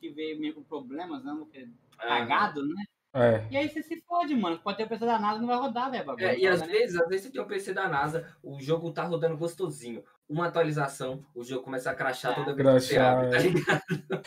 [0.00, 1.34] que veio meio com problemas, né?
[1.38, 1.68] Porque
[1.98, 2.84] Ah, cagado, né?
[3.16, 3.46] É.
[3.48, 4.58] E aí você se fode, mano.
[4.58, 6.26] Pode ter o PC da NASA não vai rodar, velho, bagulho.
[6.26, 8.90] É, e às nem- vezes, às vezes você tem um PC da NASA, o jogo
[8.92, 10.02] tá rodando gostosinho.
[10.28, 12.34] Uma atualização, o jogo começa a crachar É.
[12.34, 13.40] toda vez que você Crachar, abre, tá é.
[13.40, 13.82] ligado?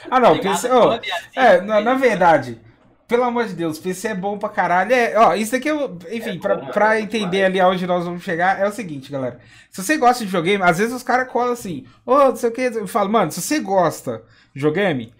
[0.09, 0.67] Ah, não, Ligado PC.
[0.67, 2.61] assim, é, na, na verdade,
[3.07, 4.93] pelo amor de Deus, PC é bom pra caralho.
[4.93, 5.97] É, ó, isso aqui eu.
[6.11, 9.11] Enfim, É pra, bom, pra é entender ali aonde nós vamos chegar, é o seguinte,
[9.11, 9.39] galera.
[9.71, 12.53] Se você gosta de videogame, às vezes os caras colam assim, ô, não sei o
[12.53, 12.61] que.
[12.61, 14.17] Eu falo, mano, se você gosta
[14.53, 15.13] de videogame,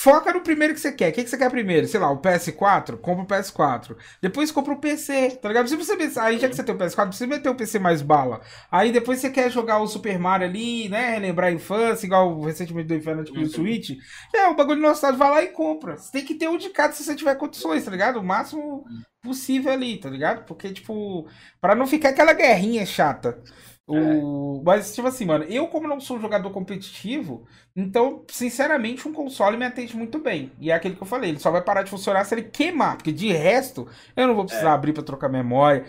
[0.00, 1.10] Foca no primeiro que você quer.
[1.10, 1.88] O que, que você quer primeiro?
[1.88, 2.98] Sei lá, o PS4?
[2.98, 3.96] Compra o PS4.
[4.22, 5.68] Depois compra o PC, tá ligado?
[5.68, 8.00] Se você pensar, aí já que você tem o PS4, você meter o PC mais
[8.00, 8.40] bala.
[8.70, 11.14] Aí depois você quer jogar o Super Mario ali, né?
[11.14, 13.48] Relembrar a infância, igual recentemente do Inferno tipo, uhum.
[13.48, 13.98] Switch.
[14.32, 15.96] É, o bagulho nostálgico, vai lá e compra.
[15.96, 18.20] Você tem que ter um de cada se você tiver condições, tá ligado?
[18.20, 18.84] O máximo
[19.20, 20.44] possível ali, tá ligado?
[20.44, 21.26] Porque, tipo,
[21.60, 23.42] para não ficar aquela guerrinha chata.
[23.88, 24.60] O...
[24.60, 24.62] É.
[24.64, 29.56] Mas, tipo assim, mano, eu, como não sou um jogador competitivo, então, sinceramente, um console
[29.56, 30.52] me atende muito bem.
[30.60, 32.96] E é aquele que eu falei, ele só vai parar de funcionar se ele queimar,
[32.96, 34.72] porque de resto, eu não vou precisar é.
[34.72, 35.86] abrir para trocar memória.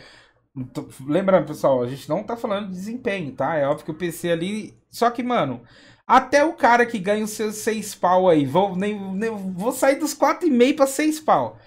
[1.05, 3.55] Lembrando, pessoal, a gente não tá falando de desempenho, tá?
[3.55, 4.73] É óbvio que o PC ali.
[4.89, 5.61] Só que, mano,
[6.07, 9.95] até o cara que ganha os seus 6 pau aí, vou, nem, nem, vou sair
[9.95, 11.59] dos 4,5 para 6 pau.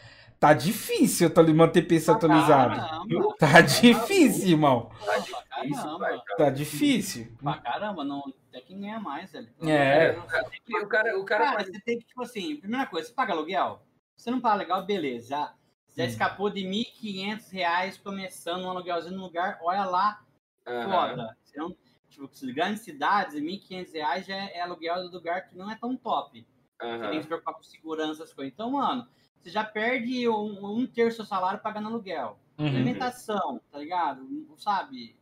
[0.43, 2.74] Tá difícil eu manter PC atualizado.
[2.74, 4.90] Caramba, tá difícil, irmão.
[5.06, 5.98] Tá difícil,
[6.36, 7.36] Tá difícil.
[7.40, 9.48] Pra caramba, não tem que ganhar mais, velho.
[9.64, 10.19] É.
[10.19, 13.86] O cara, o cara, cara você tem que, tipo assim, primeira coisa, você paga aluguel?
[14.16, 15.28] Você não paga legal, beleza.
[15.28, 15.55] Já,
[15.97, 16.06] já hum.
[16.09, 20.24] escapou de R$ 1.500 começando um aluguelzinho no lugar, olha lá,
[20.66, 20.90] uhum.
[20.90, 21.36] foda.
[21.44, 21.77] Você não,
[22.09, 25.97] tipo, grandes cidades, R$ 1.500 já é, é aluguel do lugar que não é tão
[25.97, 26.44] top.
[26.82, 26.98] Uhum.
[26.98, 28.52] Você tem que se preocupar com segurança, as coisas.
[28.52, 29.06] Então, mano,
[29.43, 32.39] você já perde um, um terço do seu salário pagando aluguel.
[32.59, 32.66] Uhum.
[32.66, 34.27] Alimentação, tá ligado?
[34.56, 35.16] Sabe?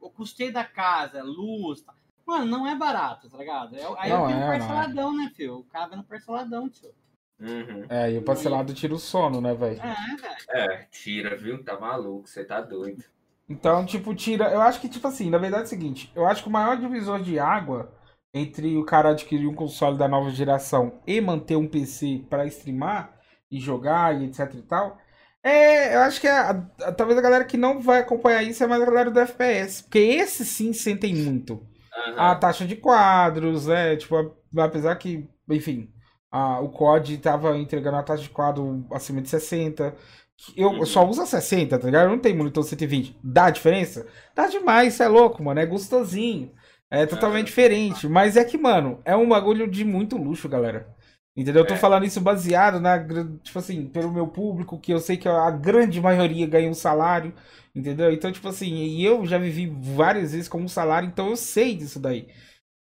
[0.00, 1.80] O custeio da casa, luz.
[1.82, 1.94] Tá...
[2.24, 3.76] Mano, não é barato, tá ligado?
[3.76, 5.24] É, aí não, eu tenho é, parceladão, não.
[5.24, 5.58] né, filho?
[5.58, 6.94] O cara vendo parceladão, tio.
[7.40, 7.84] Uhum.
[7.88, 9.80] É, e o parcelado tira o sono, né, velho?
[9.80, 10.36] É, velho.
[10.48, 11.62] É, tira, viu?
[11.62, 13.04] Tá maluco, você tá doido.
[13.48, 14.50] Então, tipo, tira.
[14.50, 16.76] Eu acho que, tipo assim, na verdade é o seguinte: eu acho que o maior
[16.76, 17.92] divisor de água
[18.32, 23.15] entre o cara adquirir um console da nova geração e manter um PC para streamar
[23.50, 24.98] e jogar e etc e tal.
[25.42, 28.66] É, eu acho que a, a, talvez a galera que não vai acompanhar isso é
[28.66, 29.82] mais a galera do FPS.
[29.84, 31.54] Porque esses sim sentem muito.
[31.54, 32.14] Uhum.
[32.16, 33.94] A taxa de quadros, né?
[33.94, 35.88] Tipo, apesar que, enfim,
[36.32, 39.94] a, o COD tava entregando a taxa de quadro acima de 60.
[40.56, 40.84] Eu uhum.
[40.84, 42.10] só uso 60, tá ligado?
[42.10, 43.16] Não tem monitor 120.
[43.22, 44.04] Dá diferença?
[44.34, 45.60] Dá demais, isso é louco, mano.
[45.60, 46.52] É gostosinho.
[46.90, 47.54] É totalmente uhum.
[47.54, 48.08] diferente.
[48.08, 50.95] Mas é que, mano, é um bagulho de muito luxo, galera.
[51.36, 51.62] Entendeu?
[51.62, 51.76] Eu tô é.
[51.76, 52.98] falando isso baseado na,
[53.42, 57.34] tipo assim, pelo meu público, que eu sei que a grande maioria ganha um salário,
[57.74, 58.10] entendeu?
[58.10, 61.76] Então, tipo assim, e eu já vivi várias vezes com um salário, então eu sei
[61.76, 62.28] disso daí.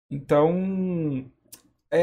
[0.10, 1.30] Então,
[1.91, 1.99] é,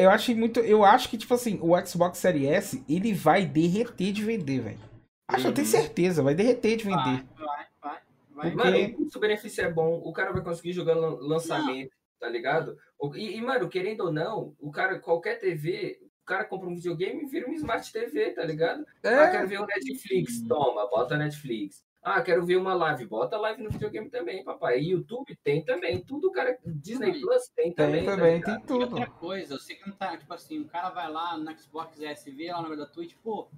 [0.00, 3.46] é, eu acho muito, eu acho que, tipo assim, o Xbox Series S, ele vai
[3.46, 4.80] derreter de vender, velho.
[5.28, 5.50] Acho, uhum.
[5.50, 5.72] eu tenho uhum.
[5.72, 7.24] certeza, vai derreter de vender.
[7.36, 7.98] Vai, vai,
[8.34, 8.50] vai.
[8.50, 8.56] Porque...
[8.56, 11.92] Mano, o custo-benefício é bom, o cara vai conseguir jogar lançamento.
[11.92, 12.78] Não tá ligado?
[13.16, 17.24] E, e, mano, querendo ou não, o cara, qualquer TV, o cara compra um videogame
[17.24, 18.86] e vira uma Smart TV, tá ligado?
[19.02, 19.12] É.
[19.12, 21.84] Ah, quero ver o Netflix, toma, bota Netflix.
[22.00, 24.78] Ah, quero ver uma live, bota live no videogame também, papai.
[24.78, 26.56] E YouTube tem também, tudo, cara.
[26.64, 28.04] Disney Plus tem também.
[28.04, 28.82] Tem também, tá tem tudo.
[28.82, 31.58] E outra coisa, eu sei que não tá, tipo assim, o cara vai lá no
[31.58, 33.50] Xbox S, vê lá no da Twitch, pô,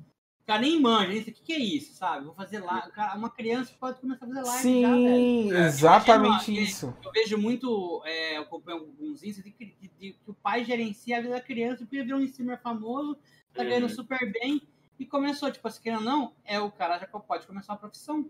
[0.45, 2.27] o cara nem manja, nem o que, que é isso, sabe?
[2.27, 2.87] Vou fazer lá.
[3.17, 6.97] Uma criança pode começar a fazer live Sim, já, exatamente Imagina, isso.
[7.03, 10.63] Eu vejo muito, é, eu acompanho alguns índices de, de, de, de, que o pai
[10.63, 13.17] gerencia a vida da criança, porque ele um streamer famoso,
[13.55, 13.69] tá uhum.
[13.71, 14.61] ganhando super bem,
[14.99, 18.29] e começou, tipo assim, querendo não, é o cara já pode começar uma profissão.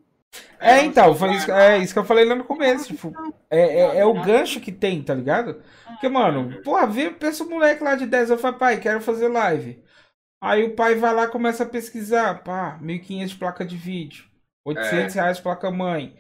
[0.61, 2.87] É, é então, foi isso, é isso que eu falei lá no começo.
[2.87, 3.13] Tipo,
[3.51, 5.61] é, é, é, o gancho que tem, tá ligado?
[5.85, 9.27] Porque, mano, porra, vê, pensa o moleque lá de 10 eu falo, pai, quero fazer
[9.27, 9.83] live.
[10.45, 14.27] Aí o pai vai lá começa a pesquisar, pá, 1.500 de placa de vídeo,
[14.67, 15.21] 800 é.
[15.21, 16.15] reais de placa mãe,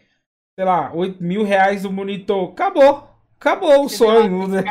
[0.54, 2.52] sei lá, 8 mil reais do monitor.
[2.52, 3.10] Acabou.
[3.38, 4.48] Acabou o sonho.
[4.48, 4.62] Né?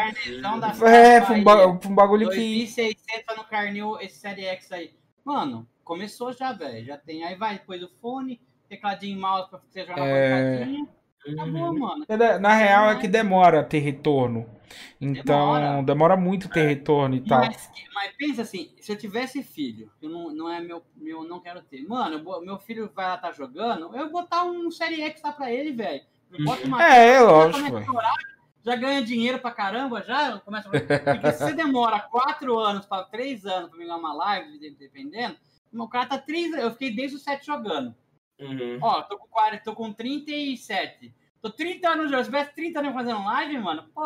[0.84, 2.36] É, foi um, ba um bagulho 2.
[2.36, 2.66] que.
[2.82, 4.92] 1.600 no carnil esse Série X aí.
[5.24, 6.84] Mano, começou já, velho.
[6.84, 7.24] Já tem.
[7.24, 10.64] Aí vai depois o fone, tecladinho mouse pra você jogar é...
[10.64, 10.88] uma
[11.28, 11.80] Acabou, uhum.
[11.80, 12.06] mano.
[12.42, 14.46] Na real é que demora ter retorno.
[15.00, 17.40] Então, demora, demora muito ter retorno e tal.
[17.40, 21.40] Mas, mas, pensa assim, se eu tivesse filho, eu não, não é meu, meu, não
[21.40, 21.88] quero ter.
[21.88, 25.32] Mano, eu, meu filho vai lá tá jogando, eu vou botar um Série X lá
[25.32, 26.02] pra ele, velho.
[26.80, 27.80] É, é lógico.
[28.64, 30.72] já ganha dinheiro pra caramba, já começa a...
[30.72, 35.36] Porque se você demora quatro anos para três anos pra ganhar uma live, dependendo,
[35.72, 37.96] o cara tá três Eu fiquei desde os sete jogando.
[38.40, 38.80] Uhum.
[38.82, 41.14] Ó, tô com, 40, tô com 37.
[41.42, 42.12] Tô 30 anos.
[42.12, 44.02] Se tivesse 30 anos fazendo live, mano, pô.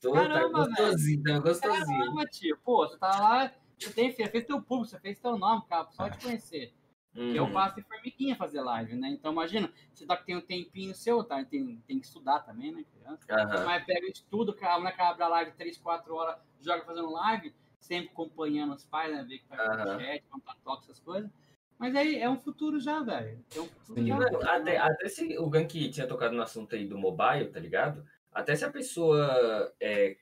[0.00, 1.42] Tô, tá caramba, tá gostosinho, velho.
[1.42, 1.98] tá gostosinho.
[1.98, 2.58] Caramba, tio.
[2.64, 5.88] Pô, você tá lá, você tem, você fez teu público, você fez teu nome, cara,
[5.92, 6.74] só te conhecer.
[7.16, 7.34] Uhum.
[7.34, 9.08] eu faço de formiguinha fazer live, né?
[9.08, 11.42] Então, imagina, você tá, tem um tempinho seu, tá?
[11.42, 13.24] Tem, tem que estudar também, né, criança?
[13.30, 13.64] Uhum.
[13.64, 18.10] Mas pega estudo, a moleque abre a live 3, 4 horas, joga fazendo live, sempre
[18.10, 19.24] acompanhando os pais, né?
[19.26, 19.94] Ver que tá uhum.
[19.94, 21.30] no chat, contato, toque, essas coisas.
[21.78, 23.44] Mas aí é um futuro já, velho.
[23.54, 24.18] É um futuro já,
[24.54, 28.04] até, até se o Gank tinha tocado no assunto aí do mobile, tá ligado?
[28.32, 30.16] Até se a pessoa é,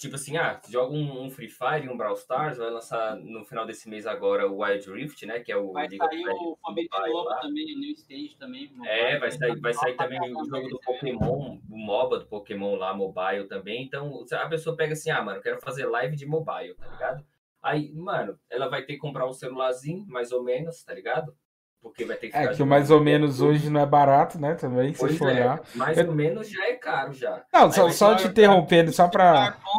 [0.00, 3.66] Tipo assim, ah, joga um, um, Free Fire, um Brawl Stars, vai lançar no final
[3.66, 5.40] desse mês agora o Wild Rift, né?
[5.40, 8.72] Que é o vai Liga sair o Forbidden Lobo também, o New Stage também.
[8.86, 12.94] É, vai sair, vai sair também o jogo do Pokémon, o MOBA do Pokémon lá,
[12.94, 13.82] mobile também.
[13.82, 17.22] Então, a pessoa pega assim, ah, mano, quero fazer live de mobile, tá ligado?
[17.62, 21.34] Aí, mano, ela vai ter que comprar um celularzinho, mais ou menos, tá ligado?
[21.82, 24.54] porque vai ter que É que o mais ou menos hoje não é barato, né?
[24.54, 25.60] Também, se for é, olhar.
[25.74, 27.42] Mais ou menos já é caro já.
[27.52, 29.56] Não, só, só te interrompendo, só pra.
[29.56, 29.70] É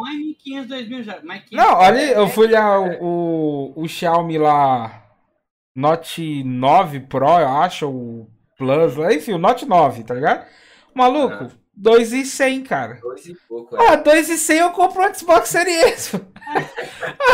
[1.52, 5.04] não, olha, eu fui olhar o, o, o Xiaomi lá,
[5.74, 8.28] Note 9 Pro, eu acho, o
[8.58, 10.46] Plus, enfim, o Note 9, tá ligado?
[10.94, 12.98] Maluco, 2,100, cara.
[13.00, 13.88] 2 e pouco, é.
[13.88, 16.12] Ah, 2,100 eu compro um Xbox Series.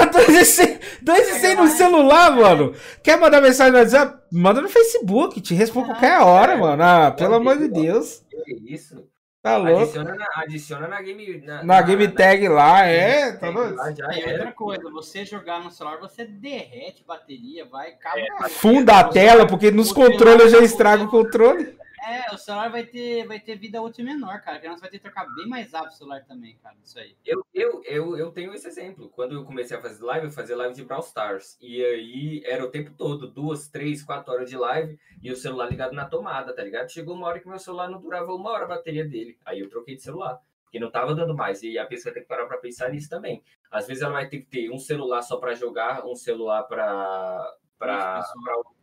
[0.01, 2.75] Ah, 2,100 2,100 no celular, mano.
[3.03, 4.19] Quer mandar mensagem no WhatsApp?
[4.31, 6.57] Manda no Facebook, te respondo ah, qualquer hora, é.
[6.57, 6.83] mano.
[6.83, 8.23] Ah, pelo amor de Deus.
[8.45, 9.09] Que isso?
[9.41, 9.83] Tá louco.
[9.83, 11.43] Adiciona na, adiciona na game.
[11.47, 13.33] Na, na game tag lá, é.
[13.33, 13.75] Tá louco.
[13.75, 17.91] E outra coisa, você jogar no celular, você derrete bateria, vai.
[18.17, 21.79] É, funda a tela, porque nos controles eu já estrago o controle.
[22.07, 24.59] É, o celular vai ter, vai ter vida útil menor, cara.
[24.59, 26.77] Que nós vai ter que trocar bem mais rápido o celular também, cara.
[26.83, 27.17] Isso aí.
[27.25, 29.09] Eu, eu, eu, eu tenho esse exemplo.
[29.11, 31.59] Quando eu comecei a fazer live, eu fazia live de Brawl Stars.
[31.61, 35.69] E aí era o tempo todo, duas, três, quatro horas de live e o celular
[35.71, 36.91] ligado na tomada, tá ligado?
[36.91, 39.39] Chegou uma hora que meu celular não durava uma hora a bateria dele.
[39.45, 40.41] Aí eu troquei de celular.
[40.65, 41.63] Porque não tava dando mais.
[41.63, 43.43] E a pessoa tem que parar para pensar nisso também.
[43.71, 47.57] Às vezes ela vai ter que ter um celular só para jogar, um celular para
[47.79, 48.25] para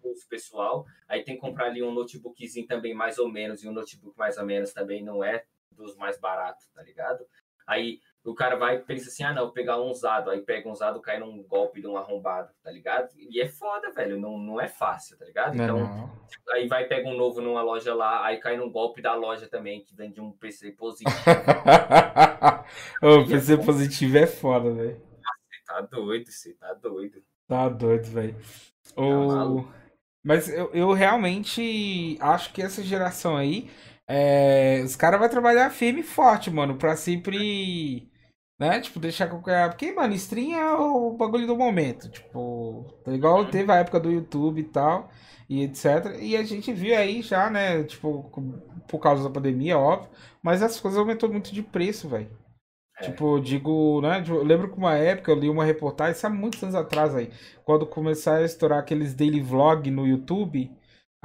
[0.03, 0.85] o uso pessoal.
[1.07, 4.37] Aí tem que comprar ali um notebookzinho também mais ou menos, e um notebook mais
[4.37, 7.25] ou menos também não é dos mais baratos, tá ligado?
[7.67, 10.67] Aí o cara vai e pensa assim, ah não, vou pegar um usado, aí pega
[10.67, 13.09] um usado, cai num golpe de um arrombado, tá ligado?
[13.15, 15.53] E é foda, velho, não, não é fácil, tá ligado?
[15.53, 16.11] Então, não.
[16.51, 19.83] aí vai pega um novo numa loja lá, aí cai num golpe da loja também,
[19.83, 21.15] que vende um PC positivo.
[23.01, 24.99] o PC é positivo é foda, velho.
[24.99, 27.23] Você tá doido, você tá doido.
[27.47, 28.35] Tá doido, velho.
[28.93, 29.01] Tá
[30.23, 33.69] Mas eu, eu realmente acho que essa geração aí,
[34.07, 34.81] é...
[34.83, 38.11] os caras vão trabalhar firme e forte, mano, pra sempre,
[38.59, 38.79] né?
[38.81, 39.69] Tipo, deixar qualquer.
[39.69, 42.09] Porque, mano, stream é o bagulho do momento.
[42.09, 43.49] Tipo, tá igual uhum.
[43.49, 45.09] teve a época do YouTube e tal,
[45.49, 46.17] e etc.
[46.19, 47.83] E a gente viu aí já, né?
[47.83, 48.31] Tipo,
[48.87, 50.09] por causa da pandemia, óbvio.
[50.41, 52.29] Mas as coisas aumentou muito de preço, velho.
[52.99, 53.05] É.
[53.05, 54.23] Tipo, digo, né?
[54.27, 57.29] Eu lembro que uma época eu li uma reportagem, isso há muitos anos atrás aí,
[57.63, 60.71] quando começaram a estourar aqueles daily vlog no YouTube,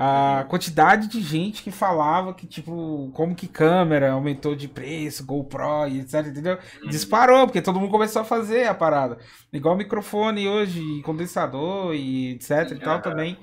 [0.03, 0.49] a uhum.
[0.49, 6.01] quantidade de gente que falava que, tipo, como que câmera aumentou de preço, GoPro e
[6.01, 6.59] etc, entendeu?
[6.83, 6.89] Uhum.
[6.89, 9.19] Disparou, porque todo mundo começou a fazer a parada.
[9.53, 13.37] Igual microfone hoje, condensador e etc e tal também.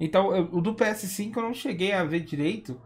[0.00, 2.80] Então, o do PS5 eu não cheguei a ver direito,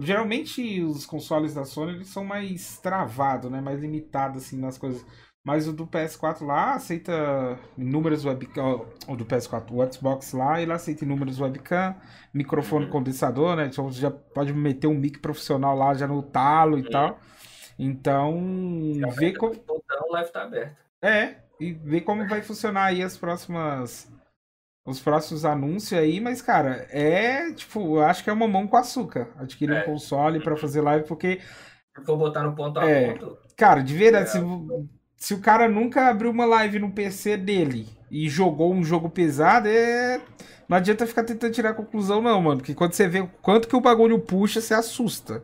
[0.00, 3.60] Geralmente os consoles da Sony eles são mais travados, né?
[3.60, 5.04] Mais limitados assim nas coisas.
[5.44, 8.84] Mas o do PS4 lá aceita inúmeras webcam.
[9.06, 11.94] O do PS4, o Xbox lá, ele aceita inúmeros webcam,
[12.34, 12.90] microfone uhum.
[12.90, 13.66] condensador, né?
[13.66, 16.90] Então você já pode meter um mic profissional lá já no talo e uhum.
[16.90, 17.18] tal.
[17.78, 18.34] Então,
[19.16, 19.52] ver como.
[19.52, 20.76] O botão live tá aberto.
[21.00, 24.10] É, e ver como vai funcionar aí as próximas
[24.86, 28.76] os próximos anúncios aí, mas, cara, é tipo, eu acho que é uma mão com
[28.76, 29.82] açúcar adquirir é.
[29.82, 31.40] um console para fazer live, porque.
[31.96, 33.36] Se for botar no ponto a é, ponto.
[33.56, 34.30] Cara, de verdade, é.
[34.30, 34.38] se,
[35.16, 39.66] se o cara nunca abriu uma live no PC dele e jogou um jogo pesado,
[39.66, 40.20] é.
[40.68, 42.58] Não adianta ficar tentando tirar a conclusão, não, mano.
[42.58, 45.42] Porque quando você vê o quanto que o bagulho puxa, você assusta.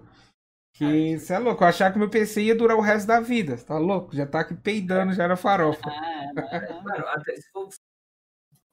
[0.74, 3.56] Que você é louco, eu achava que meu PC ia durar o resto da vida.
[3.56, 4.16] Tá louco?
[4.16, 5.80] Já tá aqui peidando, já era farofa.
[5.86, 7.68] Ah, mano, até se for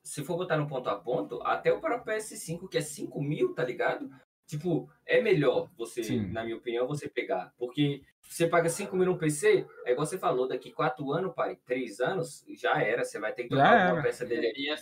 [0.09, 3.53] se for botar no ponto a ponto, até o próprio PS5, que é 5 mil,
[3.53, 4.09] tá ligado?
[4.47, 6.31] Tipo, é melhor você, Sim.
[6.31, 7.53] na minha opinião, você pegar.
[7.59, 11.59] Porque você paga 5 mil no PC, é igual você falou, daqui 4 anos, pai,
[11.63, 13.05] 3 anos, já era.
[13.05, 14.75] Você vai ter que trocar uma peça dele aí.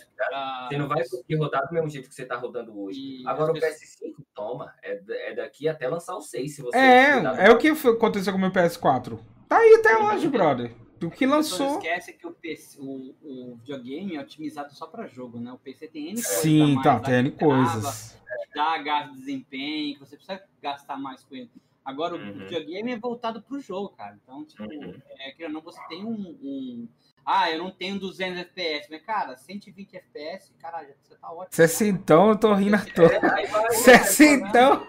[0.66, 2.98] Você não vai conseguir rodar do mesmo jeito que você tá rodando hoje.
[2.98, 4.98] E Agora o PS5, toma, é,
[5.30, 6.78] é daqui até lançar o 6, se você.
[6.78, 9.18] É, é o que aconteceu com o meu PS4.
[9.46, 10.87] Tá aí até hoje, brother.
[11.02, 11.66] O que lançou.
[11.66, 15.52] Não esquece que o, PC, o, o videogame é otimizado só para jogo, né?
[15.52, 16.42] O PC tem N coisas.
[16.42, 18.18] Sim, tá, tem N coisas.
[18.54, 21.50] Dá gasto de desempenho, que você precisa gastar mais com ele.
[21.84, 22.30] Agora, uhum.
[22.30, 24.18] o videogame é voltado pro jogo, cara.
[24.22, 24.94] Então, tipo, uhum.
[25.20, 26.88] é, que não, você tem um, um,
[27.24, 28.88] Ah, eu não tenho 200 FPS.
[28.90, 31.48] Mas, cara, 120 FPS, caralho, você tá ótimo.
[31.50, 33.10] 60 então, eu tô rindo à toa.
[33.10, 34.86] É, 60 então.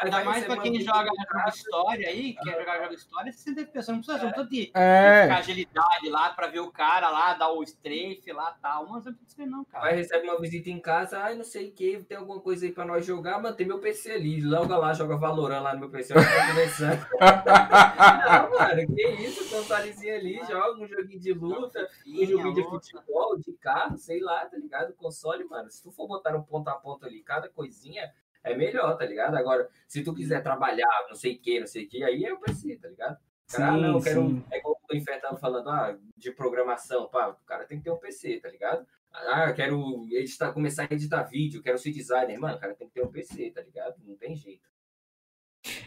[0.00, 3.98] Ainda mais pra quem joga jogo história aí, quer jogar jogo história, você tem pessoas,
[3.98, 4.32] não precisa é.
[4.32, 5.26] tanto de, é.
[5.26, 8.88] de agilidade lá pra ver o cara lá, dar o strafe lá e tal.
[8.88, 9.84] Mas não precisa não, cara.
[9.84, 12.72] Vai receber uma visita em casa, ai, não sei o que, tem alguma coisa aí
[12.72, 14.40] pra nós jogar, mas tem meu PC ali.
[14.40, 17.06] Logo lá, joga Valorant lá no meu PC, eu tô conversando.
[17.20, 23.38] não, mano, que isso, consolezinho ali, joga um joguinho de luta, um joguinho de futebol,
[23.38, 24.94] de carro, sei lá, tá ligado?
[24.94, 28.10] Console, mano, se tu for botar um ponto a ponto ali, cada coisinha
[28.42, 29.36] é melhor, tá ligado?
[29.36, 32.32] Agora, se tu quiser trabalhar, não sei o que, não sei o que, aí é
[32.32, 33.18] o PC, tá ligado?
[33.50, 34.22] Cara, sim, ah, não, eu quero.
[34.22, 34.44] Sim.
[34.50, 37.90] É igual o Inferno tava falando, ah, de programação, pá, o cara tem que ter
[37.90, 38.86] um PC, tá ligado?
[39.12, 42.38] Ah, quero editar, começar a editar vídeo, quero ser designer.
[42.38, 43.96] Mano, o cara tem que ter um PC, tá ligado?
[44.04, 44.68] Não tem jeito.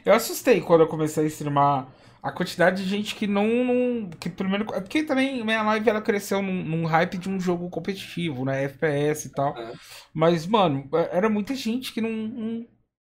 [0.06, 1.88] Eu assustei quando eu comecei a streamar
[2.24, 3.66] a quantidade de gente que não.
[3.66, 4.66] não que primeiro.
[4.66, 8.64] Porque também minha live ela cresceu num, num, hype de um jogo competitivo, né?
[8.64, 9.56] FPS e tal.
[9.58, 9.74] É.
[10.14, 12.68] Mas, mano, é, era muita gente que não, não.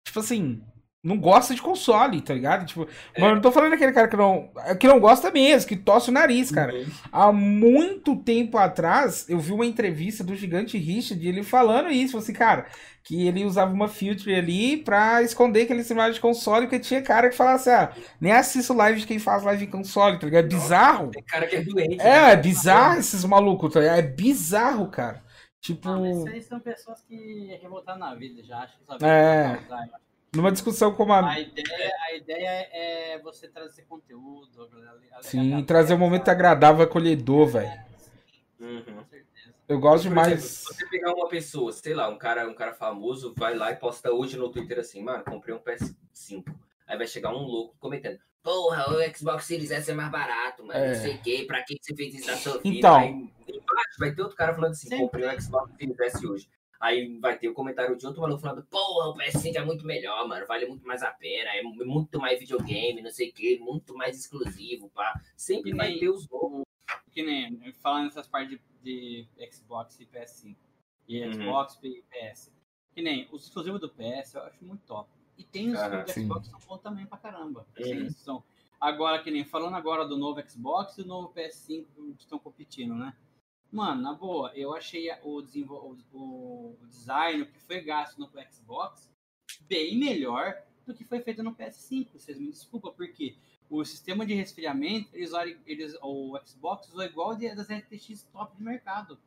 [0.04, 0.62] Tipo assim
[1.06, 2.66] não gosta de console, tá ligado?
[2.66, 3.20] Tipo, é.
[3.20, 4.50] mano, não tô falando daquele cara que não,
[4.80, 6.74] que não gosta mesmo, que tosse o nariz, cara.
[6.74, 6.86] Uhum.
[7.12, 12.32] Há muito tempo atrás, eu vi uma entrevista do gigante Richard, ele falando isso, assim,
[12.32, 12.66] cara,
[13.04, 17.30] que ele usava uma filtre ali pra esconder aquele cenário de console, porque tinha cara
[17.30, 20.46] que falava assim, ah, nem assisto live de quem faz live em console, tá ligado?
[20.46, 21.10] É bizarro.
[21.12, 22.00] Tem cara que é doente.
[22.00, 22.32] É, né?
[22.32, 23.98] é bizarro esses malucos, tá ligado?
[23.98, 25.22] É bizarro, cara.
[25.60, 25.88] Tipo.
[25.88, 29.56] Não, mas isso aí são pessoas que revoltaram na vida já, acho que só é.
[29.68, 30.05] Causar,
[30.36, 31.30] numa discussão como a.
[31.30, 34.68] A ideia, a ideia é você trazer conteúdo.
[35.22, 37.86] Sim, trazer um momento agradável, acolhedor, velho.
[38.60, 39.04] Uhum.
[39.68, 40.44] Eu gosto demais.
[40.44, 43.76] Se você pegar uma pessoa, sei lá, um cara, um cara famoso, vai lá e
[43.76, 46.44] posta hoje no Twitter assim, mano, comprei um PS5.
[46.86, 48.18] Aí vai chegar um louco comentando.
[48.44, 50.78] Porra, o Xbox Series S é mais barato, mano.
[50.78, 50.94] É.
[50.94, 52.78] Não sei o quê, pra que você fez isso na sua vida?
[52.78, 52.96] Então.
[52.96, 53.08] Aí
[53.48, 56.48] embaixo vai ter outro cara falando assim, comprei um Xbox Series S hoje.
[56.86, 59.84] Aí vai ter o um comentário de outro maluco falando, porra, o PS5 é muito
[59.84, 63.58] melhor, mano, vale muito mais a pena, é muito mais videogame, não sei o que,
[63.58, 65.20] muito mais exclusivo, pá.
[65.36, 66.62] Sempre que vai nem, ter os novos.
[67.10, 70.56] Que nem, falando nessas partes de, de Xbox e PS5,
[71.08, 71.32] e uhum.
[71.32, 72.52] Xbox e PS.
[72.94, 75.10] Que nem, os exclusivos do PS eu acho muito top.
[75.36, 77.66] E tem os uhum, do Xbox que são bons também pra caramba.
[77.80, 78.10] Uhum.
[78.10, 78.44] são.
[78.80, 81.84] Agora, que nem, falando agora do novo Xbox e do novo PS5
[82.16, 83.12] que estão competindo, né?
[83.70, 89.10] Mano, na boa, eu achei o, o, o design que foi gasto no Xbox
[89.68, 92.08] bem melhor do que foi feito no PS5.
[92.12, 93.36] Vocês me desculpam, porque
[93.68, 95.32] o sistema de resfriamento, eles,
[95.66, 99.18] eles, o Xbox usou igual das RTX top de mercado.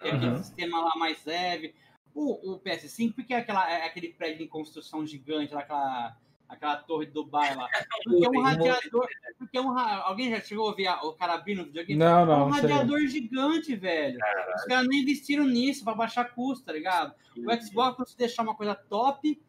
[0.00, 0.16] É uhum.
[0.16, 1.74] aquele sistema lá mais leve.
[2.14, 6.16] O, o PS5, porque é, aquela, é aquele prédio em construção gigante, lá, aquela
[6.50, 7.68] aquela torre do Dubai lá.
[8.04, 9.08] Porque é um radiador.
[9.38, 11.98] Porque é um, alguém já chegou a ver o cara abrindo o videogame?
[11.98, 12.40] Não, não.
[12.40, 14.18] É um radiador gigante, velho.
[14.18, 14.54] Caralho.
[14.56, 17.14] Os caras nem investiram nisso pra baixar custo, tá ligado?
[17.36, 19.40] O Xbox, se deixar uma coisa top,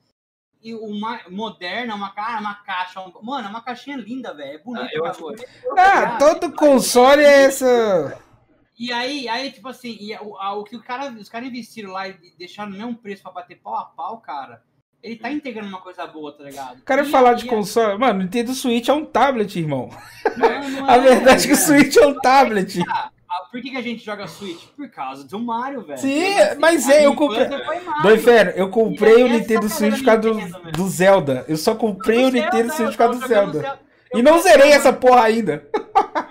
[0.64, 0.94] e o
[1.30, 3.03] moderno, uma, ah, uma caixa.
[3.22, 4.53] Mano, é uma caixinha linda, velho.
[4.53, 5.38] É bonito ah, agora.
[5.76, 8.22] Ah, todo console é essa.
[8.78, 12.07] E aí, aí, tipo assim, e o, o que o cara, os caras investiram lá
[12.07, 14.64] e deixaram o mesmo preço pra bater pau a pau, cara
[15.03, 16.82] ele tá integrando uma coisa boa, tá ligado?
[16.84, 17.98] Cara, falar de console.
[17.98, 19.90] Mano, Nintendo Switch é um tablet, irmão.
[20.38, 22.80] Não, não a é, verdade é que o Switch é um tablet.
[23.52, 24.64] Por que, que a gente joga Switch?
[24.78, 25.99] Por causa do Mario, velho.
[25.99, 27.48] Sim, assim, mas é, eu comprei.
[28.02, 31.45] Do inferno, eu comprei o Nintendo Switch por causa do, do Zelda.
[31.48, 33.80] Eu só comprei o Nintendo Switch por causa do Zelda.
[34.14, 35.68] E não zerei essa porra ainda.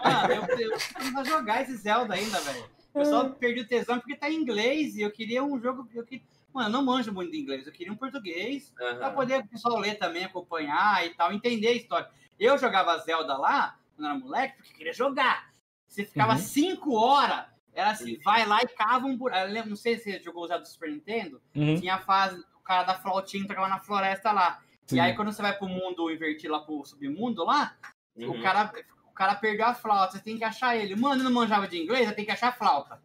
[0.05, 0.71] Mano, eu, eu,
[1.17, 2.65] eu jogar esse Zelda ainda, velho.
[2.95, 5.89] Eu só perdi o tesão porque tá em inglês e eu queria um jogo.
[5.95, 8.99] Eu queria Mano, eu não manjo muito de inglês, eu queria um português uhum.
[8.99, 12.09] para poder o pessoal ler também, acompanhar e tal, entender a história.
[12.39, 15.51] Eu jogava Zelda lá, quando era moleque, porque queria jogar.
[15.87, 16.39] Você ficava uhum.
[16.39, 19.53] cinco horas, era assim, vai lá e cava um buraco.
[19.69, 21.79] Não sei se você jogou o Zelda do Super Nintendo, uhum.
[21.79, 24.61] tinha a fase, o cara da flautinha tocava na floresta lá.
[24.87, 24.97] Sim.
[24.97, 27.77] E aí, quando você vai pro mundo invertir lá pro submundo lá,
[28.17, 28.43] o, uhum.
[28.43, 28.73] cara,
[29.07, 30.97] o cara perdeu a flauta, você tem que achar ele.
[30.97, 33.01] Mano, não manjava de inglês, você tem que achar a flauta.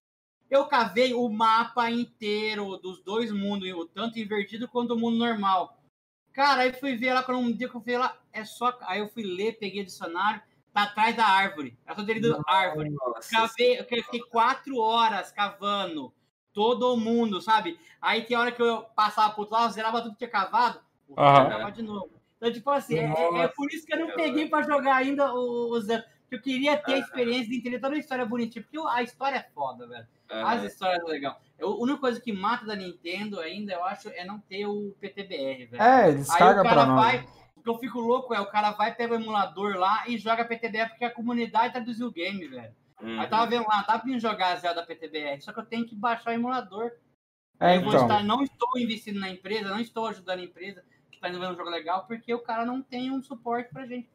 [0.49, 5.77] Eu cavei o mapa inteiro dos dois mundos, tanto invertido quanto o mundo normal.
[6.31, 8.77] Cara, aí fui ver lá, quando um dia que eu fui lá, é só.
[8.81, 10.41] Aí eu fui ler, peguei o dicionário,
[10.73, 11.77] tá atrás da árvore.
[11.87, 12.93] Eu tô dentro da árvore.
[13.31, 16.13] Cavei, eu fiquei quatro horas cavando.
[16.53, 17.77] Todo mundo, sabe?
[18.01, 21.71] Aí tem hora que eu passava pro outro lado, zerava tudo que tinha cavado, uhum.
[21.71, 22.11] de novo.
[22.37, 25.33] Então, tipo assim, é, é, é, por isso que eu não peguei pra jogar ainda
[25.33, 25.87] os.
[26.31, 29.53] Eu queria ter a experiência de entender toda a história bonitinha, porque a história é
[29.53, 30.07] foda, velho.
[30.31, 30.47] Uhum.
[30.47, 31.35] As histórias são legais.
[31.61, 35.65] A única coisa que mata da Nintendo ainda, eu acho, é não ter o PTBR,
[35.67, 35.81] velho.
[35.81, 36.95] É, eles cagam pra nós.
[36.95, 40.17] Vai, o que eu fico louco é o cara vai, pega o emulador lá e
[40.17, 42.73] joga PTBR porque a comunidade traduziu o game, velho.
[43.01, 43.19] Uhum.
[43.19, 45.95] Aí tava vendo lá, dá pra mim jogar Zelda PTBR, só que eu tenho que
[45.95, 46.91] baixar o emulador.
[47.59, 48.01] É, então.
[48.01, 51.55] Estar, não estou investindo na empresa, não estou ajudando a empresa que tá ver um
[51.55, 54.09] jogo legal porque o cara não tem um suporte pra gente.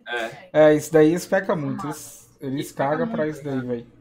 [0.52, 1.86] É, isso daí eles pecam muito.
[1.86, 3.99] Eles, eles Isso pega cagam pra muito, isso daí, velho.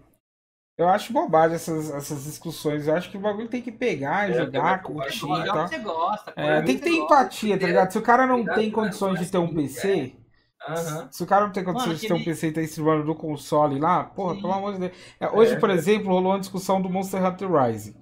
[0.80, 2.88] Eu acho bobagem essas, essas discussões.
[2.88, 5.68] Eu acho que o bagulho tem que pegar, É, jogar, curtir e tal.
[5.68, 6.34] você gosta.
[6.38, 7.04] É, tem que ter gosta.
[7.04, 7.92] empatia, tá ligado?
[7.92, 10.16] Se o cara não tem condições de ter um PC,
[10.70, 11.08] Aham.
[11.12, 13.14] se o cara não tem condições Mano, de ter um PC e tá streamando do
[13.16, 14.42] console lá, porra, Sim.
[14.42, 14.92] pelo amor de Deus.
[15.20, 15.60] É, Hoje, É.
[15.60, 17.96] por exemplo, rolou uma discussão do Monster Hunter Rise.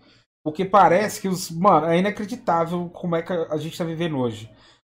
[0.44, 1.50] Porque parece que os.
[1.52, 4.50] Mano, é inacreditável como é que a gente tá vivendo hoje.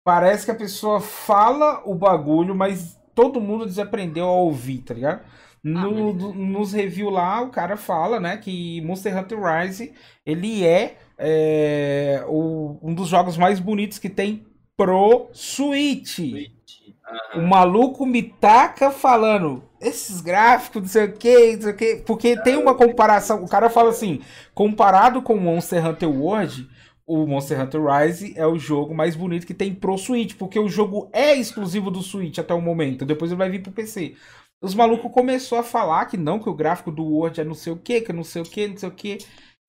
[0.06, 5.22] Parece que a pessoa fala o bagulho, mas todo mundo desaprendeu a ouvir, tá ligado?
[5.64, 9.94] No, mas- do- nos reviews lá, o cara fala, né, que Monster Hunter Rise,
[10.26, 14.46] ele é, é, o- um dos jogos mais bonitos que tem
[14.76, 16.20] pro Switch.
[17.36, 21.96] O maluco me taca falando esses gráficos, não sei o que, não sei o que,
[22.06, 23.44] porque tem uma comparação.
[23.44, 24.22] O cara fala assim:
[24.54, 26.68] comparado com Monster Hunter World,
[27.06, 30.70] o Monster Hunter Rise é o jogo mais bonito que tem pro Switch, porque o
[30.70, 34.16] jogo é exclusivo do Switch até o momento, depois ele vai vir pro PC.
[34.64, 37.74] Os malucos começou a falar que não, que o gráfico do World é não sei
[37.74, 39.18] o que, que não sei o que, não sei o que.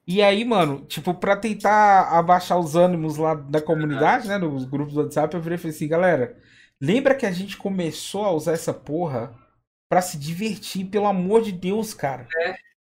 [0.07, 4.95] E aí, mano, tipo, pra tentar abaixar os ânimos lá da comunidade, né, nos grupos
[4.95, 6.37] do WhatsApp, eu virei e falei assim, galera,
[6.81, 9.35] lembra que a gente começou a usar essa porra
[9.89, 12.29] pra se divertir, pelo amor de Deus, cara.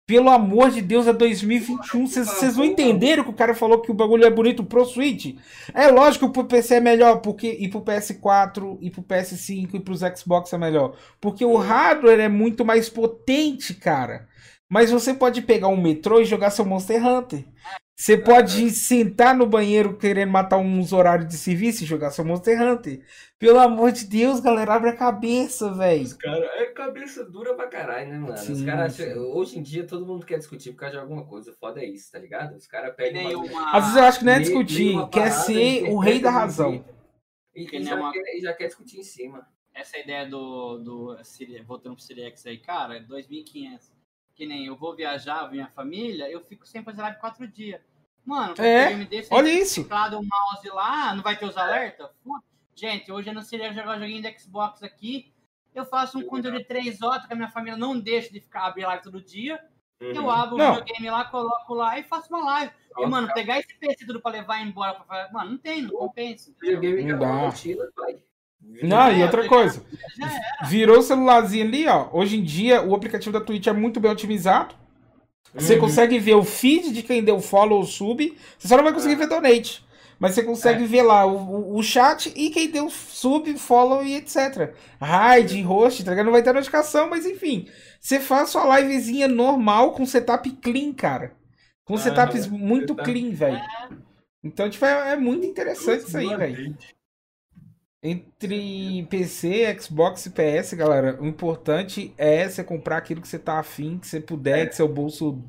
[0.08, 2.06] Pelo amor de Deus, é 2021.
[2.06, 5.36] Vocês não entenderam que o cara falou que o bagulho é bonito pro Switch?
[5.74, 9.80] É lógico que pro PC é melhor, porque e pro PS4, e pro PS5, e
[9.80, 10.96] pros Xbox é melhor.
[11.20, 14.26] Porque o hardware é muito mais potente, cara.
[14.66, 17.44] Mas você pode pegar um metrô e jogar seu Monster Hunter.
[18.00, 22.60] Você pode sentar no banheiro querendo matar uns horários de serviço e jogar seu Monster
[22.62, 23.04] Hunter.
[23.40, 26.16] Pelo amor de Deus, galera, abre a cabeça, velho.
[26.16, 28.34] Cara, é cabeça dura pra caralho, né, mano?
[28.34, 29.12] Os Sim, caras, sim.
[29.14, 31.52] hoje em dia, todo mundo quer discutir por causa de alguma coisa.
[31.58, 32.54] Foda é isso, tá ligado?
[32.54, 33.44] Os caras nem uma...
[33.44, 36.20] uma- Às vezes eu acho que não é discutir, uma quer parada, ser o rei
[36.20, 36.84] da razão.
[37.52, 39.44] E, Que e já uma- quer, e já quer discutir em cima.
[39.74, 43.90] essa ideia do, do Siri- voltando pro Siri X aí, cara, 2.500.
[44.38, 47.80] Que nem eu vou viajar, com minha família, eu fico sem fazer live quatro dias.
[48.24, 49.82] Mano, É, eu me desse olha isso.
[49.82, 52.08] teclado, o mouse lá, não vai ter os alertas?
[52.72, 55.32] Gente, hoje eu não seria jogar um joguinho de Xbox aqui.
[55.74, 58.66] Eu faço um controle de 3 horas que a minha família não deixa de ficar
[58.66, 59.60] abrir live todo dia.
[60.00, 60.30] Eu Uhum.
[60.30, 60.74] abro o Não.
[60.76, 62.72] videogame lá, coloco lá e faço uma live.
[62.72, 65.32] E, Pronto, mano, pegar esse PC tudo pra levar embora pra fazer.
[65.32, 66.54] Mano, não tem, não compensa.
[66.60, 67.34] videogame Não com a dá.
[67.34, 68.16] mochila, pai.
[68.82, 69.82] Não, e É, outra coisa.
[70.22, 70.68] É.
[70.68, 72.08] Virou o celularzinho ali, ó.
[72.12, 74.74] Hoje em dia, o aplicativo da Twitch é muito bem otimizado.
[75.56, 75.80] Você Uhum.
[75.80, 78.36] consegue ver o feed de quem deu follow ou sub.
[78.58, 79.84] Você só não vai conseguir ver donate.
[80.20, 81.36] Mas você consegue ver lá o,
[81.74, 84.74] o- o chat e quem deu sub, follow e etc.
[85.00, 86.26] Raid, host, tá ligado?
[86.26, 87.68] Não vai ter notificação, mas enfim.
[88.00, 91.34] Você faz sua livezinha normal com setup clean, cara.
[91.84, 92.96] Com Aham, setups muito setup.
[92.96, 93.60] clean, velho.
[94.42, 96.62] Então, tipo, é, é muito interessante isso aí, velho.
[98.00, 103.58] Entre PC, Xbox e PS, galera, o importante é você comprar aquilo que você tá
[103.58, 105.42] afim, que você puder, que seu bolso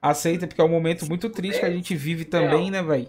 [0.00, 3.06] aceita, porque é um momento muito triste que a gente vive também, né, velho?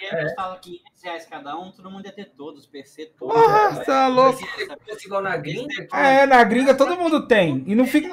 [0.00, 3.34] videogame custava 500 reais cada um, todo mundo ia ter todos, PC todos.
[3.34, 3.84] Porra, é.
[3.84, 4.38] tá louco.
[4.38, 7.62] Se igual na gringa, É, na gringa todo mundo tem.
[7.66, 8.08] E não fica.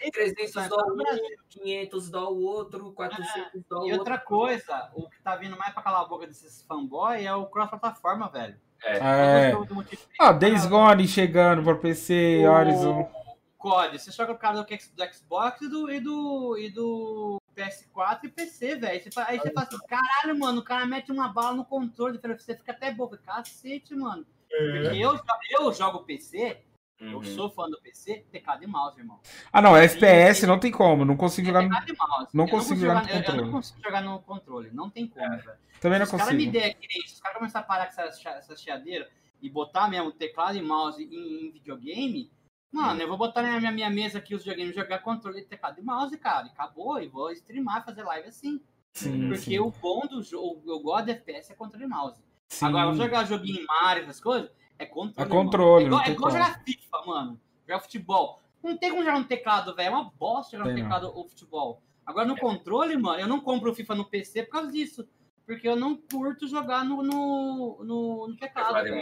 [0.00, 1.38] É, 300 Mas dólares no um, Brasil.
[1.50, 3.32] 500 dólares o outro, 400
[3.68, 4.26] dólares E o outra outro.
[4.26, 8.30] coisa, o que tá vindo mais pra calar a boca desses fanboy é o cross-plataforma,
[8.30, 8.56] velho.
[8.82, 9.50] É.
[9.50, 13.10] Todo mundo multiplayer, Ah, Days Gone chegando pra PC, o Horizon.
[13.58, 14.66] COD, você joga o cara do,
[15.12, 18.92] Xbox e do, e do, e do PS4 e PC, velho.
[18.92, 19.00] Aí
[19.40, 22.92] você fala assim, caralho, mano, o cara mete uma bala no controle, você fica até
[22.92, 23.18] boca.
[23.18, 24.24] Cacete, mano.
[24.48, 25.18] Porque eu,
[25.50, 26.58] eu jogo PC,
[27.00, 27.24] eu Uhum.
[27.24, 29.20] sou fã do PC, teclado e mouse, irmão.
[29.52, 31.04] Ah, não, FPS não tem como.
[31.04, 31.68] Não consigo jogar no.
[31.68, 32.28] Teclado e mouse.
[32.34, 33.42] não Eu consigo jogar no eu- Eu, controle.
[33.42, 35.58] não consigo jogar no controle, não tem como, velho.
[35.80, 36.64] Também não Se os caras me consigo.
[36.64, 39.08] der que nem isso, se os caras começarem a parar com essa, chia- essa chiadeira
[39.40, 42.30] e botar mesmo teclado e mouse em, em videogame,
[42.72, 45.82] mano, eu vou botar na minha, minha mesa aqui os videogames jogar controle, teclado e
[45.84, 48.60] mouse, cara, e acabou, e vou streamar, fazer live assim.
[48.92, 49.58] Sim, Porque sim.
[49.60, 52.20] o bom do jogo, eu gosto de FPS é controle e mouse.
[52.48, 52.66] Sim.
[52.66, 55.28] Agora, eu vou jogar joguinho em Mario, essas coisas, é controle.
[55.28, 56.44] É controle, É igual, não tem é igual como.
[56.44, 57.40] jogar FIFA, mano.
[57.66, 58.40] Jogar futebol.
[58.62, 59.86] Não tem como jogar no teclado, velho.
[59.86, 60.90] É uma bosta jogar no Tem não.
[60.90, 61.82] teclado ou futebol.
[62.04, 65.06] Agora no controle, mano, eu não compro o FIFA no PC por causa disso.
[65.46, 69.00] Porque eu não curto jogar no, no, no, no teclado, né?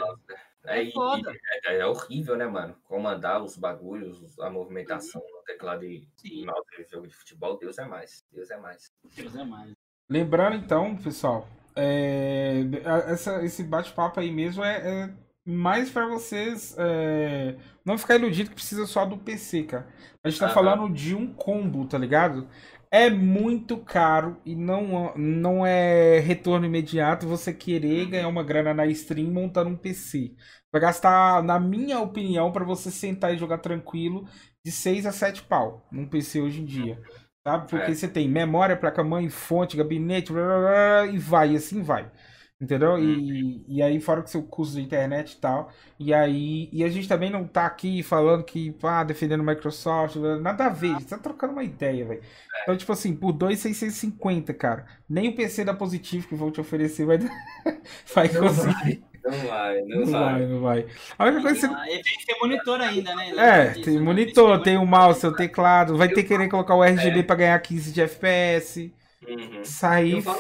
[0.64, 1.32] É É, foda.
[1.66, 2.76] é, é horrível, né, mano?
[2.84, 7.78] Comandar os bagulhos, a movimentação no teclado e Sim, mouse de jogo de futebol, Deus
[7.78, 8.24] é mais.
[8.32, 8.92] Deus é mais.
[9.16, 9.72] Deus é mais.
[10.08, 12.60] Lembrando então, pessoal, é,
[13.08, 15.14] essa- esse bate-papo aí mesmo é, é
[15.46, 19.86] mais pra vocês é, não ficar iludido que precisa só do PC, cara.
[20.22, 20.54] A gente tá Aham.
[20.54, 22.48] falando de um combo, tá ligado?
[22.90, 28.86] é muito caro e não, não é retorno imediato você querer ganhar uma grana na
[28.86, 30.34] stream montando um PC.
[30.72, 34.26] Vai gastar, na minha opinião, para você sentar e jogar tranquilo,
[34.64, 37.00] de 6 a 7 pau num PC hoje em dia.
[37.46, 37.68] Sabe?
[37.68, 37.94] Porque é.
[37.94, 42.10] você tem memória, placa-mãe, fonte, gabinete, blá, blá, blá, e vai, e assim vai.
[42.58, 42.98] Entendeu?
[42.98, 43.64] E, uhum.
[43.68, 45.70] e aí, fora que seu custo de internet e tal.
[45.98, 46.70] E aí.
[46.72, 50.16] E a gente também não tá aqui falando que, pá, defendendo Microsoft.
[50.40, 52.22] Nada a ver, a gente tá trocando uma ideia, velho.
[52.22, 52.62] É.
[52.62, 54.86] Então, tipo assim, por 2,650, cara.
[55.06, 57.18] Nem o PC da Positivo que vão te oferecer vai,
[58.14, 59.04] vai conseguir.
[59.22, 60.32] Não vai, não, não vai.
[60.32, 60.46] vai.
[60.46, 60.86] Não vai,
[61.18, 62.26] A única coisa que você...
[62.26, 63.32] tem monitor ainda, né?
[63.36, 65.96] É, tem monitor, tem o mouse, o teclado.
[65.96, 67.22] Vai ter que querer colocar o RGB é.
[67.22, 68.90] pra ganhar 15 de FPS.
[69.28, 69.64] Uhum.
[69.64, 70.12] Sair.
[70.12, 70.38] Eu falo,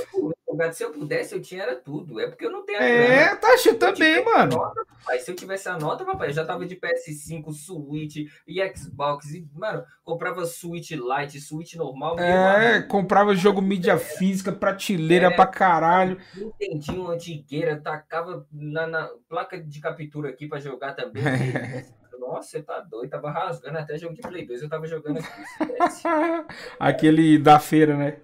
[0.72, 2.20] se eu pudesse, eu tinha era tudo.
[2.20, 3.36] É porque eu não tenho a É, grana.
[3.36, 4.56] tá, eu também, mano.
[4.56, 8.16] Nota, papai, se eu tivesse a nota, papai, eu já tava de PS5, Switch
[8.46, 9.32] e Xbox.
[9.34, 12.18] E, mano, comprava Switch Lite, Switch normal.
[12.18, 16.18] É, comprava jogo mídia é, física, prateleira é, pra caralho.
[16.34, 21.22] Nintendinho antigueira, tacava na, na, placa de captura aqui pra jogar também.
[22.18, 25.28] Nossa, você tá doido, tava rasgando até jogo de Play 2, eu tava jogando aqui.
[26.80, 28.16] Aquele da feira, né?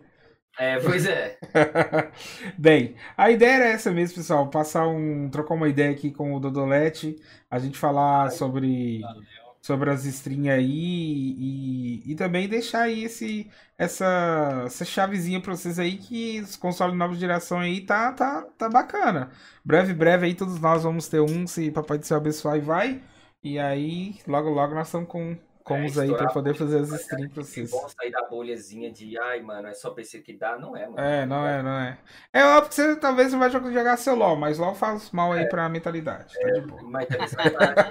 [0.59, 1.39] É, pois é.
[2.59, 4.49] Bem, a ideia era essa mesmo, pessoal.
[4.51, 5.29] Passar um.
[5.31, 7.17] trocar uma ideia aqui com o Dodolete.
[7.51, 9.03] A gente falar sobre.
[9.61, 10.67] Sobre as streams aí
[11.39, 13.49] e, e também deixar aí esse,
[13.79, 18.69] essa, essa chavezinha pra vocês aí que os consoles nova geração aí tá, tá, tá
[18.69, 19.31] bacana.
[19.65, 23.03] Breve, breve aí todos nós vamos ter um, se Papai do Céu abençoar e vai.
[23.43, 27.33] E aí, logo, logo nós estamos com Comus é, aí pra poder fazer as streams
[27.33, 27.73] pra vocês.
[27.73, 30.87] É bom sair da bolhazinha de, ai, mano, é só PC que dá, não é,
[30.87, 31.01] mano.
[31.01, 31.99] É, não é, não é.
[32.33, 35.45] É óbvio que você talvez não vai jogar seu LOL, mas LOL faz mal aí
[35.45, 36.35] é, pra mentalidade.
[36.35, 37.51] Tá é, mas também você vai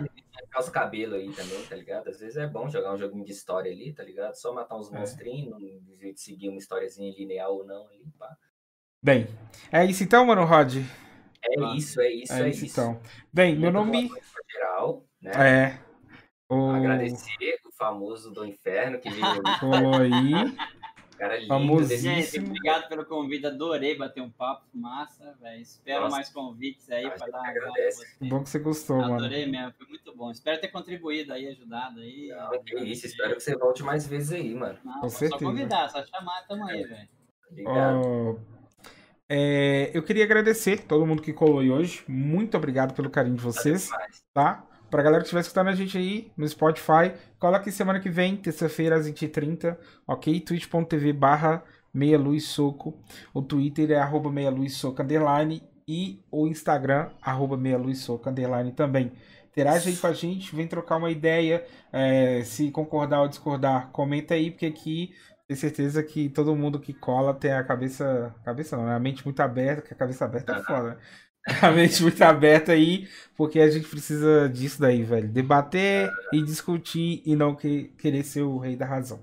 [0.59, 2.09] os cabelos aí também, tá ligado?
[2.09, 4.35] Às vezes é bom jogar um joguinho de história ali, tá ligado?
[4.35, 4.97] Só matar uns é.
[4.97, 8.35] monstrinhos, de seguir uma historiazinha linear ou não ali, pá.
[9.03, 9.27] Bem,
[9.71, 10.77] é isso então, mano, Rod?
[11.43, 12.65] É isso, é isso, é, é isso.
[12.65, 13.01] Então.
[13.33, 14.11] Bem, Muito meu nome.
[14.51, 15.31] Geral, né?
[15.35, 15.79] É.
[16.53, 16.69] O...
[16.69, 20.55] Agradecer famoso do inferno que veio Falou aí.
[21.17, 21.47] Cara lindo.
[21.47, 22.15] Famosíssimo.
[22.15, 23.45] Gente, obrigado pelo convite.
[23.47, 24.65] Adorei bater um papo.
[24.71, 25.61] Massa, velho.
[25.61, 26.15] Espero Nossa.
[26.15, 27.53] mais convites aí para dar.
[28.21, 29.25] Bom que você gostou, Adorei mano.
[29.25, 29.73] Adorei mesmo.
[29.77, 30.31] Foi muito bom.
[30.31, 32.29] Espero ter contribuído aí, ajudado aí.
[32.29, 33.07] Não, que isso.
[33.07, 34.77] Espero que você volte mais vezes aí, mano.
[34.83, 35.39] Não, Com certeza.
[35.39, 36.45] Só convidar, só chamar.
[36.47, 37.09] Tamo aí, velho.
[37.51, 38.01] Obrigado.
[38.03, 38.39] Oh,
[39.27, 42.03] é, eu queria agradecer todo mundo que colou aí hoje.
[42.07, 43.89] Muito obrigado pelo carinho de vocês.
[44.33, 44.65] Tá?
[44.91, 48.35] Pra galera que estiver escutando a gente aí no Spotify, cola aqui semana que vem,
[48.35, 50.37] terça-feira às 20h30, ok?
[50.41, 51.63] twitch.tv barra
[51.93, 53.01] meia luz soco.
[53.33, 58.29] O Twitter é arroba meia luz soco underline e o Instagram arroba meia luz soco
[58.29, 59.13] underline também.
[59.51, 64.33] Interage aí com a gente, vem trocar uma ideia, é, se concordar ou discordar, comenta
[64.33, 65.13] aí, porque aqui
[65.47, 68.95] tenho certeza que todo mundo que cola tem a cabeça, cabeça não, né?
[68.95, 70.97] a mente muito aberta, que a cabeça aberta é foda, né?
[71.61, 75.27] a mente muito aberta aí, porque a gente precisa disso daí, velho.
[75.27, 79.19] Debater e discutir e não que, querer ser o rei da razão.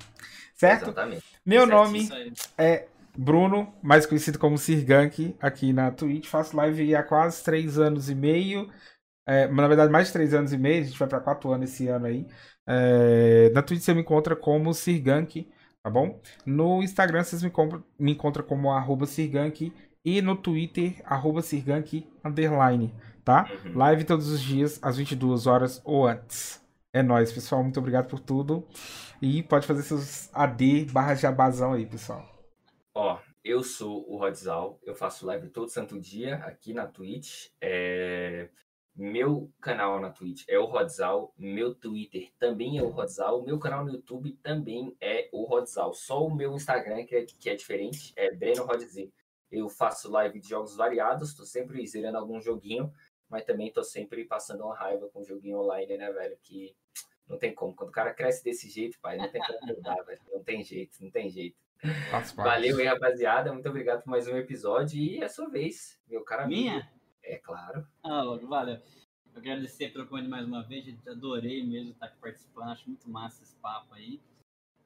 [0.55, 0.85] Certo?
[0.85, 1.25] Exatamente.
[1.47, 2.09] Meu nome
[2.57, 2.87] é
[3.17, 6.27] Bruno, mais conhecido como Sirgank, aqui na Twitch.
[6.27, 8.69] Faço live há quase três anos e meio.
[9.27, 10.83] É, na verdade, mais de três anos e meio.
[10.83, 12.27] A gente vai para quatro anos esse ano aí.
[12.67, 15.49] É, na Twitch você me encontra como Sirgank,
[15.83, 16.21] tá bom?
[16.45, 17.53] No Instagram vocês me,
[17.99, 19.73] me encontram como arroba Sirgank
[20.09, 23.47] e no Twitter, arroba Sirgank, underline, tá?
[23.67, 23.77] Uhum.
[23.77, 26.65] Live todos os dias, às 22 horas ou antes.
[26.95, 27.63] É nóis, pessoal.
[27.63, 28.67] Muito obrigado por tudo.
[29.21, 32.27] E pode fazer seus AD barra jabazão aí, pessoal.
[32.95, 34.81] Ó, eu sou o Rodzal.
[34.83, 37.49] Eu faço live todo santo dia aqui na Twitch.
[37.61, 38.49] É...
[38.97, 41.35] Meu canal na Twitch é o Rodzal.
[41.37, 43.45] Meu Twitter também é o Rodzal.
[43.45, 45.93] Meu canal no YouTube também é o Rodzal.
[45.93, 48.97] Só o meu Instagram que é, que é diferente, é Breno Rodz.
[49.51, 52.93] Eu faço live de jogos variados, tô sempre zerando algum joguinho,
[53.29, 56.37] mas também tô sempre passando uma raiva com joguinho online, né, velho?
[56.43, 56.75] Que
[57.29, 57.75] não tem como.
[57.75, 60.21] Quando o cara cresce desse jeito, pai, não tem como mudar, velho.
[60.33, 61.57] Não tem jeito, não tem jeito.
[62.35, 63.53] Valeu aí, rapaziada.
[63.53, 64.99] Muito obrigado por mais um episódio.
[64.99, 66.47] E é a sua vez, meu cara.
[66.47, 66.91] Minha?
[67.23, 67.87] É claro.
[68.03, 68.75] Ah, valeu.
[69.35, 70.85] Eu quero agradecer pelo convite mais uma vez.
[71.07, 72.71] Adorei mesmo estar aqui participando.
[72.71, 74.21] Acho muito massa esse papo aí.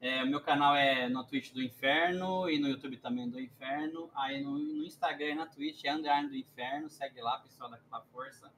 [0.03, 4.11] É, o meu canal é no Twitch do Inferno e no YouTube também do Inferno.
[4.13, 6.89] Aí no, no Instagram e na Twitch é Underline do Inferno.
[6.89, 7.79] Segue lá, pessoal da
[8.11, 8.51] Força.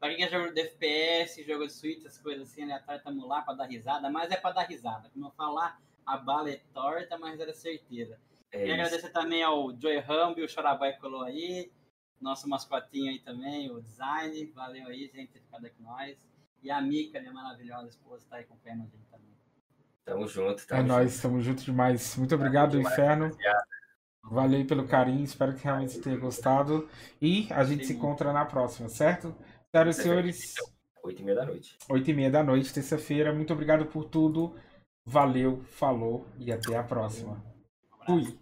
[0.00, 3.42] Pra quem é jogo de FPS, jogo de Switch, essas coisas assim, aleatório, tamo lá
[3.42, 4.10] pra dar risada.
[4.10, 5.08] Mas é pra dar risada.
[5.10, 8.18] Como eu falo lá, a bala é torta, mas era certeira.
[8.50, 11.70] É Queria agradecer também ao Joy Rambi, o Chorabai colou aí.
[12.20, 14.46] Nosso mascotinho aí também, o design.
[14.46, 16.18] Valeu aí, gente, ter ficado aqui com nós.
[16.60, 19.11] E a Mika, minha maravilhosa esposa, tá aí acompanhando a gente.
[20.04, 20.62] Tamo junto.
[20.62, 21.22] É Tamo nóis, junto.
[21.22, 22.16] tamo junto demais.
[22.16, 23.24] Muito obrigado, demais, Inferno.
[23.26, 23.64] rapaziada.
[24.24, 26.88] Valeu pelo carinho, espero que realmente tenha gostado.
[27.20, 27.98] E a gente se Sim.
[27.98, 29.34] encontra na próxima, certo?
[29.72, 30.08] Senhoras e Certo.
[30.08, 30.54] senhores,
[31.04, 31.76] Oito e meia da noite.
[31.88, 33.32] 8 e meia da noite, terça-feira.
[33.34, 34.54] Muito obrigado por tudo.
[35.04, 37.42] Valeu, falou e até a próxima.
[38.06, 38.38] Fui.